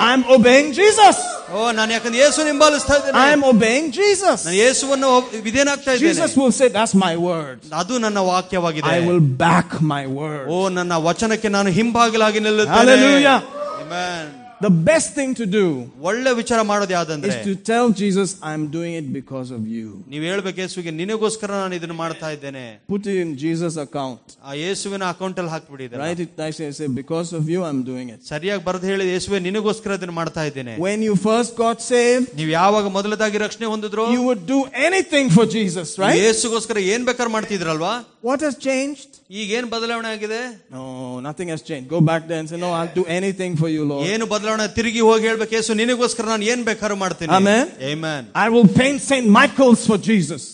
I'm 0.08 0.24
obeying 0.36 0.70
Jesus. 0.80 1.18
ಓ 1.52 1.70
ನಾನು 1.72 1.92
ಯಾಕಂದ್ರೆ 1.92 2.20
ಯೇಸು 2.24 2.46
ಹಿಂಬಾಲಿಸ್ತಾ 2.50 2.96
ಇದ್ದೇನೆ 3.00 3.18
I'm 3.26 3.44
obeying 3.52 3.86
Jesus. 4.00 4.38
ನಾನು 4.46 4.58
ಯೇಸುವನ್ನು 4.62 5.10
ಒಪ್- 5.18 5.30
ವಿಧೇಯನಾಗ್ತಾ 5.46 5.92
ಇದ್ದೇನೆ 5.92 6.10
Jesus 6.14 6.34
will 6.40 6.54
say, 6.60 6.68
That's 6.78 6.96
my 7.06 7.14
word. 7.28 7.56
ಅದು 7.82 7.94
ನನ್ನ 8.06 8.18
ವಾಕ್ಯವಾಗಿದೆ 8.32 8.94
I 8.96 9.06
will 9.10 9.22
back 9.46 9.70
my 9.94 10.04
word. 10.18 10.44
ಓ 10.48 10.68
ನನ್ನ 10.78 10.92
ವಚನಕ್ಕೆ 11.10 11.50
ನಾನು 11.58 11.70
ಹಿಂಬಾಗಿಲಾಗಿ 11.80 12.40
ನಿಲ್ಲುತ್ತೇನೆ 12.40 12.80
Hallelujah. 12.80 13.38
Amen. 13.84 14.26
The 14.62 14.70
best 14.88 15.08
thing 15.16 15.30
to 15.40 15.44
do 15.56 15.64
ಒಳ್ಳೆ 16.08 16.30
ವಿಚಾರ 16.38 16.60
ಮಾಡೋದು 16.70 16.92
ಯಾವ್ದಂದ್ರೆ 16.94 17.32
is 17.32 17.44
to 17.48 17.52
tell 17.68 17.86
Jesus, 18.00 18.28
I'm 18.48 18.62
doing 18.76 18.94
it 19.00 19.06
because 19.18 19.48
of 19.56 19.60
you. 19.74 19.88
ನೀವ್ 20.12 20.24
ಹೇಳ್ಬೇಕು 20.28 20.58
ಯೇಸುವಿಗೆ 20.62 20.92
ನಿನಗೋಸ್ಕರ 21.00 21.50
ನಾನು 21.62 21.74
ಇದನ್ನ 21.78 21.96
ಮಾಡ್ತಾ 22.00 22.28
ಇದ್ದೇನೆ 22.36 22.64
Put 22.94 23.04
it 23.12 23.18
in 23.24 23.30
Jesus' 23.44 23.76
account. 23.84 24.24
ಆ 24.48 24.54
ಯೇಸುವಿನ 24.62 25.04
ಅಕೌಂಟ್ 25.12 25.38
ಅಲ್ಲಿ 25.42 25.52
ಹಾಕ್ಬಿಡಿ 25.54 25.84
ಇದನ್ನ. 25.88 26.00
Write 26.02 26.22
it 26.26 26.32
nicely 26.42 26.66
and 26.68 26.76
say, 26.80 26.88
Because 27.02 27.30
of 27.40 27.44
you, 27.52 27.60
I'm 27.68 27.82
doing 27.90 28.08
it. 28.14 28.18
ಸರಿಯಾಗಿ 28.32 28.64
ಬರ್ದು 28.68 28.88
ಹೇಳಿ 28.90 29.06
ಯೇಸುವೆ 29.14 29.40
ನಿನಗೋಸ್ಕರ 29.48 29.98
ಇದನ್ನ 30.00 30.16
ಮಾಡ್ತಾ 30.20 30.44
ಇದ್ದೇನೆ 30.50 30.74
When 30.88 30.98
you 31.08 31.14
first 31.28 31.52
got 31.64 31.78
saved, 31.92 32.26
ನೀವ್ 32.40 32.52
ಯಾವಾಗ 32.60 32.90
ಮೊದಲದಾಗಿ 32.98 33.40
ರಕ್ಷಣೆ 33.46 33.68
ಹೊಂದಿದ್ರು 33.74 34.06
you 34.16 34.24
would 34.30 34.44
do 34.54 34.60
anything 34.88 35.28
for 35.38 35.46
Jesus, 35.56 35.88
right? 36.04 36.18
ಯೇಸುಗೋಸ್ಕರ 36.24 36.78
ಏನ್ 36.96 37.06
ಬೇಕಾದ್ರೆ 37.10 37.34
ಮಾಡ್ತಿದ್ರಲ್ವಾ 37.38 37.94
What 38.28 38.40
has 38.48 38.56
changed? 38.68 39.10
ಈಗ 39.40 39.48
ಏನ್ 39.56 39.66
ಬದಲಾವಣೆ 39.72 40.08
ಆಗಿದೆ 40.14 40.42
No, 40.76 40.82
nothing 41.28 41.48
has 41.54 41.62
changed. 41.70 41.86
Go 41.96 42.00
back 42.10 42.22
there 42.28 42.40
and 42.42 42.48
say, 42.50 42.58
No, 42.58 42.70
I'll 42.78 42.94
do 43.00 43.06
anything 43.18 43.52
for 43.62 43.68
you, 43.74 43.82
Lord. 43.90 44.04
ಏನು 44.12 44.24
ಬದಲಾವಣೆ 44.32 44.51
ತಿರುಗಿ 44.78 45.00
ಹೋಗಿ 45.08 45.24
ಹೇಳ್ಬೇಕು 45.30 45.54
ಯೇಸು 45.58 45.74
ನಿನಗೋಸ್ಕರ 45.74 46.24
ನಾನು 46.32 46.44
ಏನ್ 46.52 46.62
ಬೇಕಾದ್ರೂ 46.70 46.96
ಮಾಡ್ತೀನಿ 47.04 47.32
Amen. 47.38 47.66
Amen. 47.92 48.22
I 48.44 48.48
will 48.54 48.68
paint 48.80 49.00
St. 49.10 49.26
Michael's 49.38 49.84
for 49.90 49.98
Jesus. 50.10 50.44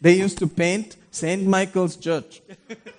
they 0.00 0.14
used 0.24 0.38
to 0.38 0.46
paint 0.62 0.88
St. 1.12 1.42
Michael's 1.56 1.96
church 1.96 2.32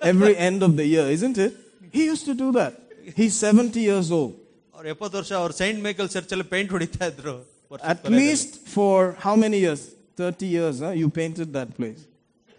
every 0.02 0.34
end 0.48 0.62
of 0.62 0.76
the 0.76 0.86
year, 0.94 1.06
isn't 1.16 1.38
it? 1.38 1.52
He 1.92 2.04
used 2.06 2.26
to 2.26 2.34
do 2.34 2.48
that. 2.52 2.72
He's 3.16 3.34
70 3.50 3.80
years 3.90 4.10
old. 4.18 4.32
ಅವ್ರು 4.76 4.88
ಎಪ್ಪತ್ತು 4.94 5.16
ವರ್ಷ 5.18 5.32
ಅವ್ರು 5.42 5.54
Saint 5.60 5.78
Michael 5.86 6.08
church 6.14 6.32
ಅಲ್ಲಿ 6.34 6.46
paint 6.54 6.70
ಹೊಡಿತಾ 6.74 7.04
ಇದ್ರು 7.12 7.34
ವರ್ಷದ 7.72 7.86
At 7.92 7.98
ಕೊನೆಯಲ್ಲಿ. 8.02 8.24
least 8.24 8.50
for 8.74 8.96
how 9.26 9.34
many 9.44 9.58
years? 9.66 9.82
30 10.18 10.46
years, 10.56 10.76
huh? 10.84 10.90
You 11.02 11.08
painted 11.20 11.48
that 11.58 11.70
place. 11.78 12.02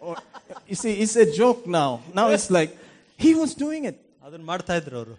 Or, 0.00 0.14
you 0.70 0.76
see, 0.82 0.92
it's 1.04 1.14
a 1.16 1.28
joke 1.40 1.62
now. 1.80 1.90
Now 2.18 2.26
it's 2.36 2.48
like, 2.58 2.72
he 3.24 3.30
was 3.42 3.52
doing 3.64 3.84
it. 3.90 3.98
ಅದನ್ನ 4.26 4.44
ಮಾಡ್ತಾ 4.50 4.74
ಇದ್ರು 4.80 4.96
ಅವರು 5.00 5.14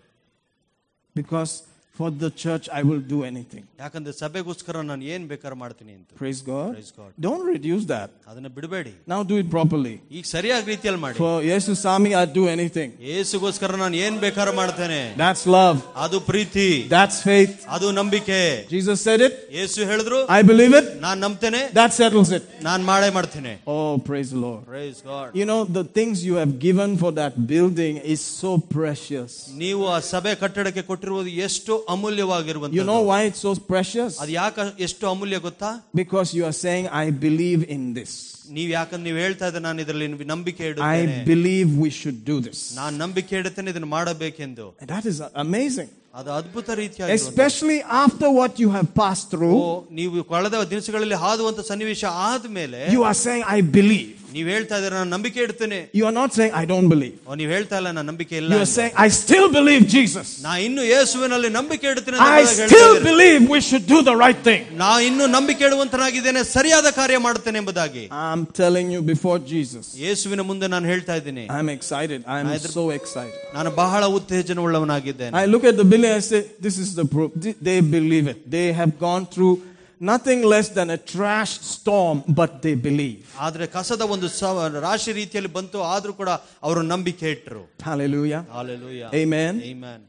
because 1.14 1.62
for 1.95 2.09
the 2.11 2.29
church, 2.33 2.65
I 2.71 2.81
will 2.89 3.01
do 3.13 3.17
anything. 3.29 3.63
ಯಾಕಂದ್ರೆ 3.79 4.11
ಸಭೆಗೋಸ್ಕರ 4.19 4.81
ನಾನು 4.89 5.03
ಏನ್ 5.13 5.23
ಬೇಕಾದ್ರೂ 5.31 5.55
ಮಾಡ್ತೀನಿ 5.63 5.91
ಅಂತ 5.97 6.07
Praise 6.19 6.41
God. 6.49 6.69
Praise 6.75 6.91
God. 6.99 7.09
Don't 7.25 7.43
reduce 7.53 7.83
that. 7.91 8.09
ಅದನ್ನ 8.29 8.49
ಬಿಡಬೇಡಿ 8.57 8.93
Now 9.13 9.19
do 9.31 9.35
it 9.41 9.47
properly. 9.55 9.93
ಈಗ 10.17 10.23
ಸರಿಯಾದ 10.33 10.63
ರೀತಿಯಲ್ಲಿ 10.73 11.01
ಮಾಡಿ 11.05 11.17
For 11.17 11.33
Jesus 11.49 11.77
Sami, 11.87 12.11
I'd 12.19 12.33
do 12.39 12.45
anything. 12.55 12.89
ಯೇಸುಗೋಸ್ಕರ 13.09 13.77
ನಾನು 13.83 13.97
ಏನ್ 14.05 14.17
ಬೇಕಾದ್ರೂ 14.23 14.53
ಮಾಡ್ತೇನೆ 14.61 14.99
That's 15.23 15.43
love. 15.57 15.77
ಅದು 16.05 16.19
ಪ್ರೀತಿ 16.31 16.67
That's 16.95 17.17
faith. 17.31 17.53
ಅದು 17.77 17.89
ನಂಬಿಕೆ 17.99 18.39
Jesus 18.75 18.97
said 19.07 19.23
it. 19.27 19.35
ಯೇಸು 19.59 19.87
ಹೇಳಿದ್ರು 19.91 20.21
I 20.37 20.41
believe 20.51 20.75
it. 20.81 20.87
Non 21.05 21.21
ನಂಬ್ತೇನೆ 21.25 21.61
That 21.81 21.93
settles 21.99 22.31
it. 22.39 22.45
ನಾನ್ 22.69 22.85
ಮಾಡೇ 22.91 23.11
ಮಾಡ್ತೇನೆ 23.17 23.53
Oh, 23.75 23.91
praise 24.09 24.31
the 24.37 24.41
Lord. 24.47 24.63
Praise 24.75 25.01
God. 25.11 25.27
You 25.41 25.47
know, 25.51 25.59
the 25.79 25.85
things 25.99 26.23
you 26.29 26.37
have 26.43 26.55
given 26.59 26.93
for 27.03 27.13
that 27.21 27.35
building 27.53 27.97
is 28.15 28.23
so 28.41 28.53
precious. 28.77 29.31
ನೀವು 29.65 29.83
ಆ 29.95 29.99
ಸಭೆ 30.13 30.33
ಕಟ್ಟಡಕ್ಕೆ 30.45 30.85
ಕೊಟ್ಟಿರುವುದು 30.91 31.33
ಎಷ್ಟು 31.47 31.73
ಅಮೂಲ್ಯವಾಗಿರುವಂತ 31.93 32.73
You 32.79 32.85
know 32.91 33.01
why 33.11 33.19
it's 33.29 33.41
so 33.47 33.53
precious? 33.73 34.11
ಅದು 34.23 34.31
ಯಾಕೆ 34.39 34.65
ಎಷ್ಟು 34.87 35.07
ಅಮೂಲ್ಯ 35.13 35.37
ಗೊತ್ತಾ 35.47 35.69
Because 36.01 36.33
you 36.37 36.43
are 36.49 36.57
saying, 36.65 36.85
I 37.03 37.07
believe 37.25 37.61
in 37.75 37.93
this. 37.99 38.11
ನೀವ್ 38.57 38.69
ಯಾಕಂದ್ರೆ 38.77 39.05
ನೀವು 39.07 39.19
ಹೇಳ್ತಾ 39.23 39.47
ಇದ್ದ 39.51 39.59
ನಾನು 39.67 39.79
ಇದರಲ್ಲಿ 39.85 40.07
ನಂಬಿಕೆ 40.33 40.63
I 40.63 40.69
ಇಡುತ್ತೇನೆ 40.71 41.17
believe 41.33 41.69
we 41.85 41.91
should 41.99 42.19
do 42.31 42.37
this. 42.47 42.59
ನಾನ್ 42.81 42.95
ನಂಬಿಕೆ 43.03 43.33
ಇಡುತ್ತೇನೆ 43.41 43.71
ಇದನ್ನ 43.73 43.89
ಮಾಡಬೇಕೆಂದು 43.97 44.67
And 44.81 44.89
that 44.95 45.07
is 45.11 45.19
amazing. 45.45 45.89
ಅದು 46.19 46.29
ಅದ್ಭುತ 46.39 46.69
ರೀತಿಯಾಗಿ 46.83 47.17
Especially 47.19 47.79
after 48.05 48.29
what 48.39 48.53
you 48.63 48.69
have 48.77 48.89
passed 49.01 49.27
through, 49.33 49.59
ನೀವು 49.99 50.23
ಕಳೆದ 50.31 50.55
ದಿನಸುಗಳಲ್ಲಿ 50.73 51.19
ಹಾದುವಂತ 51.25 51.59
ಸನ್ನಿವೇಶ 51.71 52.03
ಆದ್ಮೇಲೆ 52.29 52.81
you 52.95 53.03
are 53.09 53.17
saying, 53.25 53.43
I 53.57 53.61
believe. 53.77 54.15
ನೀವ್ 54.35 54.47
ಹೇಳ್ತಾ 54.53 54.75
ಇದ್ರೆ 54.79 54.93
ನಾನು 54.97 55.09
ನಂಬಿಕೆ 55.15 55.39
ಇಡ್ತೇನೆ 55.45 55.79
You 55.99 56.05
are 56.05 56.15
not 56.17 56.29
saying, 56.37 56.51
I 56.61 56.65
don't 56.71 56.89
believe. 56.93 57.15
ಓ, 57.27 57.35
ನೀವ್ 57.39 57.51
ಹೇಳ್ತಾ 57.55 57.75
ಇಲ್ಲ 57.81 57.89
ನಾನು 57.91 58.07
ನಂಬಿಕೆ 58.11 58.35
ಇಲ್ಲ 58.41 58.49
You 58.53 58.59
are 58.59 58.67
ಅಂತ. 58.67 58.75
saying, 58.77 58.93
I 59.05 59.09
still 59.19 59.47
believe 59.57 59.83
Jesus. 59.95 60.27
ನಾ 60.45 60.53
ಇನ್ನು 60.67 60.83
ಯೇಸುವಿನಲ್ಲಿ 60.93 61.49
ನಂಬಿಕೆ 61.57 61.87
ಇಡ್ತೇನೆ 61.93 62.17
ಅಂತ 62.19 62.27
I 62.31 62.41
ಹೇಳ್ತಾ 62.41 62.67
still 62.71 62.91
ಇದ್ದೀರಿ. 62.91 63.05
believe 63.09 63.39
we 63.55 63.61
should 63.69 63.85
do 63.93 63.99
the 64.09 64.15
right 64.23 64.41
thing. 64.49 64.61
ನಾ 64.81 64.89
ಇನ್ನು 65.09 65.27
ನಂಬಿಕೆ 65.37 65.63
ಇಡುವಂತನಾಗಿದ್ದೇನೆ 65.69 66.43
ಸರಿಯಾದ 66.55 66.89
ಕಾರ್ಯ 66.99 67.19
ಮಾಡ್ತೇನೆ 67.27 67.59
ಎಂಬುದಾಗಿ 67.63 68.03
I'm 68.25 68.43
telling 68.61 68.89
you 68.95 69.01
before 69.13 69.37
Jesus. 69.53 69.85
ಯೇಸುವಿನ 70.05 70.43
ಮುಂದೆ 70.51 70.69
ನಾನು 70.75 70.87
ಹೇಳ್ತಾ 70.93 71.15
ಇದ್ದೀನಿ 71.21 71.45
I'm 71.57 71.69
excited. 71.77 72.19
I'm 72.35 72.47
so 72.69 72.85
excited. 72.99 73.37
ನಾನು 73.57 73.71
ಬಹಳ 73.81 74.03
ಉತ್ತೇಜನ 74.19 74.59
ಉಳ್ಳವನಾಗಿದ್ದೇನೆ 74.67 75.33
I 75.43 75.47
look 75.53 75.63
at 75.63 75.77
the 75.77 75.87
building 75.93 76.13
and 76.17 76.25
say, 76.25 76.41
This 76.59 76.77
is 76.77 76.91
the 76.95 77.07
proof. 77.07 77.31
Th- 77.43 77.57
They 77.61 77.79
believe 77.95 78.27
it. 78.27 78.39
They 78.49 78.67
have 78.73 78.93
gone 78.99 79.25
through 79.33 79.55
nothing 80.01 80.41
less 80.43 80.69
than 80.69 80.89
a 80.89 80.99
trash 81.13 81.53
storm, 81.69 82.17
but 82.39 82.51
they 82.61 82.75
believe. 82.87 83.23
ಆದ್ರೆ 83.39 83.67
ಕಸದ 83.67 84.01
ಒಂದು 84.15 84.27
ಸ- 84.39 84.53
ರಾಶಿ 84.81 85.13
ರೀತಿಯಲ್ಲಿ 85.13 85.51
ಬಂತು 85.53 85.79
ಆದ್ರೂ 85.93 86.13
ಕೂಡ 86.13 86.29
ಅವರು 86.67 86.81
ನಂಬಿಕೆ 86.93 87.27
ಇಟ್ಟರು 87.31 87.63
Hallelujah. 87.83 88.41
Hallelujah. 88.51 89.09
Amen. 89.13 89.55
Amen. 89.73 89.99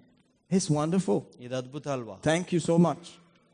It's 0.50 0.68
wonderful. 0.80 1.18
ಇದು 1.46 1.56
ಅದ್ಭುತ 1.56 1.88
ಅಲ್ವಾ 1.88 2.16
Thank 2.22 2.46
you 2.54 2.60
so 2.70 2.76
much. 2.88 3.02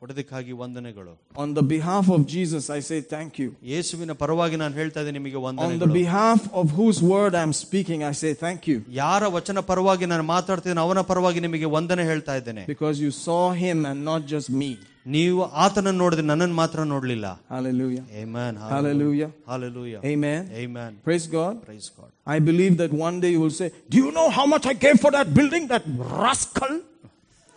ಕೊಡೋದಕ್ಕಾಗಿ 0.02 0.52
ವಂದನೆಗಳು 0.62 1.12
On 1.37 1.50
the 1.54 1.64
behalf 1.72 2.06
of 2.16 2.20
Jesus, 2.35 2.64
I 2.70 2.80
say 2.80 2.98
thank 3.14 3.32
you. 3.42 3.48
ಯೇಸುವಿನ 3.72 4.12
ಪರವಾಗಿ 4.22 4.56
ನಾನು 4.62 4.74
ಹೇಳ್ತಾ 4.74 5.00
ಇದ್ದೀನಿ 5.00 5.18
ನಿಮಗೆ 5.18 5.38
On 5.40 5.54
the 5.54 5.62
ವಂದನೆಗಳು 5.62 5.94
behalf 6.00 6.42
of 6.61 6.66
whose 6.78 7.00
word 7.14 7.35
I'm 7.42 7.54
speaking, 7.64 8.00
I 8.11 8.14
say 8.22 8.32
thank 8.44 8.61
you. 8.70 8.78
ಯಾರ 9.02 9.22
ವಚನ 9.37 9.61
ಪರವಾಗಿ 9.70 10.06
ನಾನು 10.06 10.26
ಮಾತಾಡ್ತಿದ್ದೇನೆ 10.35 10.82
ಅವನ 10.87 11.02
ಪರವಾಗಿ 11.12 11.40
ನಿಮಗೆ 11.46 11.68
ವಂದನೆ 11.76 12.04
ಹೇಳ್ತಾ 12.04 12.37
ಇದ್ದೇನೆ 12.37 12.64
Because 12.74 12.98
you 13.06 13.12
saw 13.26 13.42
him 13.64 13.78
and 13.90 14.00
not 14.11 14.22
just 14.35 14.50
me. 14.62 14.70
ನೀವು 15.14 15.40
ಆತನನ್ನು 15.64 16.00
ನೋಡಿದ್ರೆ 16.02 16.24
ನನ್ನನ್ನು 16.30 16.56
ಮಾತ್ರ 16.62 16.85
ನೋಡ್ಲಿಲ್ಲ 16.92 17.26
Hallelujah. 17.54 18.04
Amen. 18.22 18.52
Hallelujah. 18.72 19.28
Hallelujah. 19.50 20.00
Amen. 20.12 20.42
Amen. 20.62 20.90
Praise 21.09 21.26
God. 21.37 21.54
Praise 21.68 21.88
God. 21.98 22.11
I 22.35 22.40
believe 22.48 22.74
that 22.82 22.92
one 23.09 23.18
day 23.24 23.30
you 23.37 23.42
will 23.44 23.56
say, 23.61 23.68
Do 23.92 23.96
you 24.04 24.11
know 24.18 24.28
how 24.38 24.46
much 24.54 24.66
I 24.72 24.76
gave 24.87 24.98
for 25.04 25.12
that 25.18 25.28
building, 25.38 25.64
that 25.74 25.85
rascal? 26.22 26.74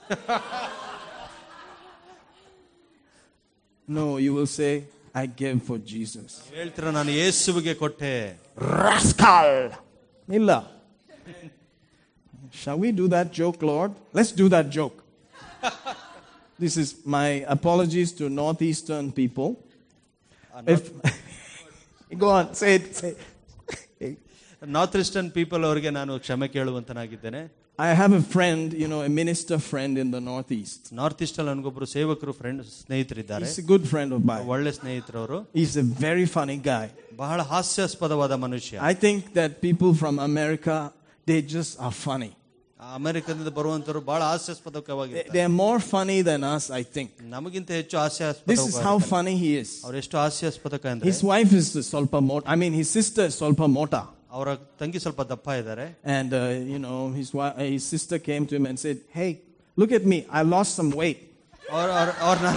no, 3.87 4.17
you 4.17 4.33
will 4.33 4.47
say, 4.59 4.71
I 5.13 5.25
gave 5.41 5.57
for 5.69 5.77
Jesus. 5.93 6.31
ಹೇಳ್ತೀರ 6.57 6.91
ನಾನು 6.99 7.11
ಯೇಸುವಿಗೆ 7.21 7.73
ಕೊಟ್ಟೆ 7.83 8.13
Rascal! 8.85 9.51
Illa. 10.39 10.59
Shall 12.61 12.79
we 12.83 12.91
do 13.01 13.05
that 13.15 13.27
joke, 13.39 13.59
Lord? 13.71 13.91
Let's 14.17 14.33
do 14.41 14.47
that 14.55 14.67
joke. 14.79 14.97
this 16.59 16.75
is 16.77 16.89
my 17.05 17.27
apologies 17.57 18.11
to 18.19 18.29
Northeastern 18.29 19.11
people. 19.11 19.49
If, 20.67 20.91
go 22.17 22.29
on, 22.29 22.53
say 22.53 22.75
it. 22.75 22.95
Say 22.95 23.11
it. 23.11 24.17
North 24.75 24.95
eastern 25.01 25.29
people 25.39 25.63
ಅವರಿಗೆ 25.67 25.91
ನಾನು 25.97 26.13
ಕ್ಷಮೆ 26.25 26.47
ಕೇಳುವಂತನಾಗಿದ್ದೇನೆ 26.57 27.41
I 27.79 27.93
have 27.99 28.11
a 28.11 28.21
friend, 28.33 28.73
you 28.73 28.87
know, 28.91 29.01
a 29.09 29.11
minister 29.19 29.57
friend 29.57 29.93
in 30.03 30.07
the 30.15 30.19
Northeast. 30.29 30.79
North 30.99 31.21
east 31.25 31.37
ಅಲ್ಲಿ 31.41 31.51
ನನಗೊಬ್ರು 31.51 31.85
ಸೇವಕರು 31.93 32.33
friend 32.39 32.61
ಸ್ನೇಹಿತರಿದ್ದಾರೆ 32.79 33.45
He's 33.49 33.59
a 33.63 33.67
good 33.71 33.85
friend 33.91 34.09
of 34.17 34.21
mine. 34.29 34.43
ಒಳ್ಳೆ 34.53 34.71
ಸ್ನೇಹಿತರವರು 34.79 35.37
He's 35.59 35.75
a 35.83 35.87
very 36.07 36.25
funny 36.37 36.57
guy. 36.71 36.87
ಬಹಳ 37.21 37.39
ಹಾಸ್ಯಾಸ್ಪದವಾದ 37.51 38.33
ಮನುಷ್ಯ 38.45 38.81
I 38.91 38.95
think 39.05 39.21
that 39.39 39.53
people 39.67 39.93
from 40.01 40.17
America, 40.29 40.77
they 41.29 41.39
just 41.55 41.73
are 41.85 41.95
funny. 42.07 42.31
ಅಮೆರಿಕದಿಂದ 42.97 43.49
ಬರುವಂತರು 43.57 43.99
ಬಹಳ 44.09 44.21
ಹಾಸ್ಯಾಸ್ಪದಕವಾಗಿದೆ 44.31 45.23
They 45.35 45.43
are 45.47 45.55
more 45.63 45.79
funny 45.93 46.19
than 46.29 46.41
us, 46.55 46.65
I 46.81 46.83
think. 46.95 47.09
ನಮಗಿಂತ 47.33 47.69
ಹೆಚ್ಚು 47.79 47.97
This 48.51 48.61
is 48.69 48.75
how 48.87 48.95
ಹಾಸ್ಯಾಸ್ಪದ 48.95 49.09
funny 49.13 49.35
he 49.43 49.51
is. 49.63 49.71
ಅವ್ರು 49.85 49.97
ಎಷ್ಟು 50.03 50.17
ಹಾಸ್ಯಾಸ್ಪದಕ 50.23 50.85
ಅಂದ್ರೆ 50.93 51.07
His 51.11 51.21
wife 51.31 51.53
is 51.61 51.67
Solpa 51.93 52.21
Mota. 52.29 52.45
I 52.53 52.57
mean, 52.63 52.73
his 52.81 52.89
sister 52.99 53.25
is 53.31 53.35
Solpa 53.43 53.67
Mota. 53.77 54.01
ಅವರ 54.37 54.49
ತಂಗಿ 54.79 54.99
ಸ್ವಲ್ಪ 55.05 55.21
ದಪ್ಪ 55.31 55.49
ಇದ್ದಾರೆ 55.61 55.85
And, 56.17 56.31
uh, 56.33 56.41
you 56.73 56.79
know, 56.85 56.99
his, 57.19 57.29
wi- 57.37 57.53
uh, 57.61 57.67
his 57.75 57.85
sister 57.93 58.17
came 58.29 58.43
to 58.49 58.55
him 58.57 58.65
and 58.71 58.77
said, 58.85 58.97
Hey, 59.17 59.29
look 59.77 59.91
at 59.99 60.05
me. 60.11 60.19
I 60.39 60.43
lost 60.55 60.71
some 60.81 60.91
weight. 61.01 61.19
ಅವ್ರ 61.77 61.89
ಅವ್ರನ್ನ 62.27 62.51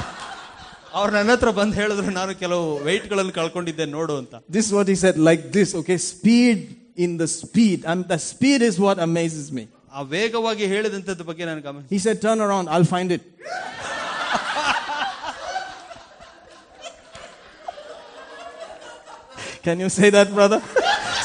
ಅವ್ರ 0.99 1.09
ನನ್ನ 1.17 1.31
ಹತ್ರ 1.37 1.51
ಬಂದು 1.59 1.75
ಹೇಳಿದ್ರು 1.81 2.11
ನಾನು 2.21 2.33
ಕೆಲವು 2.43 2.65
weight 2.89 3.05
ಗಳನ್ನು 3.13 3.33
ಕಳ್ಕೊಂಡಿದ್ದೆ 3.41 3.87
ನೋಡು 3.99 4.15
ಅಂತ 4.23 4.35
This 4.57 4.65
is 4.69 4.73
what 4.79 4.89
he 4.93 4.97
said, 5.05 5.17
like 5.31 5.45
this, 5.59 5.71
okay? 5.81 5.99
Speed 6.13 6.59
in 7.05 7.13
the 7.23 7.29
speed. 7.41 7.79
And 7.93 8.01
the 8.15 8.19
speed 8.33 8.61
is 8.71 8.77
what 8.87 8.99
amazes 9.11 9.47
me. 9.59 9.65
ಆ 9.97 10.03
ವೇಗವಾಗಿ 10.15 10.65
ಹೇಳಿದಂತದ 10.73 11.23
ಬಗ್ಗೆ 11.31 11.45
ನಾನು 11.51 11.61
ಗಮನ 11.67 11.83
He 11.95 12.01
said, 12.05 12.17
Turn 12.27 12.41
around, 12.47 12.67
I'll 12.75 12.91
find 12.97 13.11
it. 13.17 13.23
Can 19.65 19.79
you 19.79 19.89
say 19.89 20.11
that, 20.11 20.29
brother? 20.35 20.61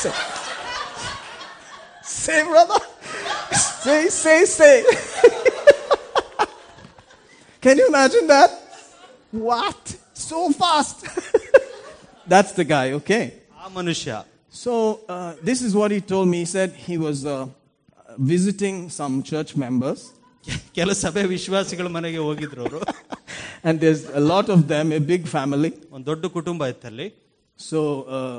say, 0.03 0.11
say, 2.03 2.43
brother. 2.43 2.79
Say, 3.85 4.01
say, 4.09 4.45
say. 4.45 4.75
Can 7.61 7.77
you 7.79 7.87
imagine 7.87 8.27
that? 8.27 8.51
What? 9.31 9.95
So 10.13 10.51
fast. 10.51 11.05
That's 12.27 12.51
the 12.59 12.65
guy, 12.75 12.87
okay? 12.99 13.25
ಆ 13.63 13.69
ಮನುಷ್ಯ 13.77 14.23
So, 14.63 14.73
uh, 15.15 15.31
this 15.47 15.59
is 15.65 15.71
what 15.79 15.89
he 15.95 15.99
told 16.11 16.27
me. 16.33 16.37
He 16.43 16.49
said 16.53 16.69
he 16.87 16.95
was 17.05 17.17
uh, 17.25 17.33
visiting 18.17 18.89
some 18.89 19.23
church 19.23 19.55
members, 19.65 20.01
ಕೆಲ 20.75 20.91
ಸಭೆ 21.03 21.23
ವಿಶ್ವಾಸಿಗಳ 21.35 21.87
ಮನೆಗೆ 21.95 22.19
ಹೋಗಿದ್ರು 22.27 22.61
ಅವರು 22.65 22.79
and 23.67 23.75
there's 23.83 24.03
a 24.21 24.23
lot 24.33 24.47
of 24.55 24.59
them, 24.71 24.85
a 24.99 25.03
big 25.13 25.23
family. 25.37 25.71
ಒಂದು 25.95 26.05
ದೊಡ್ಡ 26.11 26.25
ಕುಟುಂಬ 26.35 26.67
ಇತ್ತಲ್ಲಿ 26.73 27.07
So, 27.59 27.79
uh, 28.17 28.37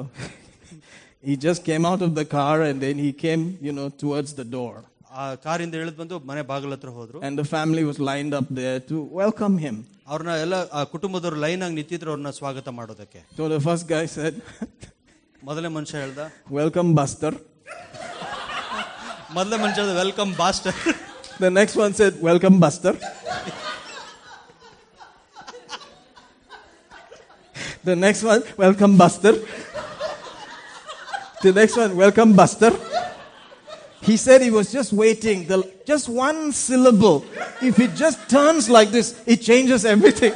he 1.29 1.35
just 1.47 1.61
came 1.69 1.85
out 1.91 2.03
of 2.07 2.11
the 2.19 2.25
car 2.37 2.57
and 2.69 2.79
then 2.87 2.97
he 3.05 3.11
came, 3.25 3.43
you 3.66 3.73
know, 3.79 3.89
towards 4.03 4.33
the 4.41 4.47
door. 4.57 4.75
ಆ 5.21 5.25
ಕಾರಿಂದ 5.45 5.75
ಇಳಿದು 5.79 5.99
ಬಂದು 6.01 6.16
ಮನೆ 6.31 6.43
ಬಾಗಿಲ 6.51 6.75
ಹತ್ರ 6.79 6.91
ಹೋದ್ರು 6.99 7.19
And 7.27 7.35
the 7.43 7.47
family 7.55 7.85
was 7.91 7.99
lined 8.11 8.35
up 8.41 8.49
there 8.61 8.79
to 8.91 8.97
welcome 9.21 9.57
him. 9.66 9.77
ಅವ್ರನ್ನ 10.11 10.35
ಎಲ್ಲ 10.45 10.57
ಆ 10.79 10.83
ಕುಟುಂಬದವ್ರು 10.93 11.39
ಲೈನ್ 11.47 11.62
ಆಗಿ 11.66 11.77
ನಿಂತಿದ್ರು 11.81 12.11
ಅವ್ರನ್ನ 12.12 12.31
ಸ್ವಾಗತ 12.41 12.69
ಮಾಡೋದಕ್ಕೆ 12.81 13.21
So 13.39 13.49
the 13.55 13.61
first 13.69 13.87
guy 13.95 14.05
said, 14.16 14.35
ಮೊದಲೇ 15.49 15.71
ಮನುಷ್ಯ 15.79 15.97
ಹೇಳ್ದ 16.05 16.21
Welcome, 16.61 16.91
Buster. 17.01 17.33
ಮೊದಲೇ 19.37 19.57
ಮನುಷ್ಯ 19.64 19.81
ಹೇಳ್ದ 19.83 19.97
welcome 20.05 20.33
buster 20.43 20.79
The 21.41 21.51
next 21.51 21.77
one 21.77 21.93
said, 21.95 22.14
Welcome, 22.21 22.59
Buster. 22.62 22.93
the 27.85 27.95
next 27.97 28.23
one, 28.25 28.43
Welcome, 28.57 28.97
Buster. 28.97 29.35
the 31.43 31.53
next 31.53 31.77
one, 31.77 31.97
Welcome, 31.97 32.33
Buster. 32.35 32.73
He 34.03 34.16
said 34.16 34.43
he 34.43 34.51
was 34.51 34.73
just 34.73 34.93
waiting. 34.93 35.47
The, 35.47 35.59
just 35.87 36.09
one 36.09 36.53
syllable. 36.53 37.25
If 37.61 37.79
it 37.79 37.95
just 37.95 38.29
turns 38.29 38.69
like 38.69 38.91
this, 38.91 39.09
it 39.27 39.39
changes 39.43 39.85
everything. 39.85 40.35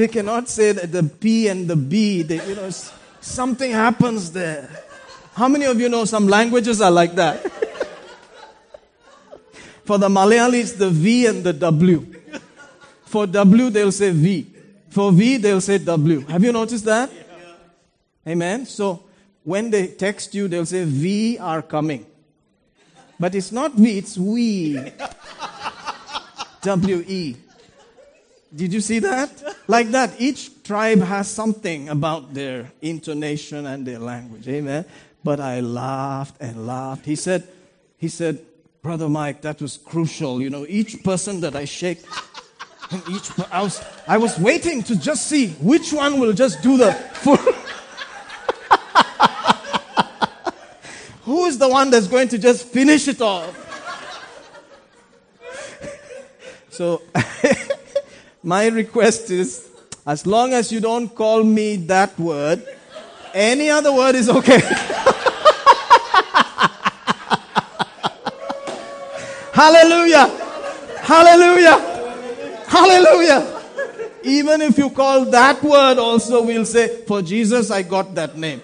They 0.00 0.08
cannot 0.08 0.48
say 0.48 0.72
that 0.72 0.90
the 0.90 1.02
P 1.02 1.48
and 1.48 1.68
the 1.68 1.76
B, 1.76 2.22
they, 2.22 2.42
you 2.48 2.54
know, 2.54 2.70
something 3.20 3.70
happens 3.70 4.32
there. 4.32 4.66
How 5.34 5.46
many 5.46 5.66
of 5.66 5.78
you 5.78 5.90
know 5.90 6.06
some 6.06 6.26
languages 6.26 6.80
are 6.80 6.90
like 6.90 7.16
that? 7.16 7.42
For 9.84 9.98
the 9.98 10.08
Malayalis, 10.08 10.78
the 10.78 10.88
V 10.88 11.26
and 11.26 11.44
the 11.44 11.52
W. 11.52 12.14
For 13.04 13.26
W, 13.26 13.68
they'll 13.68 13.92
say 13.92 14.10
V. 14.12 14.46
For 14.88 15.12
V, 15.12 15.36
they'll 15.36 15.60
say 15.60 15.76
W. 15.76 16.20
Have 16.20 16.42
you 16.44 16.52
noticed 16.52 16.86
that? 16.86 17.10
Amen. 18.26 18.64
So 18.64 19.04
when 19.44 19.70
they 19.70 19.88
text 19.88 20.34
you, 20.34 20.48
they'll 20.48 20.64
say, 20.64 20.86
We 20.86 21.36
are 21.36 21.60
coming. 21.60 22.06
But 23.18 23.34
it's 23.34 23.52
not 23.52 23.74
we, 23.74 23.98
it's 23.98 24.16
we. 24.16 24.80
W 26.62 27.04
E. 27.06 27.36
Did 28.54 28.72
you 28.72 28.80
see 28.80 28.98
that? 29.00 29.30
Like 29.68 29.90
that. 29.90 30.20
Each 30.20 30.50
tribe 30.64 31.02
has 31.02 31.28
something 31.28 31.88
about 31.88 32.34
their 32.34 32.72
intonation 32.82 33.66
and 33.66 33.86
their 33.86 34.00
language. 34.00 34.48
Amen. 34.48 34.84
But 35.22 35.38
I 35.38 35.60
laughed 35.60 36.36
and 36.40 36.66
laughed. 36.66 37.04
He 37.06 37.14
said, 37.14 37.46
he 37.96 38.08
said, 38.08 38.40
Brother 38.82 39.08
Mike, 39.08 39.42
that 39.42 39.60
was 39.60 39.76
crucial. 39.76 40.40
You 40.42 40.50
know, 40.50 40.66
each 40.68 41.04
person 41.04 41.40
that 41.42 41.54
I 41.54 41.66
shake, 41.66 42.02
and 42.90 43.02
each 43.10 43.28
per- 43.30 43.46
I 43.52 43.62
was 43.62 43.80
I 44.08 44.16
was 44.16 44.38
waiting 44.38 44.82
to 44.84 44.96
just 44.98 45.26
see 45.26 45.48
which 45.60 45.92
one 45.92 46.18
will 46.18 46.32
just 46.32 46.62
do 46.62 46.78
the 46.78 46.92
full. 46.92 47.36
Who 51.24 51.44
is 51.44 51.58
the 51.58 51.68
one 51.68 51.90
that's 51.90 52.08
going 52.08 52.28
to 52.28 52.38
just 52.38 52.66
finish 52.66 53.06
it 53.06 53.20
off? 53.20 53.54
So, 56.70 57.02
my 58.42 58.68
request 58.68 59.30
is 59.30 59.68
as 60.06 60.26
long 60.26 60.52
as 60.52 60.72
you 60.72 60.80
don't 60.80 61.14
call 61.14 61.42
me 61.44 61.76
that 61.76 62.18
word, 62.18 62.66
any 63.34 63.70
other 63.70 63.92
word 63.92 64.14
is 64.14 64.28
okay. 64.28 64.60
Hallelujah! 69.52 70.26
Hallelujah! 71.00 71.78
Hallelujah! 72.66 73.60
Even 74.22 74.62
if 74.62 74.78
you 74.78 74.90
call 74.90 75.24
that 75.26 75.62
word 75.62 75.98
also, 75.98 76.42
we'll 76.44 76.64
say, 76.64 77.04
For 77.04 77.22
Jesus, 77.22 77.70
I 77.70 77.82
got 77.82 78.14
that 78.14 78.36
name. 78.36 78.62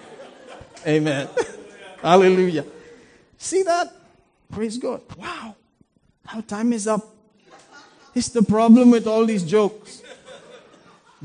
Amen. 0.85 1.27
Hallelujah. 2.01 2.65
See 3.37 3.63
that? 3.63 3.93
Praise 4.51 4.77
God. 4.77 5.01
Wow. 5.17 5.55
Our 6.33 6.41
time 6.41 6.73
is 6.73 6.87
up. 6.87 7.16
It's 8.16 8.28
the 8.38 8.42
problem 8.42 8.90
with 8.90 9.06
all 9.06 9.24
these 9.32 9.44
jokes. 9.56 10.02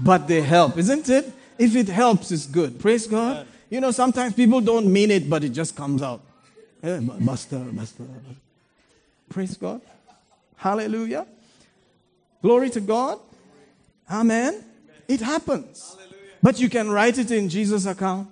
But 0.10 0.28
they 0.28 0.42
help, 0.42 0.78
isn't 0.78 1.10
it? 1.10 1.26
If 1.58 1.76
it 1.76 1.90
helps, 1.90 2.32
it's 2.32 2.46
good. 2.46 2.80
Praise 2.80 3.08
God. 3.08 3.48
You 3.70 3.82
know, 3.82 3.92
sometimes 3.92 4.34
people 4.34 4.62
don't 4.62 4.88
mean 4.98 5.10
it, 5.12 5.30
but 5.30 5.44
it 5.44 5.54
just 5.62 5.76
comes 5.76 6.02
out. 6.10 6.22
Eh, 6.84 7.00
bu- 7.00 7.20
Buster, 7.30 7.60
buster. 7.80 8.04
Praise 9.30 9.56
God. 9.58 9.82
Hallelujah. 10.56 11.26
Glory 12.42 12.70
to 12.78 12.80
God. 12.80 13.20
Amen. 14.10 14.64
It 15.08 15.22
happens. 15.22 15.98
But 16.42 16.60
you 16.60 16.70
can 16.70 16.90
write 16.90 17.18
it 17.18 17.32
in 17.32 17.50
Jesus' 17.50 17.86
account. 17.96 18.32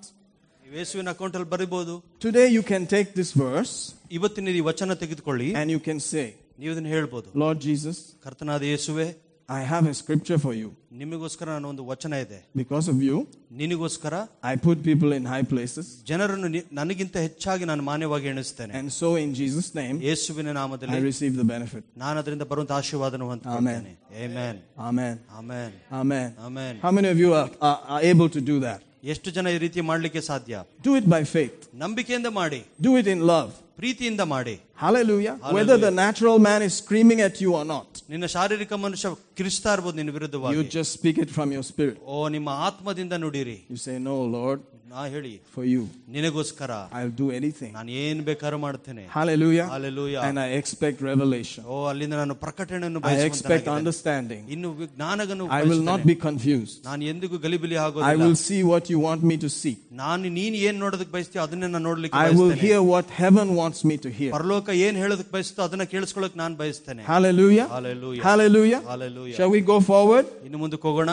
ನೀವು 0.63 0.77
ಯೇಸುವಿನ 0.81 1.09
account 1.15 1.35
ಅಲ್ಲಿ 1.37 1.49
ಬರಿಬಹುದು 1.55 1.93
Today 2.25 2.47
you 2.57 2.63
can 2.71 2.83
take 2.95 3.09
this 3.19 3.29
verse 3.43 3.73
ಇವತ್ತಿನ 4.17 4.49
ಈ 4.59 4.63
ವಚನ 4.69 4.93
ತೆಗೆದುಕೊಳ್ಳಿ 5.03 5.49
and 5.61 5.67
you 5.75 5.81
can 5.87 5.99
say, 6.11 6.25
ನೀವು 6.59 6.71
ಇದನ್ನ 6.73 6.87
ಹೇಳ್ಬೋದು 6.87 7.27
Lord 7.45 7.59
Jesus, 7.69 7.99
ಕರ್ತನಾದ 8.25 8.61
ಯೇಸುವೆ 8.73 9.07
I 9.49 9.61
have 9.71 9.85
a 9.87 9.93
scripture 9.93 10.37
for 10.43 10.53
you. 10.59 10.69
ನಿಮಗೋಸ್ಕರ 11.01 11.47
ನಾನು 11.55 11.67
ಒಂದು 11.69 11.83
ವಚನ 11.89 12.13
ಇದೆ 12.25 12.37
Because 12.61 12.87
of 12.93 12.97
you, 13.07 13.17
ನಿನಗೋಸ್ಕರ 13.59 14.15
I 14.43 14.55
put 14.67 14.77
people 14.87 15.11
in 15.17 15.25
high 15.33 15.45
places. 15.51 15.85
ಜನರನ್ನು 16.03 16.47
ನಿ- 16.55 16.63
ನನಗಿಂತ 16.71 17.15
ಹೆಚ್ಚಾಗಿ 17.25 17.65
ನಾನು 17.65 17.83
ಮಾನ್ಯವಾಗಿ 17.83 18.27
ಎಣಿಸ್ತೇನೆ 18.27 18.73
And 18.79 18.89
so 18.99 19.09
in 19.23 19.29
Jesus' 19.41 19.69
name, 19.81 19.97
ಯೇಸುವಿನ 20.01 20.49
I 20.53 20.57
ನಾಮದಲ್ಲಿ 20.59 20.99
receive 21.11 21.35
the 21.41 21.47
benefit. 21.53 21.83
ನಾನು 21.97 22.19
ಅದರಿಂದ 22.19 22.45
ಬರುವಂತ 22.51 22.71
ಆಶೀರ್ವಾದನ 22.71 23.23
ಹೊಂದ್ಕೊಳ್ತೇನೆ 23.31 23.93
amen 24.25 24.57
Amen. 24.89 25.15
Amen 25.39 25.73
Amen. 26.01 26.27
Amen 26.47 26.79
How 26.85 26.93
many 26.99 27.11
of 27.13 27.19
you 27.25 27.31
are, 27.41 27.49
are, 27.69 27.79
are 27.95 28.03
able 28.13 28.31
to 28.37 28.41
do 28.51 28.57
that? 28.67 28.81
ಎಷ್ಟು 29.13 29.29
ಜನ 29.31 29.47
ಈ 29.55 29.57
ರೀತಿ 29.65 29.81
ಮಾಡ್ಲಿಕ್ಕೆ 29.91 30.21
ಸಾಧ್ಯ 30.29 30.63
Do 30.87 30.93
it 31.01 31.07
by 31.15 31.21
faith. 31.35 31.57
ನಂಬಿಕೆಯಿಂದ 31.83 32.31
ಮಾಡಿ 32.41 32.61
Do 32.81 32.93
it 33.01 33.07
in 33.15 33.21
love. 33.33 33.51
ಪ್ರೀತಿಯಿಂದ 33.79 34.21
ಮಾಡಿ 34.33 34.55
Hallelujah. 34.75 35.33
Hallelujah. 35.35 35.55
Whether 35.57 35.77
the 35.85 35.91
natural 36.03 36.37
man 36.47 36.61
is 36.61 36.73
screaming 36.83 37.19
at 37.27 37.35
you 37.43 37.51
or 37.59 37.65
not, 37.65 37.89
ನಿನ್ನ 38.13 38.25
ಶಾರೀರಿಕ 38.35 38.73
ಮನುಷ್ಯ 38.85 39.09
ಕಿರಿಸ್ತಾ 39.37 39.73
ಇರ್ಬೋದು 39.75 39.97
ನಿನ್ನ 39.99 40.11
you 40.11 40.17
ವಿರುದ್ಧವಾಗಿ 40.17 40.65
just 40.77 40.91
speak 40.99 41.17
it 41.25 41.31
from 41.37 41.51
your 41.55 41.65
spirit. 41.71 41.97
ಓ 42.13 42.29
ನಿಮ್ಮ 42.35 42.49
ಆತ್ಮದಿಂದ 42.69 43.13
ನುಡಿರಿ 43.25 43.57
You 43.73 43.79
say, 43.87 43.95
No, 44.09 44.17
Lord, 44.37 44.59
ನಾ 44.91 45.01
ಹೇಳಿ 45.13 45.31
for 45.55 45.63
you, 45.71 45.81
ನಿನಗೋಸ್ಕರ 46.15 46.71
I'll 46.97 47.13
do 47.21 47.27
anything. 47.37 47.71
ನಾನು 47.77 47.91
ಏನ್ 48.03 48.19
ಬೇಕಾದ್ರೂ 48.27 48.57
ಮಾಡ್ತೇನೆ 48.65 49.03
Hallelujah. 49.15 49.65
Hallelujah. 49.73 50.21
And 50.27 50.37
I 50.45 50.49
expect 50.59 50.97
revelation. 51.09 51.61
ಓ 51.73 51.77
ಅಲ್ಲಿಂದ 51.91 52.15
ನಾನು 52.21 52.35
ಪ್ರಕಟಣೆಯನ್ನು 52.43 52.99
I 53.01 53.15
expect 53.29 53.49
ಬಯಸುವಂತನಾಗಿದ್ದೇನೆ. 53.49 53.77
understanding. 53.79 54.41
ಇನ್ನು 54.55 54.69
ಜ್ಞಾನಗನ್ನು 54.95 55.47
I 55.59 55.63
will 55.71 55.83
not 55.91 56.01
be 56.11 56.15
confused. 56.27 56.77
ನಾನು 56.89 57.03
ಎಂದಿಗೂ 57.13 57.39
ಗಲಿಬಿಲಿ 57.45 57.77
I 57.77 57.85
ಆಗೋದಿಲ್ಲ 57.85 58.23
will 58.23 58.37
see 58.47 58.61
what 58.71 58.85
you 58.93 58.99
want 59.07 59.23
me 59.31 59.37
to 59.45 59.51
see. 59.61 59.75
ನಾನು 60.03 60.31
ನೀನ್ 60.39 60.57
ಏನ್ 60.69 60.79
ನೋಡೋದಕ್ಕೆ 60.85 61.13
ಬಯಸ್ತೀಯೋ 61.17 61.43
ಅದನ್ನೇ 61.47 61.69
ನಾನು 61.75 61.85
ನೋಡ್ಲಿಕ್ಕೆ 61.89 62.19
I 62.23 62.29
will 62.31 62.49
ಬಯಸ್ತೇನೆ 62.51 62.63
hear 62.65 62.81
what 62.93 63.07
heaven 63.21 63.49
wants 63.61 63.81
me 63.91 63.97
to 64.05 64.11
hear. 64.19 64.31
ಪರಲೋಕ 64.37 64.67
ಏನ್ 64.87 64.97
ಹೇಳೋದಕ್ಕೆ 65.03 65.33
ಬಯಸ್ತೋ 65.37 65.63
ಅದನ್ನ 65.67 65.87
ಕೇಳಿಸ್ಕೊಳ್ಳೋಕೆ 65.95 66.39
ನಾನು 66.43 66.55
ಬಯಸ್ತೇನೆ 66.63 67.03
Hallelujah. 67.13 67.67
Hallelujah. 67.77 68.23
Hallelujah. 68.29 68.81
Hallelujah. 68.93 69.37
Shall 69.39 69.53
we 69.57 69.63
go 69.73 69.79
forward? 69.91 70.27
ಇನ್ನು 70.47 70.59
ಮುಂದಕ್ಕೆ 70.65 70.87
ಹೋಗೋಣ 70.89 71.11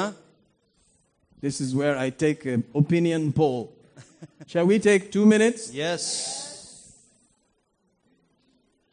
This 1.43 1.57
is 1.61 1.71
where 1.75 1.97
I 1.99 2.11
take 2.25 2.41
an 2.47 2.63
opinion 2.75 3.33
poll. 3.33 3.63
Shall 4.47 4.67
we 4.67 4.79
take 4.81 5.03
two 5.11 5.27
minutes? 5.27 5.63
S 5.91 6.09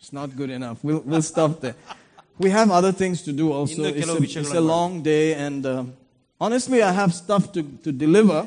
It's 0.02 0.14
not 0.14 0.36
good 0.36 0.50
enough. 0.50 0.78
We'll, 0.88 1.02
we'll 1.10 1.28
stop 1.34 1.52
there. 1.64 1.76
We 2.40 2.50
have 2.50 2.70
other 2.72 2.92
things 3.02 3.18
to 3.28 3.32
do 3.42 3.48
also. 3.52 3.74
ಇನ್ನು 3.74 3.90
It's 3.92 4.00
ಕೆಲವು 4.04 4.18
a, 4.18 4.26
ವಿಷಯಗಳನ್ನು 4.26 4.58
it's 4.58 4.64
a 4.66 4.74
long 4.76 4.94
day, 5.14 5.26
and 5.46 5.64
uh, 5.66 5.84
honestly, 6.42 6.80
I 6.90 6.94
have 7.02 7.12
stuff 7.24 7.44
to, 7.56 7.62
to 7.86 7.92
deliver. 8.06 8.40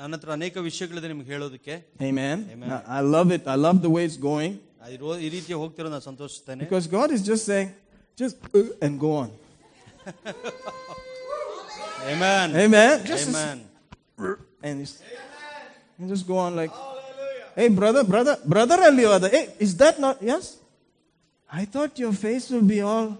ನನ್ನ 0.00 0.14
ಹತ್ರ 0.18 0.30
ಅನೇಕ 0.38 0.56
ವಿಷಯಗಳಿದೆ 0.68 1.08
ನಿಮ್ಗೆ 1.12 1.28
ಹೇಳೋದಕ್ಕೆ 1.34 1.74
Amen. 2.08 2.36
Amen. 2.54 2.68
I, 2.76 2.80
I 2.98 3.02
love 3.16 3.30
it. 3.36 3.44
I 3.54 3.58
love 3.66 3.78
the 3.86 3.92
way 3.96 4.02
it's 4.08 4.20
going 4.30 4.52
ಅದು 4.84 4.96
rho- 5.04 5.18
ಈ 5.26 5.30
ರೀತಿ 5.36 5.52
ಹೋಗ್ತಿರೋ 5.62 5.88
ನಾನು 5.94 6.04
ಸಂತೋಷಿಸ್ತೇನೆ 6.10 6.62
because 6.66 6.86
God 6.98 7.08
is 7.16 7.22
just 7.30 7.44
saying, 7.52 7.70
just 8.22 8.36
uh, 8.58 8.84
and 8.86 8.92
go 9.06 9.12
on. 9.22 9.30
Amen. 12.05 12.55
Amen. 12.55 13.05
Just 13.05 13.29
Amen. 13.29 13.63
and, 14.61 14.81
it's, 14.81 15.01
and 15.97 16.09
just 16.09 16.27
go 16.27 16.37
on 16.37 16.55
like, 16.55 16.71
hey, 17.55 17.69
brother, 17.69 18.03
brother, 18.03 18.37
brother, 18.45 18.77
Aliwada, 18.77 19.29
hey, 19.31 19.49
is 19.59 19.75
that 19.77 19.99
not 19.99 20.21
yes? 20.21 20.57
I 21.51 21.65
thought 21.65 21.97
your 21.99 22.13
face 22.13 22.49
will 22.49 22.61
be 22.63 22.81
all, 22.81 23.17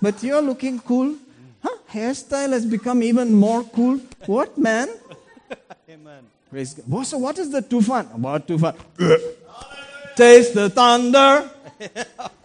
but 0.00 0.22
you're 0.22 0.42
looking 0.42 0.78
cool. 0.80 1.16
Huh? 1.62 1.76
Hairstyle 1.92 2.52
has 2.52 2.64
become 2.66 3.02
even 3.02 3.32
more 3.32 3.62
cool. 3.64 4.00
What, 4.26 4.56
man? 4.56 4.88
Amen. 5.88 6.24
Praise 6.50 6.74
God. 6.74 6.86
What- 6.88 7.06
So, 7.06 7.18
what 7.18 7.38
is 7.38 7.50
the 7.50 7.60
tufan? 7.62 8.06
What 8.18 8.46
tufan? 8.46 8.74
Taste 10.16 10.54
the 10.54 10.70
thunder. 10.70 11.50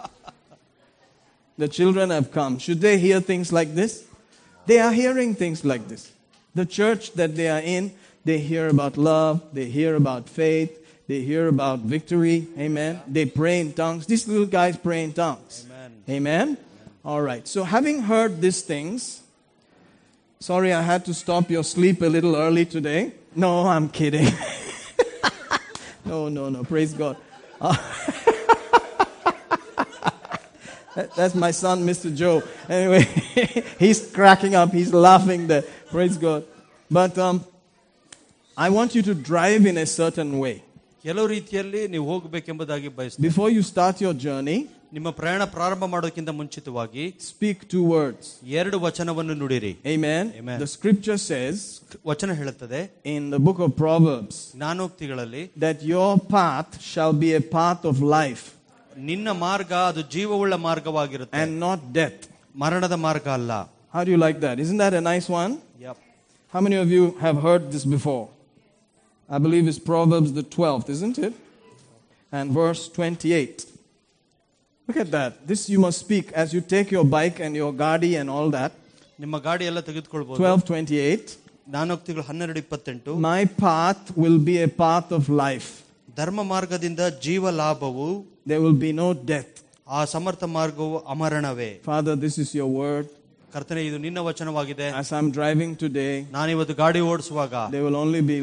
the 1.58 1.68
children 1.68 2.10
have 2.10 2.32
come. 2.32 2.58
Should 2.60 2.82
they 2.82 2.98
hear 2.98 3.20
things 3.20 3.52
like 3.52 3.76
this? 3.76 4.06
They 4.66 4.80
are 4.80 4.92
hearing 4.92 5.36
things 5.36 5.66
like 5.66 5.88
this. 5.88 6.12
The 6.56 6.66
church 6.66 7.14
that 7.14 7.36
they 7.36 7.50
are 7.50 7.60
in, 7.60 7.94
they 8.26 8.40
hear 8.40 8.68
about 8.68 8.98
love, 8.98 9.42
they 9.54 9.66
hear 9.66 9.96
about 9.96 10.30
faith, 10.30 10.78
they 11.08 11.22
hear 11.22 11.48
about 11.48 11.80
victory. 11.80 12.48
Amen. 12.58 13.02
They 13.08 13.26
pray 13.26 13.60
in 13.60 13.74
tongues. 13.74 14.06
These 14.06 14.28
little 14.28 14.46
guys 14.46 14.78
pray 14.78 15.04
in 15.04 15.14
tongues. 15.14 15.66
Amen. 15.68 16.04
Amen. 16.10 16.58
All 17.04 17.22
right. 17.22 17.48
So, 17.48 17.64
having 17.64 18.04
heard 18.04 18.42
these 18.42 18.62
things, 18.62 19.22
sorry 20.40 20.72
I 20.72 20.82
had 20.84 21.04
to 21.06 21.14
stop 21.14 21.50
your 21.50 21.64
sleep 21.64 22.02
a 22.02 22.06
little 22.06 22.36
early 22.36 22.66
today. 22.66 23.12
No, 23.36 23.68
I'm 23.68 23.90
kidding. 23.90 24.28
no, 26.06 26.30
no, 26.30 26.50
no. 26.50 26.64
Praise 26.64 26.94
God. 26.94 27.18
Uh, 27.60 27.76
That's 31.17 31.35
my 31.35 31.51
son, 31.53 31.85
Mr. 31.87 32.15
Joe. 32.15 32.37
Anyway, 32.69 33.03
he's 33.79 34.01
cracking 34.11 34.55
up. 34.55 34.73
He's 34.73 34.93
laughing 34.93 35.47
there. 35.47 35.65
Praise 35.91 36.17
God. 36.17 36.45
But 36.91 37.19
um, 37.19 37.45
I 38.57 38.71
want 38.71 38.95
you 38.95 39.03
to 39.03 39.15
drive 39.15 39.67
in 39.67 39.77
a 39.79 39.87
certain 39.87 40.39
way. 40.39 40.57
ಕೆಲವು 41.05 41.27
ರೀತಿಯಲ್ಲಿ 41.35 41.81
ನೀವು 41.93 42.05
ಹೋಗಬೇಕೆಂಬುದಾಗಿ 42.13 42.89
ಬಯಸ್ತೀವಿ 42.97 43.25
Before 43.29 43.51
you 43.57 43.63
start 43.73 43.97
your 44.05 44.15
journey, 44.25 44.59
ನಿಮ್ಮ 44.97 45.09
ಪ್ರಯಾಣ 45.19 45.43
ಪ್ರಾರಂಭ 45.55 45.85
ಮಾಡೋದಕ್ಕಿಂತ 45.93 46.31
ಮುಂಚಿತವಾಗಿ 46.39 47.05
speak 47.29 47.59
two 47.75 47.85
words. 47.95 48.25
ಎರಡು 48.61 48.77
ವಚನವನ್ನು 48.87 49.35
ನುಡಿರಿ 49.43 49.73
Amen. 49.95 50.25
Amen. 50.41 50.59
The 50.65 50.71
scripture 50.77 51.19
says 51.31 51.57
ವಚನ 52.11 52.33
ಹೇಳುತ್ತದೆ 52.41 52.81
in 53.15 53.25
the 53.35 53.41
book 53.49 53.61
of 53.67 53.71
Proverbs 53.85 54.37
ಜ್ಞಾನೋಕ್ತಿಗಳಲ್ಲಿ 54.57 55.45
that 55.67 55.79
your 55.93 56.11
path 56.37 56.73
shall 56.93 57.15
be 57.25 57.33
a 57.41 57.45
path 57.59 57.85
of 57.93 57.99
life 58.19 58.45
ನಿನ್ನ 59.11 59.29
ಮಾರ್ಗ 59.47 59.73
ಅದು 59.91 60.03
ಜೀವವುಳ್ಳ 60.15 60.55
ಮಾರ್ಗವಾಗಿರುತ್ತೆ 60.69 61.39
and 61.43 61.53
not 61.67 61.81
death. 62.01 62.21
ಮರಣದ 62.63 62.97
ಮಾರ್ಗ 63.07 63.29
ಅಲ್ಲ 63.39 63.53
How 63.95 64.03
do 64.07 64.11
you 64.15 64.21
like 64.27 64.39
that? 64.41 64.57
Isn't 64.65 64.81
that 64.85 64.95
a 64.95 65.05
nice 65.13 65.29
one? 65.43 65.53
How 66.55 66.61
many 66.67 66.77
of 66.77 66.89
you 66.95 67.05
have 67.25 67.39
heard 67.47 67.63
this 67.75 67.85
before? 67.95 68.25
I 69.29 69.39
believe 69.45 69.65
it's 69.71 69.81
Proverbs 69.91 70.31
the 70.33 70.45
12th, 70.57 70.89
isn't 70.97 71.17
it? 71.19 71.35
And 72.33 72.53
verse 72.53 72.83
28. 72.89 73.65
Look 74.89 74.99
at 75.05 75.11
that. 75.11 75.33
This 75.51 75.63
you 75.73 75.79
must 75.79 75.99
speak 75.99 76.27
as 76.43 76.55
you 76.55 76.61
take 76.75 76.91
your 76.97 77.05
bike 77.17 77.41
and 77.41 77.55
your 77.57 77.73
gadi 77.85 78.13
and 78.21 78.31
all 78.37 78.49
that. 78.59 78.73
ನಿಮ್ಮ 79.21 79.37
ಗಾಡಿ 79.47 79.65
ಎಲ್ಲ 79.71 79.81
ತೆಗೆದುಕೊಳ್ಬಹುದು 79.89 80.41
1228. 80.43 81.35
ಜ್ಞಾನೋಕ್ತಿಗಳು 81.69 82.23
ಹನ್ನೆರಡು 82.29 82.59
ಇಪ್ಪತ್ತೆಂಟು 82.65 83.13
My 83.31 83.43
path 83.65 84.05
will 84.23 84.39
be 84.51 84.57
a 84.69 84.71
path 84.85 85.11
of 85.19 85.25
life. 85.45 85.71
ಧರ್ಮ 86.17 86.43
ಮಾರ್ಗದಿಂದ 86.53 87.03
ಜೀವ 87.27 87.51
ಲಾಭವು 87.63 88.09
There 88.51 88.61
will 88.65 88.79
be 88.79 88.93
no 89.03 89.09
death. 89.31 89.53
ಆ 89.89 90.01
ಸಮರ್ಥ 90.15 90.45
ಮಾರ್ಗವು 90.57 90.97
ಅಮರಣವೇ 91.15 91.71
Father, 91.85 92.15
this 92.25 92.37
is 92.45 92.51
your 92.61 92.71
word. 92.81 93.07
ಕರ್ತನೆ 93.53 93.83
ಇದು 93.89 93.99
ನಿನ್ನ 93.99 94.21
ವಚನವಾಗಿದೆ 94.29 94.87
As 95.01 95.11
I'm 95.19 95.29
driving 95.31 95.73
today, 95.85 96.13
ನಾನಿವತ್ತು 96.33 96.75
ಗಾಡಿ 96.75 97.01
ಓಡಿಸುವಾಗ 97.11 97.55
there 97.75 97.85
will 97.87 97.99
only 98.05 98.23
be 98.31 98.39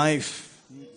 life. 0.00 0.30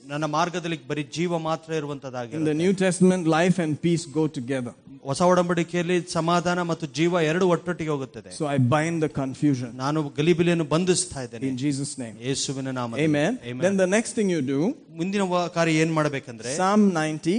ನನ್ನ 0.05 0.25
ಮಾರ್ಗದಲ್ಲಿ 0.35 0.77
ಬರೀ 0.87 1.03
ಜೀವ 1.17 1.39
ಮಾತ್ರ 1.47 1.69
In 1.71 1.79
ಇರುವಂತದ್ದಾಗಿದೆ 1.79 2.43
the 2.49 2.57
New 2.63 2.73
Testament, 2.83 3.23
life 3.39 3.57
and 3.65 3.73
peace 3.85 4.05
go 4.17 4.23
together. 4.37 4.73
ಹೊಸ 5.03 5.21
ಒಡಂಬಡಿಕೆಯಲ್ಲಿ 5.29 5.95
ಸಮಾಧಾನ 6.09 6.59
ಮತ್ತು 6.61 6.85
ಜೀವ 6.97 7.21
ಎರಡು 7.29 7.45
ಒಟ್ಟೊಟ್ಟಿಗೆ 7.53 7.91
ಹೋಗುತ್ತದೆ 7.93 8.31
So 8.39 8.43
I 8.47 8.59
bind 8.73 8.97
the 9.05 9.11
confusion 9.21 9.69
ನಾನು 9.75 10.01
ಗಲಿಬಿಲಿಯನ್ನು 10.19 10.67
ಬಂಧಿಸ್ತಾ 10.73 11.21
ಇದ್ದೇನೆ 11.27 11.47
in 11.49 11.57
Jesus' 11.63 11.93
name. 12.03 12.15
ಯೇಸುವಿನ 12.27 12.71
ನಾಮ 12.79 12.91
Amen. 13.05 13.31
Then 13.65 13.77
the 13.77 13.89
next 13.95 14.13
thing 14.17 14.29
you 14.35 14.41
do, 14.53 14.59
ಮುಂದಿನ 14.99 15.25
ವ- 15.33 15.47
ಕಾರ್ಯ 15.57 15.81
ಏನ್ 15.83 15.93
ಮಾಡ್ಬೇಕಂದ್ರೆ 15.93 16.51
Psalm 16.59 16.83
90, 16.99 17.35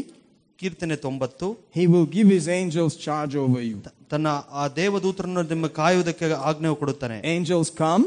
ಕೀರ್ತನೆ 0.58 0.96
ತೊಂಬತ್ತು 1.06 1.46
He 1.76 1.86
will 1.92 2.08
give 2.16 2.28
His 2.36 2.48
angels 2.58 2.96
charge 3.06 3.36
over 3.44 3.62
you. 3.62 3.78
ತನ್ನ 4.12 4.28
ಆ 4.52 4.64
ದೇವದೂತರನ್ನು 4.76 5.42
ನಿಮ್ಮ 5.48 5.66
ಕಾಯುವುದಕ್ಕೆ 5.78 6.26
ಆಜ್ಞೆ 6.48 6.74
ಕೊಡುತ್ತಾನೆ 6.82 7.18
Angels 7.36 7.70
come, 7.82 8.04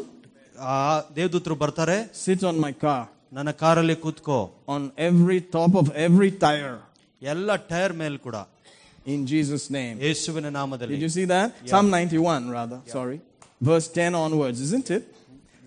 ಆ 0.76 0.78
ದೇವದೂತರು 1.16 1.56
ಬರ್ತಾರೆ 1.56 1.98
sit 2.26 2.44
on 2.52 2.58
my 2.66 2.74
car, 2.86 3.02
ನನ್ನ 3.32 3.52
ಕಾರಲ್ಲಿ 3.64 3.96
ಕೂತ್ಕೋ 4.06 4.38
on 4.76 4.82
every 5.10 5.40
top 5.58 5.74
of 5.82 5.88
every 6.08 6.32
tire, 6.46 6.76
ಎಲ್ಲ 7.22 7.56
ಟೈರ್ 7.72 7.94
ಮೇಲೆ 8.04 8.18
ಕೂಡ 8.26 8.38
in 9.06 9.20
Jesus' 9.32 9.66
name. 9.70 9.96
ಯೇಸುವಿನ 10.08 10.50
ನಾಮದಲ್ಲಿ 10.60 10.94
Did 10.96 11.04
you 11.08 11.14
see 11.18 11.28
that? 11.36 11.50
Psalm 11.72 11.88
91, 11.92 12.50
rather. 12.52 12.80
Sorry. 12.96 13.18
Verse 13.62 13.88
10 13.90 14.16
onwards, 14.26 14.60
isn't 14.68 14.90
it? 14.92 15.04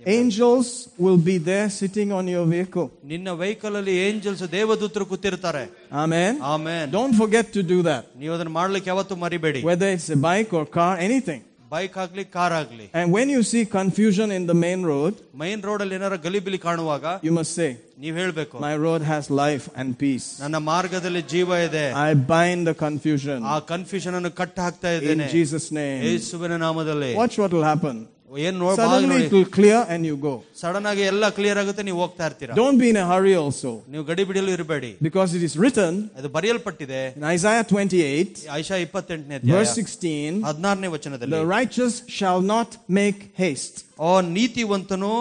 Angels 0.07 0.69
will 0.97 1.17
be 1.19 1.39
there 1.41 1.69
sitting 1.71 2.11
on 2.13 2.27
your 2.35 2.45
vehicle. 2.47 2.87
ನಿನ್ನ 3.13 3.29
vehicle 3.43 3.77
ಅಲ್ಲಿ 3.81 3.95
ಏಂಜಲ್ಸ್ 4.07 4.45
ದೇವದೂತರು 4.57 5.05
ಕೂತಿರ್ತಾರೆ 5.13 5.65
Amen. 6.03 6.33
Amen 6.53 6.89
Don't 6.91 7.15
forget 7.23 7.47
to 7.57 7.63
do 7.73 7.79
that. 7.89 8.05
ನೀವು 8.23 8.33
ಅದನ್ನ 8.37 8.53
ಮಾಡ್ಲಿಕ್ಕೆ 8.61 8.91
ಯಾವತ್ತೂ 8.93 9.17
ಮರಿಬೇಡಿ 9.25 9.61
Whether 9.71 9.91
it's 9.97 10.09
a 10.19 10.21
bike 10.29 10.53
or 10.61 10.65
car, 10.79 10.93
anything. 11.09 11.41
Bike 11.73 11.97
ಆಗ್ಲಿ 12.03 12.25
ಕಾರ್ 12.37 12.55
ಆಗ್ಲಿ 12.59 12.87
And 12.99 13.07
when 13.17 13.29
you 13.35 13.41
see 13.51 13.63
confusion 13.79 14.29
in 14.37 14.45
the 14.51 14.57
main 14.65 14.81
road, 14.91 15.15
main 15.43 15.63
road 15.69 15.83
ಅಲ್ಲಿ 15.85 15.97
ಏನಾರ 15.99 16.17
ಗಲಿಬಿಲಿ 16.27 16.61
ಕಾಣುವಾಗ 16.67 17.05
you 17.27 17.33
must 17.39 17.53
say, 17.61 17.69
ನೀವ್ 18.05 18.17
ಹೇಳ್ಬೇಕು 18.23 18.55
My 18.67 18.75
road 18.87 19.03
has 19.13 19.25
life 19.45 19.67
and 19.81 19.91
peace. 20.05 20.29
ನನ್ನ 20.45 20.59
ಮಾರ್ಗದಲ್ಲಿ 20.73 21.23
ಜೀವ 21.35 21.59
ಇದೆ 21.69 21.85
I 22.07 22.15
bind 22.35 22.63
the 22.71 22.77
confusion 22.85 23.41
ಆ 23.55 23.59
ಕನ್ಫ್ಯೂಷನ್ 23.73 24.17
ಅನ್ನು 24.21 24.33
ಕಟ್ಟ 24.41 24.57
ಹಾಕ್ತಾ 24.67 24.91
in 24.93 25.01
ಇದ್ದೇನೆ 25.01 25.27
Jesus' 25.37 25.69
name. 25.81 26.01
ಯೇಸುವಿನ 26.09 26.57
ನಾಮದಲ್ಲಿ 26.67 27.13
Watch 27.23 27.37
what 27.43 27.53
will 27.57 27.69
happen. 27.73 27.99
ಏನ್ 28.47 28.57
ನೋಡ್ 28.63 28.79
Suddenly 28.81 29.19
it 29.27 29.33
will 29.37 29.49
clear 29.57 29.79
and 29.93 30.03
you 30.09 30.17
go. 30.27 30.33
Sudden 30.63 30.87
ಆಗಿ 30.91 31.03
ಎಲ್ಲ 31.11 31.25
ಕ್ಲಿಯರ್ 31.37 31.59
ಆಗುತ್ತೆ 31.63 31.83
ನೀವು 31.89 31.99
ಹೋಗ್ತಾ 32.05 32.25
ಇರ್ತೀರಾ 32.31 32.55
Don't 32.61 32.79
be 32.83 32.89
in 32.93 32.99
a 33.03 33.07
hurry 33.13 33.35
also. 33.43 33.71
ನೀವು 33.93 34.05
ಗಡಿ 34.11 34.25
ಬಿಡಿಯಲು 34.31 34.51
ಇರಬೇಡಿ 34.57 34.91
Because 35.09 35.31
it 35.39 35.45
is 35.49 35.55
written 35.63 35.93
ಅದು 36.19 36.31
ಬರೆಯಲ್ಪಟ್ಟಿದೆ 36.37 37.01
in 37.19 37.27
Isaiah 37.37 37.65
28, 37.65 38.43
ಐಶಾ 38.61 38.79
ಇಪ್ಪತ್ತೆಂಟನೇ 38.87 39.39
verse 39.55 39.75
16, 39.83 40.43
ಹದಿನಾರನೇ 40.49 40.91
ವಚನದಲ್ಲಿ 40.97 41.37
the 41.39 41.45
righteous 41.57 41.95
shall 42.19 42.43
not 42.55 42.71
make 43.01 43.21
haste. 43.43 43.79
ಆ 44.09 44.15
ನೀತಿವಂತನು 44.37 45.13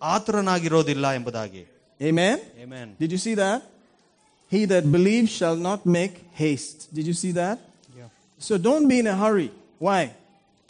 ಆತುರನಾಗಿರೋದಿಲ್ಲ 0.00 1.06
ಎಂಬುದಾಗಿ 1.18 1.62
Amen? 2.00 2.38
Amen. 2.64 2.96
Did 2.98 3.12
you 3.12 3.18
see 3.18 3.34
that? 3.34 3.60
He 4.52 4.64
that 4.64 4.90
believes 4.96 5.30
shall 5.30 5.58
not 5.68 5.80
make 5.98 6.14
haste. 6.34 6.80
Did 6.92 7.06
you 7.06 7.14
see 7.14 7.30
that? 7.32 7.58
Yeah. 7.98 8.08
So 8.40 8.58
don't 8.58 8.88
be 8.88 8.98
in 8.98 9.06
a 9.06 9.16
hurry. 9.16 9.48
Why? 9.86 10.02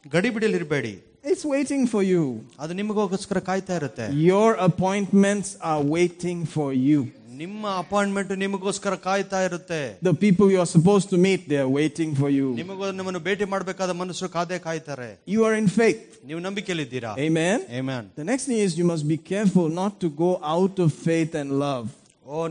ಗಡಿ 0.04 0.30
ಬಿಡಿಯಲು 0.34 0.56
ಇರಬೇಡಿ 0.58 0.92
It's 1.26 1.44
waiting 1.54 1.82
for 1.86 2.02
you. 2.12 2.22
ಅದು 2.62 2.74
ನಿಮಗೋಸ್ಕರ 2.80 3.40
ಕಾಯ್ತಾ 3.48 3.74
ಇರುತ್ತೆ 3.80 4.06
Your 4.30 4.48
appointments 4.68 5.50
are 5.72 5.82
waiting 5.96 6.40
for 6.54 6.68
you. 6.88 7.00
ನಿಮ್ಮ 7.42 7.64
appointment 7.82 8.32
ನಿಮಗೋಸ್ಕರ 8.42 8.94
ಕಾಯ್ತಾ 9.06 9.38
ಇರುತ್ತೆ 9.48 9.80
The 10.10 10.14
people 10.24 10.46
you 10.54 10.58
are 10.64 10.70
supposed 10.76 11.08
to 11.12 11.18
meet, 11.26 11.40
they 11.52 11.60
are 11.64 11.72
waiting 11.80 12.10
for 12.20 12.28
you. 12.38 12.48
ನಿಮಗೂ 12.62 12.90
ನಿಮ್ಮನ್ನು 12.98 13.20
ಭೇಟಿ 13.28 13.46
ಮಾಡಬೇಕಾದ 13.54 13.94
ಮನುಷ್ಯರು 14.02 14.30
ಕಾದೇ 14.38 14.58
ಕಾಯ್ತಾರೆ 14.66 15.08
You 15.34 15.40
are 15.48 15.54
in 15.62 15.68
faith. 15.80 16.02
ನೀವು 16.28 16.40
ನಂಬಿಕೆಯಲ್ಲಿದ್ದೀರಾ 16.48 17.12
Amen. 17.28 17.58
Amen. 17.80 18.02
The 18.20 18.26
next 18.32 18.44
thing 18.50 18.60
is 18.66 18.72
you 18.82 18.88
must 18.92 19.06
be 19.14 19.18
careful 19.32 19.68
not 19.82 19.94
to 20.04 20.10
go 20.24 20.30
out 20.56 20.78
of 20.86 20.90
faith 21.08 21.34
and 21.42 21.50
love. 21.66 21.86
If 22.27 22.35
you 22.35 22.45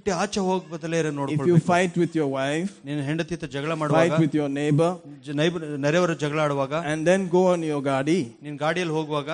fight 0.00 0.32
with 0.32 0.44
your 0.48 0.48
wife, 0.48 0.48
ಹೋಗಿ 0.48 0.66
ಬದಲೇ 0.74 0.98
ನೋಡಿ 1.18 1.34
you 1.50 1.56
fight 1.70 1.96
with 2.02 2.14
your 2.20 2.30
wife 2.38 2.72
ನಿನ್ನ 2.88 3.00
ಹೆಂಡತಿ 3.08 3.36
ಜಗಳ 3.54 3.72
ಮಾಡುವಾಗ 3.80 4.18
with 4.24 4.36
your 4.40 4.52
neighbour 4.60 4.94
neighbour 5.40 5.64
ನೆರೆಯವರ 5.84 6.12
ಜಗಳ 6.22 6.38
ಆಡುವಾಗ 6.46 6.74
and 6.90 7.02
then 7.10 7.24
go 7.36 7.42
on 7.52 7.64
your 7.72 7.84
ಗಾಡಿ. 7.90 8.18
ನಿನ್ನ 8.44 8.56
ಗಾಡಿಯಲ್ಲಿ 8.64 8.94
ಹೋಗುವಾಗ 8.98 9.30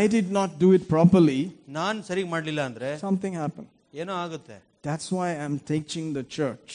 I 0.00 0.08
did 0.08 0.28
not 0.38 0.50
do 0.62 0.68
it 0.76 0.84
properly, 0.88 1.40
something 3.06 3.34
happened. 3.34 3.68
That's 4.82 5.08
why 5.16 5.28
I'm 5.44 5.58
teaching 5.72 6.06
the 6.18 6.24
church. 6.38 6.68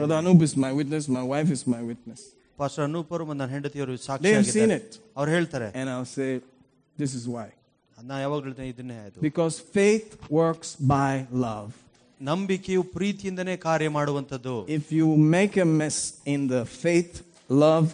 Brother 0.00 0.16
Anup 0.20 0.42
is 0.42 0.54
my 0.56 0.72
witness, 0.72 1.04
my 1.08 1.22
wife 1.22 1.50
is 1.50 1.66
my 1.66 1.82
witness. 1.82 2.20
Pastor 2.59 2.83
Anoop 2.87 3.11
ಅವರು 3.13 3.25
ಮತ್ತು 3.25 3.39
ನನ್ನ 3.41 3.51
ಹೆಂಡತಿಯವರು 3.57 3.93
They 4.21 4.33
have 4.37 4.47
seen 4.47 4.71
Sakshi 4.71 4.77
it. 4.79 4.91
ಅವ್ರು 5.17 5.31
ಹೇಳ್ತಾರೆ 5.31 5.69
And 5.79 5.87
I'll 5.93 6.11
say, 6.17 6.29
this 6.97 7.13
is 7.19 7.25
why. 7.35 7.47
ನಾ 7.97 8.15
ಯಾವಾಗ 8.19 8.41
ಹೇಳ್ತೇನೆ 8.47 8.69
ಇದನ್ನೇ 8.73 8.97
ಆಯ್ತು 9.03 9.19
Because 9.29 9.55
faith 9.77 10.09
works 10.41 10.69
by 10.95 11.11
love. 11.47 11.69
ನಂಬಿಕೆಯು 12.21 12.81
ಪ್ರೀತಿಯಿಂದನೇ 12.97 13.55
ಕಾರ್ಯ 13.67 13.89
ಮಾಡುವಂತದ್ದು 13.97 14.55
If 14.79 14.87
you 14.99 15.07
make 15.37 15.55
a 15.57 15.69
mess 15.81 15.99
in 16.35 16.41
the 16.53 16.63
faith 16.83 17.13
love 17.65 17.87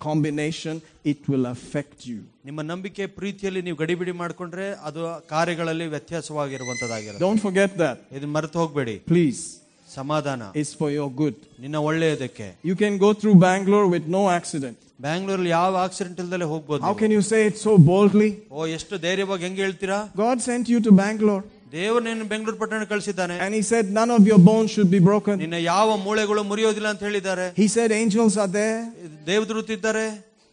combination, 0.00 0.74
it 1.12 1.20
will 1.30 1.46
affect 1.52 1.98
you. 2.10 2.20
ನಿಮ್ಮ 2.48 2.62
ನಂಬಿಕೆ 2.70 3.04
ಪ್ರೀತಿಯಲ್ಲಿ 3.18 3.62
ನೀವು 3.66 3.76
ಗಡಿಬಿಡಿ 3.82 4.14
ಮಾಡ್ಕೊಂಡ್ರೆ 4.22 4.66
ಅದು 4.88 5.02
ಕಾರ್ಯಗಳಲ್ಲಿ 5.34 5.86
ವ್ಯತ್ಯಾಸವಾಗಿರುವಂತದ್ದಾಗಿರುತ್ತೆ 5.94 7.22
Don't 7.26 7.42
forget 7.46 7.70
that. 7.84 7.98
ಇದನ್ನ 8.16 8.32
ಮರೆತು 8.38 8.58
ಹೋಗ್ಬೇಡಿ 8.62 8.96
Please. 9.12 9.42
ಸಮಾಧಾನ 9.95 10.43
ಇಸ್ 10.61 10.71
ಫಾರ್ 10.79 10.93
ಯೋರ್ 10.93 11.13
ಗುಡ್ 11.21 11.39
ನಿನ್ನ 11.63 11.77
ಒಳ್ಳೆಯದಕ್ಕೆ 11.89 12.47
you 12.69 12.75
can 12.81 12.97
go 13.03 13.11
through 13.21 13.33
Bangalore 13.45 13.87
with 13.95 14.09
no 14.15 14.23
accident 14.35 14.79
Bangalore 15.05 15.43
ಯಾವ 15.51 15.75
ಆಕ್ಸಿಡೆಂಟ್ 15.83 16.19
ಇಲ್ದಲೆ 16.23 16.47
ಹೋಗ್ಬೋದು 16.53 16.83
how 16.87 16.93
can 16.99 17.13
you 17.17 17.23
say 17.29 17.39
it 17.49 17.59
so 17.65 17.73
boldly 17.89 18.29
oh 18.51 18.67
ಎಷ್ಟು 18.77 18.97
ಧೈರ್ಯವಾಗಿ 19.05 19.45
ಹೆಂಗೆ 19.47 19.63
ಹೇಳ್ತೀರಾ 19.65 19.99
God 20.21 20.41
sent 20.47 20.69
you 20.73 20.81
to 20.87 20.93
Bangalore 21.01 21.43
ದೇವರು 21.73 22.03
ನಿನ್ನ 22.05 22.23
ಬೆಂಗಳೂರು 22.31 22.57
ಪಟ್ಟಣ 22.61 22.83
ಕಳಿಸಿದ್ದಾನೆ 22.91 23.35
and 23.45 23.53
he 23.55 23.63
said 23.63 23.85
none 23.91 24.11
of 24.11 24.23
your 24.29 24.39
bones 24.47 24.69
should 24.75 24.89
be 24.95 25.01
broken 25.09 25.35
ನಿನ್ನ 25.43 25.57
ಯಾವ 25.73 25.97
ಮೂಳೆಗಳು 26.05 26.41
ಮುರಿಯೋದಿಲ್ಲ 26.51 26.89
ಅಂತ 26.93 27.03
ಹೇಳಿದ್ದಾರೆ 27.07 27.45
he 27.59 27.67
said 27.75 27.91
angels 27.99 28.35
are 28.43 28.51
there 28.55 28.79
ದೇವದೂತರು 29.29 29.73
ಇದ್ದಾರೆ 29.77 30.05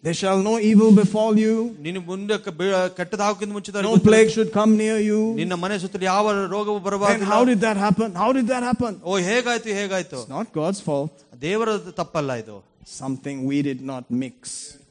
There 0.04 0.16
shall 0.16 0.39
no 0.42 0.54
evil 0.62 0.92
befall 1.00 1.34
you. 1.38 1.56
ನಿನ್ನ 1.80 2.00
ಮುಂದೆ 2.06 2.36
ಕ- 2.46 2.54
ಬೀಳ- 2.60 2.88
ಕೆಟ್ಟದ 2.98 3.22
ಹಾಕಿದ 3.26 3.52
ಮುಂಚಿತ 3.56 3.82
No 3.88 3.92
plague 4.08 4.32
should 4.36 4.52
come 4.52 4.72
near 4.78 4.98
you. 5.10 5.20
ನಿನ್ನ 5.39 5.56
ಮನೆ 5.64 5.76
ಸುತ್ತಲೂ 5.84 6.06
ಯಾವ 6.06 6.24
ರೋಗವು 6.54 6.78
And 6.78 6.86
ಬರಬಾರದು 6.88 7.28
how 7.34 7.42
did 7.46 7.60
that 7.62 7.78
happen? 7.78 8.10
How 8.22 8.30
did 8.34 8.48
that 8.48 8.64
happen? 8.70 8.94
ಓ 9.04 9.18
ಹೇಗಾಯ್ತು 9.30 9.70
ಹೇಗಾಯ್ತು 9.80 10.20
It's 10.22 10.32
not 10.38 10.48
God's 10.54 10.82
fault. 10.88 11.14
ದೇವರ 11.42 11.70
ತಪ್ಪಲ್ಲ 12.02 12.32
ಇದು 12.44 12.58
Something 13.02 13.38
we 13.52 13.58
did 13.62 13.82
not 13.92 14.06
mix. 14.24 14.36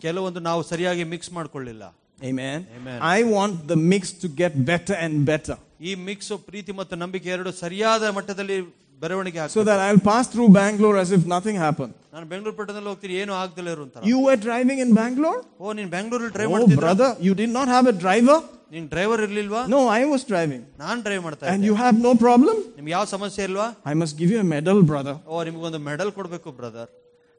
ಕೆಲವೊಂದು 0.03 0.41
ನಾವು 0.41 0.63
ಸರಿಯಾಗಿ 0.73 1.05
mix 1.15 1.33
ಮಾಡ್ಕೊಳ್ಳಿಲ್ಲ 1.33 1.85
Amen. 2.21 2.59
Amen. 2.79 2.97
I 3.11 3.23
want 3.35 3.55
the 3.67 3.79
mix 3.93 4.03
to 4.23 4.29
get 4.41 4.55
better 4.65 4.97
and 5.05 5.15
better 5.27 5.57
ಈ 5.89 5.95
ಮಿಕ್ಸ್ 6.09 6.33
ಪ್ರೀತಿ 6.49 6.73
ಮತ್ತು 6.73 6.95
ನಂಬಿಕೆ 6.97 7.29
ಎರಡು 7.31 7.51
ಸರಿಯಾದ 7.63 8.03
ಮಟ್ಟದಲ್ಲಿ 8.17 8.57
ಬೆಳವಣಿಗೆ 9.03 9.39
so 9.39 9.45
ಆಗ್ತದೆ 9.45 9.65
that 9.69 9.81
I'll 9.85 10.03
pass 10.09 10.25
through 10.33 10.49
Bangalore 10.57 10.97
as 11.03 11.11
if 11.17 11.23
nothing 11.35 11.57
happened. 11.67 11.93
ನಾನು 12.15 12.27
ಬೆಂಗಳೂರು 12.33 12.55
ಪಟ್ಟಣದಲ್ಲಿ 12.59 12.91
ಹೋಗ್ತೀನಿ 12.93 13.15
ಏನು 13.23 13.33
ಆಗ್ದಲೇ 13.43 13.71
ಇರುವಂತ 13.77 14.05
You 14.11 14.19
were 14.27 14.39
driving 14.47 14.79
in 14.85 14.91
Bangalore? 15.01 15.39
ಓ 15.61 15.73
ನೀನ್ 15.79 15.91
ಬೆಂಗಳೂರಲ್ಲಿ 15.97 16.35
ಡ್ರೈವ್ 16.37 16.51
Oh, 16.51 16.57
ಮಾಡ್ತಿದ್ರ 16.57 16.83
brother, 16.87 17.11
you 17.27 17.35
did 17.35 17.53
not 17.59 17.69
have 17.77 17.87
a 17.87 17.97
driver? 18.05 18.39
ನೀನ್ 18.75 18.87
ಡ್ರೈವರ್ 18.93 19.21
ಇರ್ಲಿಲ್ವಾ 19.27 19.63
No, 19.75 19.81
I 19.99 20.05
was 20.13 20.23
driving. 20.25 20.63
ನಾನ್ 20.85 20.99
ಡ್ರೈವ್ 21.07 21.23
ಮಾಡ್ತಾ 21.27 21.47
And 21.47 21.59
ಇದ್ದೆ 21.59 21.69
you 21.71 21.77
have 21.85 21.97
no 22.09 22.13
problem? 22.25 22.57
ನಿಮ್ಗೆ 22.79 22.93
ಯಾವ 22.97 23.07
ಸಮಸ್ಯೆ 23.15 23.45
ಇಲ್ವಾ 23.49 23.69
I 23.93 23.97
must 24.03 24.15
give 24.21 24.33
you 24.35 24.41
a 24.45 24.49
medal, 24.55 24.81
brother. 24.93 25.15
ಓ 25.29 25.43
ನಿಮ್ಗೊಂದು 25.49 25.81
ಮೆಡಲ್ 25.91 26.13
ಕೊಡ್ಬೇಕು 26.19 26.51
brother 26.61 26.91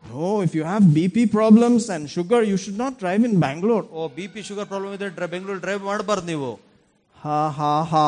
Oh, 0.03 0.35
if 0.41 0.53
you 0.57 0.63
have 0.65 0.83
BP 0.95 1.17
problems 1.31 1.83
and 1.95 2.03
sugar, 2.09 2.39
you 2.43 2.57
should 2.57 2.77
not 2.77 2.93
drive 3.03 3.23
in 3.23 3.33
Bangalore. 3.45 3.83
ಓ 3.93 4.07
ಬಿ 4.17 4.25
ಪಿ 4.33 4.41
ಶುಗರ್ 4.47 4.67
ಪ್ರಾಬ್ಲಮ್ 4.71 4.93
ಇದೆ 4.97 5.09
dry- 5.17 5.31
Bengaluru 5.35 5.61
drive 5.65 5.83
ಮಾಡಬಾರ್ದು 5.91 6.27
ನೀವು 6.33 6.49
Ha 7.17 7.39
ha 7.51 7.73
ha. 7.91 8.05